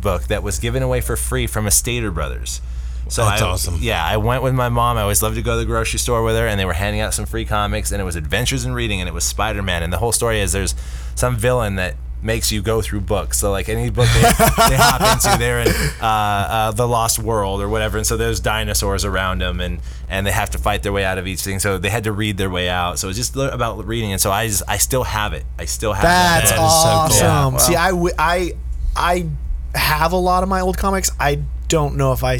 [0.00, 2.60] book that was given away for free from Stater Brothers.
[3.08, 3.76] So That's I, awesome.
[3.80, 4.96] Yeah, I went with my mom.
[4.96, 7.00] I always loved to go to the grocery store with her, and they were handing
[7.00, 9.82] out some free comics, and it was Adventures in Reading, and it was Spider Man.
[9.82, 10.74] And the whole story is there's
[11.14, 13.38] some villain that makes you go through books.
[13.38, 14.28] So like any book they, they
[14.76, 15.68] hop into, they're in
[16.00, 20.26] uh, uh, the Lost World or whatever, and so there's dinosaurs around them, and and
[20.26, 21.58] they have to fight their way out of each thing.
[21.58, 22.98] So they had to read their way out.
[22.98, 25.44] So it's just about reading, and so I just I still have it.
[25.58, 26.56] I still have That's that.
[26.56, 27.30] That is so cool.
[27.30, 27.54] awesome.
[27.54, 27.58] Yeah.
[27.58, 28.52] See, I, w- I
[28.96, 29.28] I
[29.74, 31.10] have a lot of my old comics.
[31.20, 32.38] I don't know if I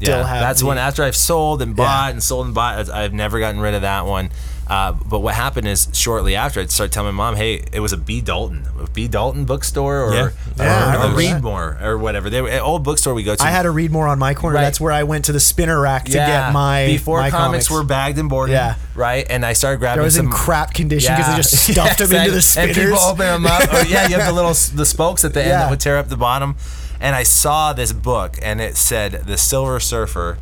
[0.00, 0.40] still Yeah, have.
[0.40, 2.10] that's the- one after I've sold and bought Yeah.
[2.12, 2.88] and sold and bought.
[2.90, 4.30] I've never gotten rid of that one.
[4.68, 7.92] Uh, but what happened is shortly after, I'd start telling my mom, "Hey, it was
[7.92, 10.28] a B Dalton, a B Dalton bookstore, or, Yeah.
[10.58, 11.42] Yeah, I or a remember that.
[11.42, 12.28] Readmore, or whatever.
[12.30, 13.44] They were an old bookstore we go to.
[13.44, 14.56] I had a read more on my corner.
[14.56, 14.62] Right.
[14.62, 17.84] That's where I went to the spinner rack to get my before my comics, were
[17.84, 18.54] bagged and boarded.
[18.54, 18.74] Yeah.
[18.96, 19.24] right.
[19.30, 19.98] And I started grabbing.
[19.98, 22.72] There was some, in crap condition because they just stuffed them into the exactly.
[22.74, 22.76] spinners.
[22.76, 23.72] And people open them up.
[23.72, 26.08] Or, yeah, you have the little the spokes at the end that would tear up
[26.08, 26.56] the bottom.
[27.00, 30.38] And I saw this book, and it said the Silver Surfer,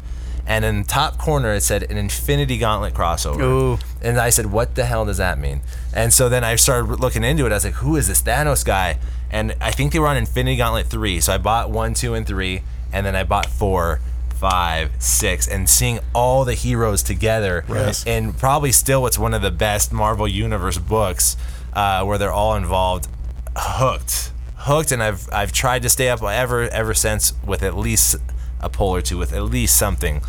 [0.47, 3.41] and in the top corner it said an Infinity Gauntlet crossover.
[3.43, 3.79] Ooh.
[4.03, 5.63] And I said, "What the hell does that mean?"
[5.93, 7.53] And so then I started looking into it.
[7.53, 8.99] I was like, "Who is this Thanos guy?"
[9.31, 11.21] And I think they were on Infinity Gauntlet three.
[11.21, 12.63] So I bought one, two, and three,
[12.93, 14.01] and then I bought four,
[14.39, 18.05] five, six, and seeing all the heroes together, Right.
[18.07, 21.37] and probably still what's one of the best Marvel Universe books,
[21.73, 23.09] uh, where they're all involved,
[23.57, 24.31] hooked,
[24.65, 28.17] hooked, and I've I've tried to stay up ever ever since with at least
[28.61, 30.23] a pull or two, with at least something.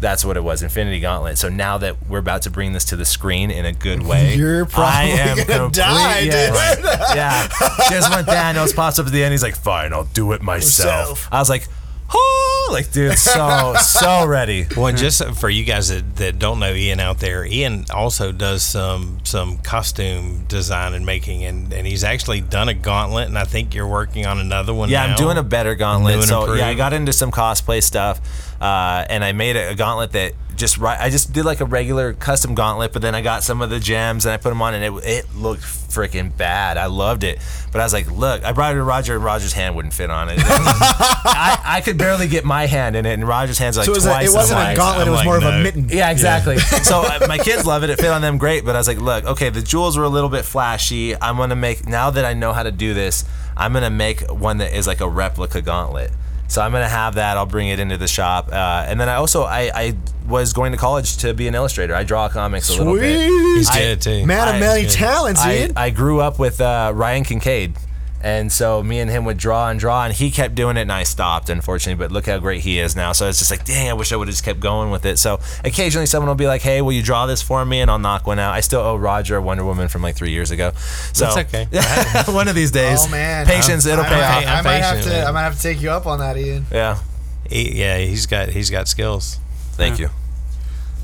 [0.00, 1.38] That's what it was, Infinity Gauntlet.
[1.38, 4.34] So now that we're about to bring this to the screen in a good way,
[4.36, 6.84] You're probably I am gonna complete- die, yeah, dude.
[7.14, 7.48] yeah.
[7.88, 11.08] Just when Thanos pops up at the end, he's like, "Fine, I'll do it myself."
[11.10, 11.28] Myself.
[11.30, 11.68] I was like,
[12.14, 16.72] "Oh, like, dude, so so ready." Well, just for you guys that, that don't know
[16.72, 22.04] Ian out there, Ian also does some some costume design and making, and, and he's
[22.04, 24.88] actually done a gauntlet, and I think you're working on another one.
[24.88, 26.16] Yeah, I'm doing a better gauntlet.
[26.16, 28.20] New So yeah, I got into some cosplay stuff,
[28.62, 30.98] uh, and I made a, a gauntlet that just right.
[31.00, 33.80] I just did like a regular custom gauntlet, but then I got some of the
[33.80, 36.76] gems and I put them on, and it it looked freaking bad.
[36.76, 37.40] I loved it,
[37.72, 40.10] but I was like, look, I brought it to Roger, and Roger's hand wouldn't fit
[40.10, 40.38] on it.
[40.44, 43.96] I, I could barely get my hand in it, and Roger's hand's like So it,
[43.96, 44.32] was a, twice.
[44.32, 45.02] it wasn't a gauntlet.
[45.02, 45.88] I'm it was like, more of a mitten.
[45.88, 46.58] Yeah, exactly.
[46.84, 47.90] so uh, my kids love it.
[47.90, 48.64] It fit on them great.
[48.64, 51.20] But I was like, look, okay, the jewels were a little bit flashy.
[51.20, 53.24] I'm gonna make now that I know how to do this.
[53.56, 56.12] I'm gonna make one that is like a replica gauntlet.
[56.52, 57.38] So I'm gonna have that.
[57.38, 58.50] I'll bring it into the shop.
[58.52, 59.96] Uh, and then I also I, I
[60.28, 61.94] was going to college to be an illustrator.
[61.94, 63.26] I draw comics a little bit.
[63.26, 63.56] Sweet.
[63.56, 64.26] He's I- good too.
[64.26, 65.72] Man of many talents, I, Ian.
[65.76, 67.74] I grew up with uh, Ryan Kincaid.
[68.24, 70.92] And so me and him would draw and draw, and he kept doing it, and
[70.92, 72.02] I stopped, unfortunately.
[72.02, 73.10] But look how great he is now.
[73.10, 75.18] So it's just like, dang, I wish I would have just kept going with it.
[75.18, 77.80] So occasionally someone will be like, hey, will you draw this for me?
[77.80, 78.54] And I'll knock one out.
[78.54, 80.70] I still owe Roger a Wonder Woman from like three years ago.
[81.12, 81.66] So That's okay.
[82.32, 83.00] one of these days.
[83.06, 84.44] oh man, patience, it'll I pay might- off.
[84.46, 85.24] I'm I might have to.
[85.24, 86.66] I might have to take you up on that, Ian.
[86.70, 86.98] Yeah,
[87.50, 89.40] He, yeah, he's got he's got skills.
[89.72, 90.10] thank you.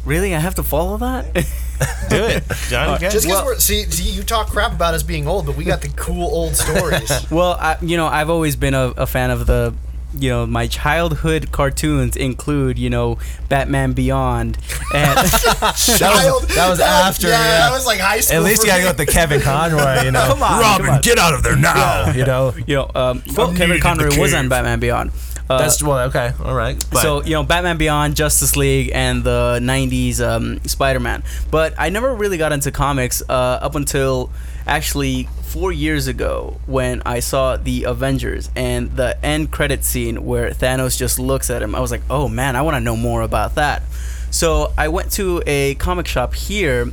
[0.09, 0.35] Really?
[0.35, 1.33] I have to follow that?
[2.11, 2.99] Do it, Johnny.
[2.99, 3.09] go.
[3.11, 5.65] Just because Well- we're see, see, you talk crap about us being old, but we
[5.65, 7.11] got the cool old stories.
[7.31, 9.75] well, I, you know, I've always been a, a fan of the
[10.19, 13.19] you know my childhood cartoons include you know
[13.51, 14.57] Batman Beyond
[14.95, 17.59] and Child, that was after, Yeah, yeah.
[17.59, 18.39] that was like high school.
[18.39, 18.85] At least for you gotta me.
[18.85, 20.25] go with the Kevin Conroy, you know.
[20.27, 21.01] Come on, Robin, come on.
[21.03, 22.11] get out of there now.
[22.13, 22.55] You know.
[22.67, 24.49] you know um, well, Kevin needed in the Conroy was on.
[24.49, 25.11] Batman Beyond.
[25.49, 26.77] Uh, That's well, okay, all right.
[26.91, 31.23] But so you know Batman Beyond, Justice League, and the '90s um, Spider-Man.
[31.51, 34.31] But I never really got into comics uh, up until
[34.67, 40.51] actually four years ago when I saw the Avengers and the end credit scene where
[40.51, 41.75] Thanos just looks at him.
[41.75, 43.83] I was like, oh man, I want to know more about that.
[44.31, 46.93] So I went to a comic shop here.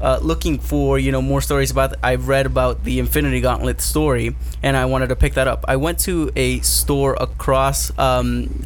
[0.00, 4.36] Uh, looking for you know more stories about I've read about the Infinity Gauntlet story
[4.62, 5.64] and I wanted to pick that up.
[5.68, 8.64] I went to a store across um,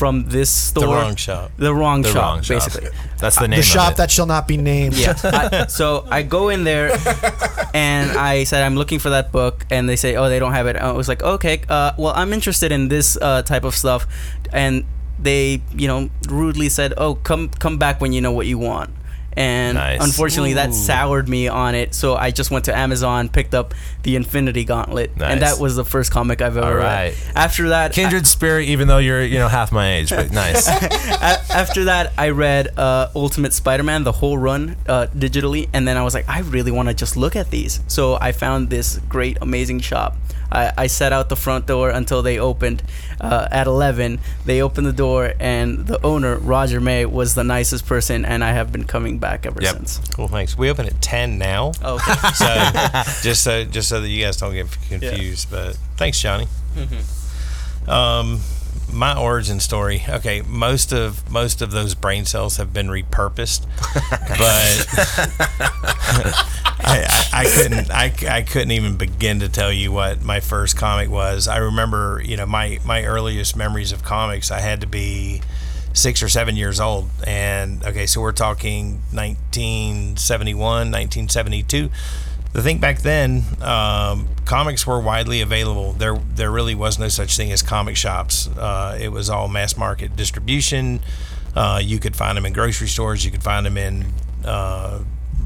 [0.00, 0.86] from this store.
[0.86, 1.50] The wrong shop.
[1.58, 2.64] The wrong the shop, wrong shop.
[2.64, 2.88] basically.
[3.18, 3.58] That's the name.
[3.58, 3.96] the shop it.
[3.98, 4.94] that shall not be named.
[4.94, 5.14] Yeah.
[5.24, 6.90] I, so I go in there
[7.74, 10.66] and I said I'm looking for that book, and they say, oh, they don't have
[10.66, 10.76] it.
[10.76, 14.06] I was like, okay, uh, well, I'm interested in this uh, type of stuff,
[14.52, 14.86] and
[15.18, 18.90] they, you know, rudely said, oh, come come back when you know what you want.
[19.40, 20.04] And Nice.
[20.04, 21.94] unfortunately, that soured me on it.
[21.94, 23.72] So I just went to Amazon, picked up
[24.02, 27.14] the Infinity Gauntlet, and that was the first comic I've ever All read.
[27.34, 30.68] After that, Kindred Spirit, even though you're you know half my age, but nice.
[31.50, 36.02] after that, I read uh, Ultimate Spider-Man, the whole run uh, digitally, and then I
[36.02, 37.80] was like, I really want to just look at these.
[37.86, 40.16] So I found this great, amazing shop.
[40.52, 42.82] I, I sat out the front door until they opened
[43.20, 44.18] uh, at 11.
[44.44, 48.52] They opened the door, and the owner, Roger May, was the nicest person, and I
[48.52, 49.76] have been coming back ever Yep.
[49.76, 49.98] since.
[50.14, 50.56] Cool, thanks.
[50.58, 51.72] We open at ten now.
[51.82, 52.14] Oh, okay.
[52.34, 52.46] so
[53.22, 55.50] just so just so that you guys don't get confused.
[55.50, 56.48] But thanks, Johnny.
[57.88, 58.40] Um,
[58.92, 60.04] my origin story.
[60.08, 63.66] Okay, most of most of those brain cells have been repurposed,
[64.10, 64.86] but
[66.82, 70.76] I, I, I couldn't I, I couldn't even begin to tell you what my first
[70.76, 71.48] comic was.
[71.48, 74.50] I remember, you know, my my earliest memories of comics.
[74.50, 75.42] I had to be
[75.92, 80.58] six or seven years old, and okay, so we're talking 1971,
[80.90, 81.90] 1972.
[82.52, 85.92] The thing back then, um, comics were widely available.
[85.92, 88.48] There, there really was no such thing as comic shops.
[88.48, 91.00] Uh, it was all mass market distribution.
[91.54, 93.24] Uh, you could find them in grocery stores.
[93.24, 94.06] You could find them in
[94.44, 95.04] uh,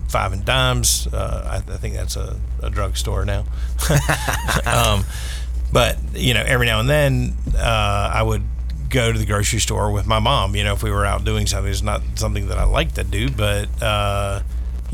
[0.08, 1.06] five and dimes.
[1.12, 3.44] Uh, I, I think that's a, a drugstore now.
[4.66, 5.04] um,
[5.72, 8.44] but you know, every now and then, uh, I would
[8.88, 10.54] go to the grocery store with my mom.
[10.56, 13.04] You know, if we were out doing something, it's not something that I like to
[13.04, 14.42] do, but uh,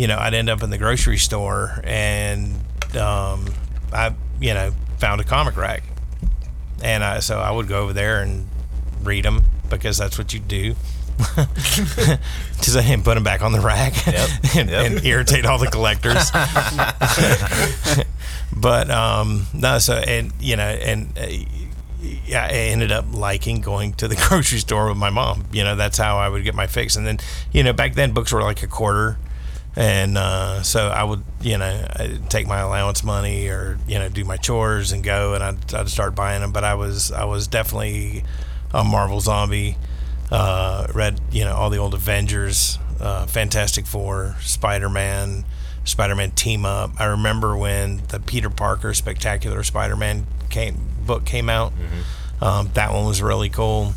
[0.01, 2.55] you know, I'd end up in the grocery store and
[2.97, 3.45] um,
[3.93, 5.83] I, you know, found a comic rack,
[6.83, 8.49] and I, so I would go over there and
[9.03, 10.75] read them because that's what you do.
[11.19, 14.87] Because I didn't put them back on the rack Yep, and, yep.
[14.87, 16.31] and irritate all the collectors.
[18.57, 21.27] but um, no, so and you know, and uh,
[22.25, 25.45] yeah, I ended up liking going to the grocery store with my mom.
[25.53, 26.97] You know, that's how I would get my fix.
[26.97, 27.19] And then,
[27.53, 29.19] you know, back then books were like a quarter.
[29.77, 34.09] And uh, so I would, you know, I'd take my allowance money or you know
[34.09, 36.51] do my chores and go, and I'd, I'd start buying them.
[36.53, 38.25] But I was I was definitely
[38.75, 39.77] a Marvel zombie.
[40.31, 45.45] Uh, read you know all the old Avengers, uh, Fantastic Four, Spider Man,
[45.85, 46.91] Spider Man team up.
[46.99, 51.73] I remember when the Peter Parker Spectacular Spider Man came book came out.
[52.41, 53.93] Um, that one was really cool.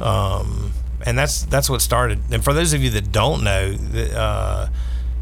[0.00, 0.72] Um,
[1.04, 2.20] and that's that's what started.
[2.30, 4.68] And for those of you that don't know, the, uh,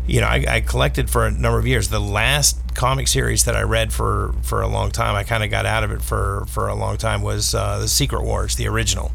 [0.07, 1.89] you know, I, I collected for a number of years.
[1.89, 5.51] The last comic series that I read for for a long time, I kind of
[5.51, 8.69] got out of it for for a long time, was uh, the Secret Wars, the
[8.69, 9.13] original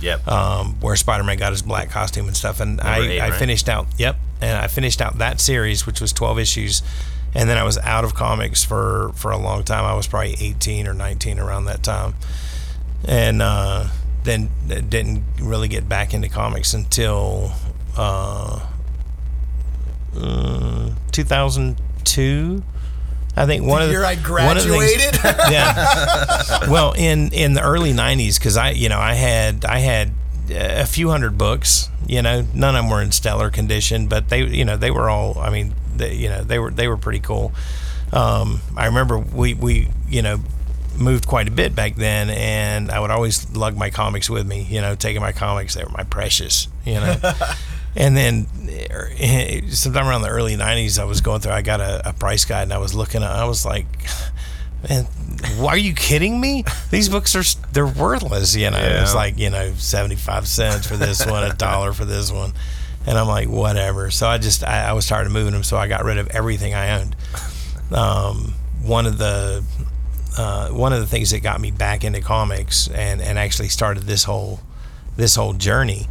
[0.00, 0.26] Yep.
[0.26, 2.58] um, where Spider-Man got his black costume and stuff.
[2.58, 3.38] And I, eight, I right?
[3.38, 6.82] finished out, yep, and I finished out that series, which was 12 issues.
[7.34, 9.84] And then I was out of comics for, for a long time.
[9.84, 12.14] I was probably 18 or 19 around that time.
[13.06, 13.88] And uh,
[14.24, 17.52] then didn't really get back into comics until
[17.96, 18.66] uh,
[20.16, 22.62] uh, 2002.
[23.34, 25.14] I think one of the year I the things- graduated.
[25.24, 26.68] yeah.
[26.68, 30.12] Well, in in the early '90s, because I, you know, I had I had
[30.50, 31.88] a few hundred books.
[32.06, 35.08] You know, none of them were in stellar condition, but they, you know, they were
[35.08, 35.38] all.
[35.38, 37.52] I mean, they, you know, they were they were pretty cool.
[38.12, 40.40] Um, I remember we we you know
[40.98, 44.66] moved quite a bit back then, and I would always lug my comics with me.
[44.68, 46.68] You know, taking my comics, they were my precious.
[46.84, 47.16] You know.
[47.94, 51.52] And then, eh, sometime around the early '90s, I was going through.
[51.52, 53.22] I got a, a price guide, and I was looking.
[53.22, 53.86] at I was like,
[54.88, 55.04] "Man,
[55.58, 56.64] why are you kidding me?
[56.90, 61.26] These books are they're worthless." You know, it's like you know, seventy-five cents for this
[61.26, 62.54] one, a dollar for this one,
[63.06, 64.10] and I'm like, whatever.
[64.10, 66.28] So I just I, I was tired of moving them, so I got rid of
[66.28, 67.14] everything I owned.
[67.92, 69.62] Um, one of the
[70.36, 74.04] uh, one of the things that got me back into comics and, and actually started
[74.04, 74.60] this whole
[75.16, 76.06] this whole journey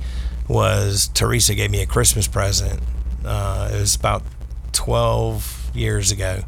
[0.47, 2.81] was Teresa gave me a Christmas present.
[3.25, 4.23] Uh, it was about
[4.71, 6.43] twelve years ago,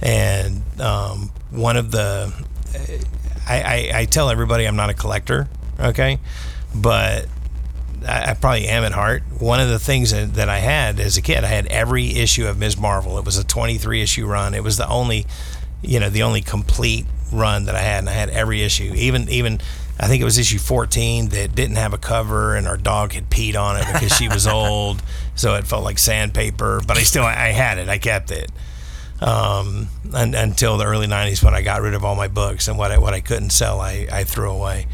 [0.00, 2.32] and um, one of the
[3.48, 6.18] I, I, I tell everybody I'm not a collector, okay,
[6.74, 7.26] but
[8.06, 9.22] I, I probably am at heart.
[9.38, 12.46] One of the things that, that I had as a kid, I had every issue
[12.46, 12.78] of Ms.
[12.78, 13.18] Marvel.
[13.18, 14.54] It was a 23 issue run.
[14.54, 15.26] It was the only,
[15.82, 18.92] you know, the only complete run that I had, and I had every issue.
[18.94, 19.60] Even even
[20.02, 23.30] I think it was issue 14 that didn't have a cover, and our dog had
[23.30, 25.00] peed on it because she was old,
[25.36, 26.80] so it felt like sandpaper.
[26.84, 27.88] But I still I had it.
[27.88, 28.50] I kept it.
[29.20, 32.76] Um, un, until the early 90s when I got rid of all my books and
[32.76, 34.88] what I, what I couldn't sell, I, I threw away.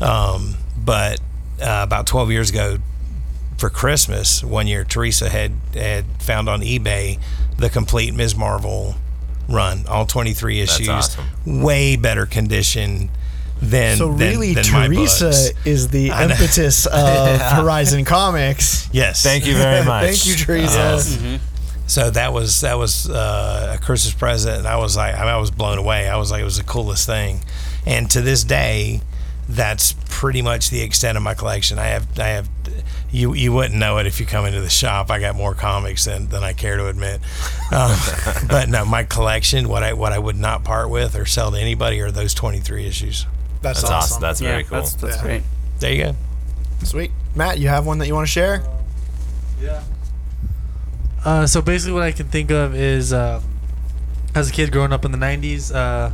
[0.00, 1.20] Um, but
[1.62, 2.78] uh, about 12 years ago
[3.56, 7.20] for Christmas, one year, Teresa had, had found on eBay
[7.56, 8.34] the complete Ms.
[8.34, 8.96] Marvel
[9.48, 11.26] run, all 23 issues, awesome.
[11.46, 13.10] way better condition
[13.62, 15.66] than So really, than my Teresa books.
[15.66, 16.32] is the I know.
[16.34, 18.88] impetus of Horizon Comics.
[18.92, 19.22] Yes.
[19.22, 20.06] Thank you very much.
[20.06, 20.76] Thank you, Teresa.
[20.76, 21.40] Yes.
[21.86, 25.28] So that was that was uh, a Christmas present, and I was like, I, mean,
[25.28, 26.08] I was blown away.
[26.08, 27.40] I was like, it was the coolest thing,
[27.84, 29.00] and to this day,
[29.48, 31.80] that's pretty much the extent of my collection.
[31.80, 32.48] I have I have
[33.10, 35.10] you you wouldn't know it if you come into the shop.
[35.10, 37.20] I got more comics than, than I care to admit,
[37.72, 37.98] um,
[38.48, 41.58] but no, my collection, what I what I would not part with or sell to
[41.58, 43.26] anybody are those twenty three issues.
[43.62, 44.20] That's, That's awesome.
[44.22, 44.78] That's yeah, very cool.
[44.78, 45.22] that's that's Yeah.
[45.22, 45.42] great.
[45.80, 46.16] There you go.
[46.84, 47.10] Sweet.
[47.34, 48.62] Matt, you have one that you want to share?
[49.60, 49.82] Yeah.
[51.24, 53.42] Uh, so basically, what I can think of is, um,
[54.34, 56.12] as a kid growing up in the '90s, uh,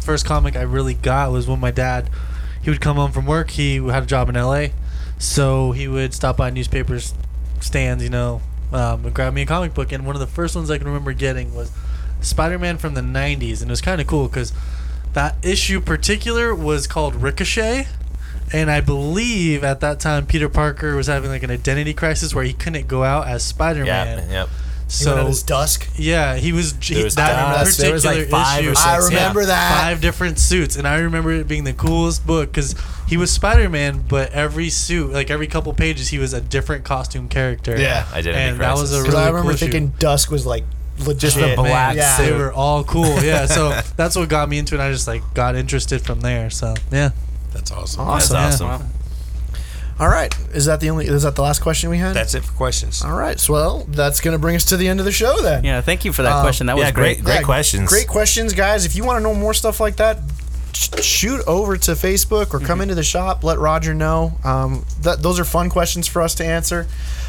[0.00, 2.10] first comic I really got was when my dad,
[2.62, 3.50] he would come home from work.
[3.50, 4.68] He had a job in LA,
[5.18, 7.14] so he would stop by newspapers
[7.60, 8.40] stands, you know,
[8.72, 9.92] um, and grab me a comic book.
[9.92, 11.70] And one of the first ones I can remember getting was
[12.20, 14.52] Spider-Man from the '90s, and it was kind of cool because
[15.18, 17.88] that issue particular was called Ricochet.
[18.52, 22.44] And I believe at that time Peter Parker was having like an identity crisis where
[22.44, 24.18] he couldn't go out as Spider Man.
[24.28, 24.48] Yeah, yep.
[24.86, 25.88] So So his dusk.
[25.96, 28.70] yeah, he was he, was that Dusk, particular there was, like, five issue.
[28.70, 29.82] or six, I remember that.
[29.82, 32.76] Five different suits, and I remember it being the coolest book because
[33.08, 36.84] he was Spider Man, but every suit, like every couple pages, he was a different
[36.84, 37.76] costume character.
[37.78, 38.06] Yeah.
[38.14, 38.36] I did.
[38.36, 39.02] and that was a crisis.
[39.02, 39.64] Because really I remember cool issue.
[39.66, 40.64] thinking dusk was like
[41.00, 41.20] legit.
[41.20, 42.16] Just the black yeah.
[42.18, 43.46] They were all cool, yeah.
[43.46, 44.80] So that's what got me into it.
[44.80, 46.50] I just like got interested from there.
[46.50, 47.10] So yeah,
[47.52, 48.06] That's awesome.
[48.06, 48.66] That's Awesome.
[48.68, 48.88] awesome.
[50.00, 50.32] All right.
[50.54, 51.06] Is that the only?
[51.06, 52.14] Is that the last question we had?
[52.14, 53.02] That's it for questions.
[53.02, 53.38] All right.
[53.40, 55.64] So, well, that's going to bring us to the end of the show then.
[55.64, 56.68] Yeah, thank you for that Um, question.
[56.68, 57.14] That was yeah, great.
[57.16, 57.88] great, great Yeah, questions.
[57.88, 58.84] Great questions, guys.
[58.86, 60.18] If you want to know more stuff like that,
[60.72, 62.66] sh- shoot over to Facebook or Mm-hmm.
[62.66, 63.42] come into the shop.
[63.42, 64.38] Let Roger know.
[64.44, 66.86] Um, that those are fun questions for us to answer.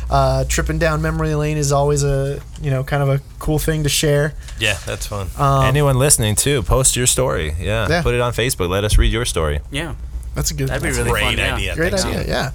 [0.10, 3.84] Uh, tripping down memory lane is always a you know kind of a cool thing
[3.84, 4.34] to share.
[4.60, 5.28] Yeah, that's fun.
[5.38, 7.54] Um, Anyone listening too, post your story.
[7.60, 8.02] Yeah, Yeah.
[8.02, 8.70] put it on Facebook.
[8.70, 9.60] Let us read your story.
[9.72, 9.96] Yeah,
[10.34, 10.70] that's a good.
[10.70, 11.38] that'd be that's really Great fun.
[11.38, 11.56] yeah.
[11.56, 11.76] idea.
[11.76, 12.20] Great Thanks, idea.
[12.22, 12.54] Ian.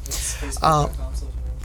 [0.62, 0.68] Yeah.
[0.68, 0.90] Um,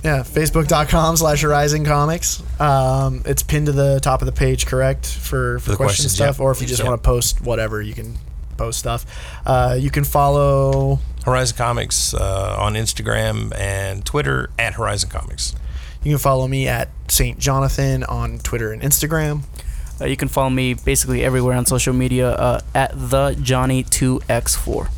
[0.04, 0.20] yeah.
[0.24, 2.42] Facebook.com slash Horizon Comics.
[2.60, 5.06] Um, it's pinned to the top of the page, correct?
[5.08, 6.38] For, for, the question questions, stuff.
[6.40, 6.46] yeah.
[6.46, 6.90] Or if you just Yeah.
[6.90, 8.18] want to post whatever, you can
[8.58, 9.06] post stuff.
[9.46, 11.00] Uh, you can follow.
[11.26, 15.54] Horizon Comics uh, on Instagram and Twitter at Horizon Comics.
[16.04, 19.44] You can follow me at Saint Jonathan on Twitter and Instagram.
[20.00, 24.22] Uh, you can follow me basically everywhere on social media uh, at the Johnny Two
[24.30, 24.90] X Four.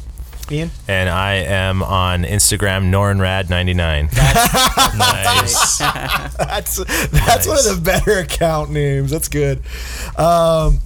[0.52, 0.70] Ian.
[0.88, 4.10] And I am on Instagram, Nornrad99.
[4.98, 5.78] Nice.
[5.78, 6.76] That's
[7.10, 9.10] that's one of the better account names.
[9.10, 9.62] That's good.
[10.18, 10.80] Um,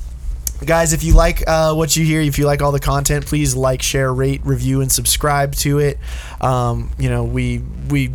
[0.64, 3.56] guys, if you like uh, what you hear, if you like all the content, please
[3.56, 5.98] like, share, rate, review, and subscribe to it.
[6.40, 8.12] Um, you know, we we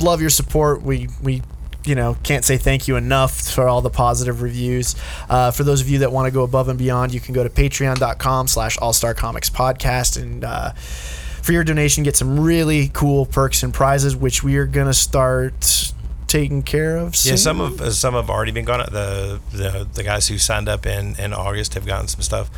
[0.00, 0.82] love your support.
[0.82, 1.42] We we
[1.84, 4.94] you know can't say thank you enough for all the positive reviews.
[5.28, 7.42] Uh, for those of you that want to go above and beyond, you can go
[7.44, 12.88] to patreon.com slash all star comics podcast and uh, for your donation get some really
[12.88, 15.92] cool perks and prizes which we are going to start
[16.26, 17.30] taking care of soon.
[17.30, 18.80] yeah, some of uh, some have already been gone.
[18.90, 22.50] The the the guys who signed up in, in August have gotten some stuff.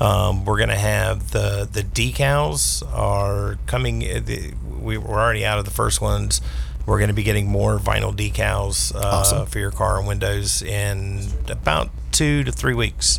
[0.00, 4.04] Um, we're gonna have the the decals are coming.
[4.04, 6.40] uh, The, we, we're already out of the first ones.
[6.86, 9.46] We're going to be getting more vinyl decals uh, Awesome.
[9.46, 13.18] for your car and windows in about two to three weeks.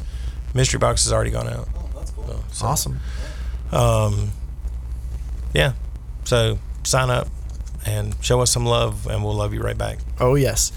[0.54, 1.68] Mystery box has already gone out.
[2.26, 3.00] So, so, awesome
[3.72, 4.32] Um,
[5.54, 5.74] yeah.
[6.24, 7.28] So sign up
[7.86, 10.00] and show us some love, and we'll love you right back.
[10.20, 10.72] Oh yes.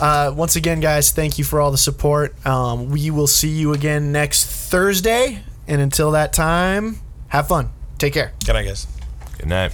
[0.00, 2.34] Uh, once again, guys, thank you for all the support.
[2.46, 6.98] Um, we will see you again next Thursday, and until that time,
[7.28, 7.70] have fun.
[7.98, 8.32] Take care.
[8.44, 8.86] Good night, guys.
[9.38, 9.72] Good night.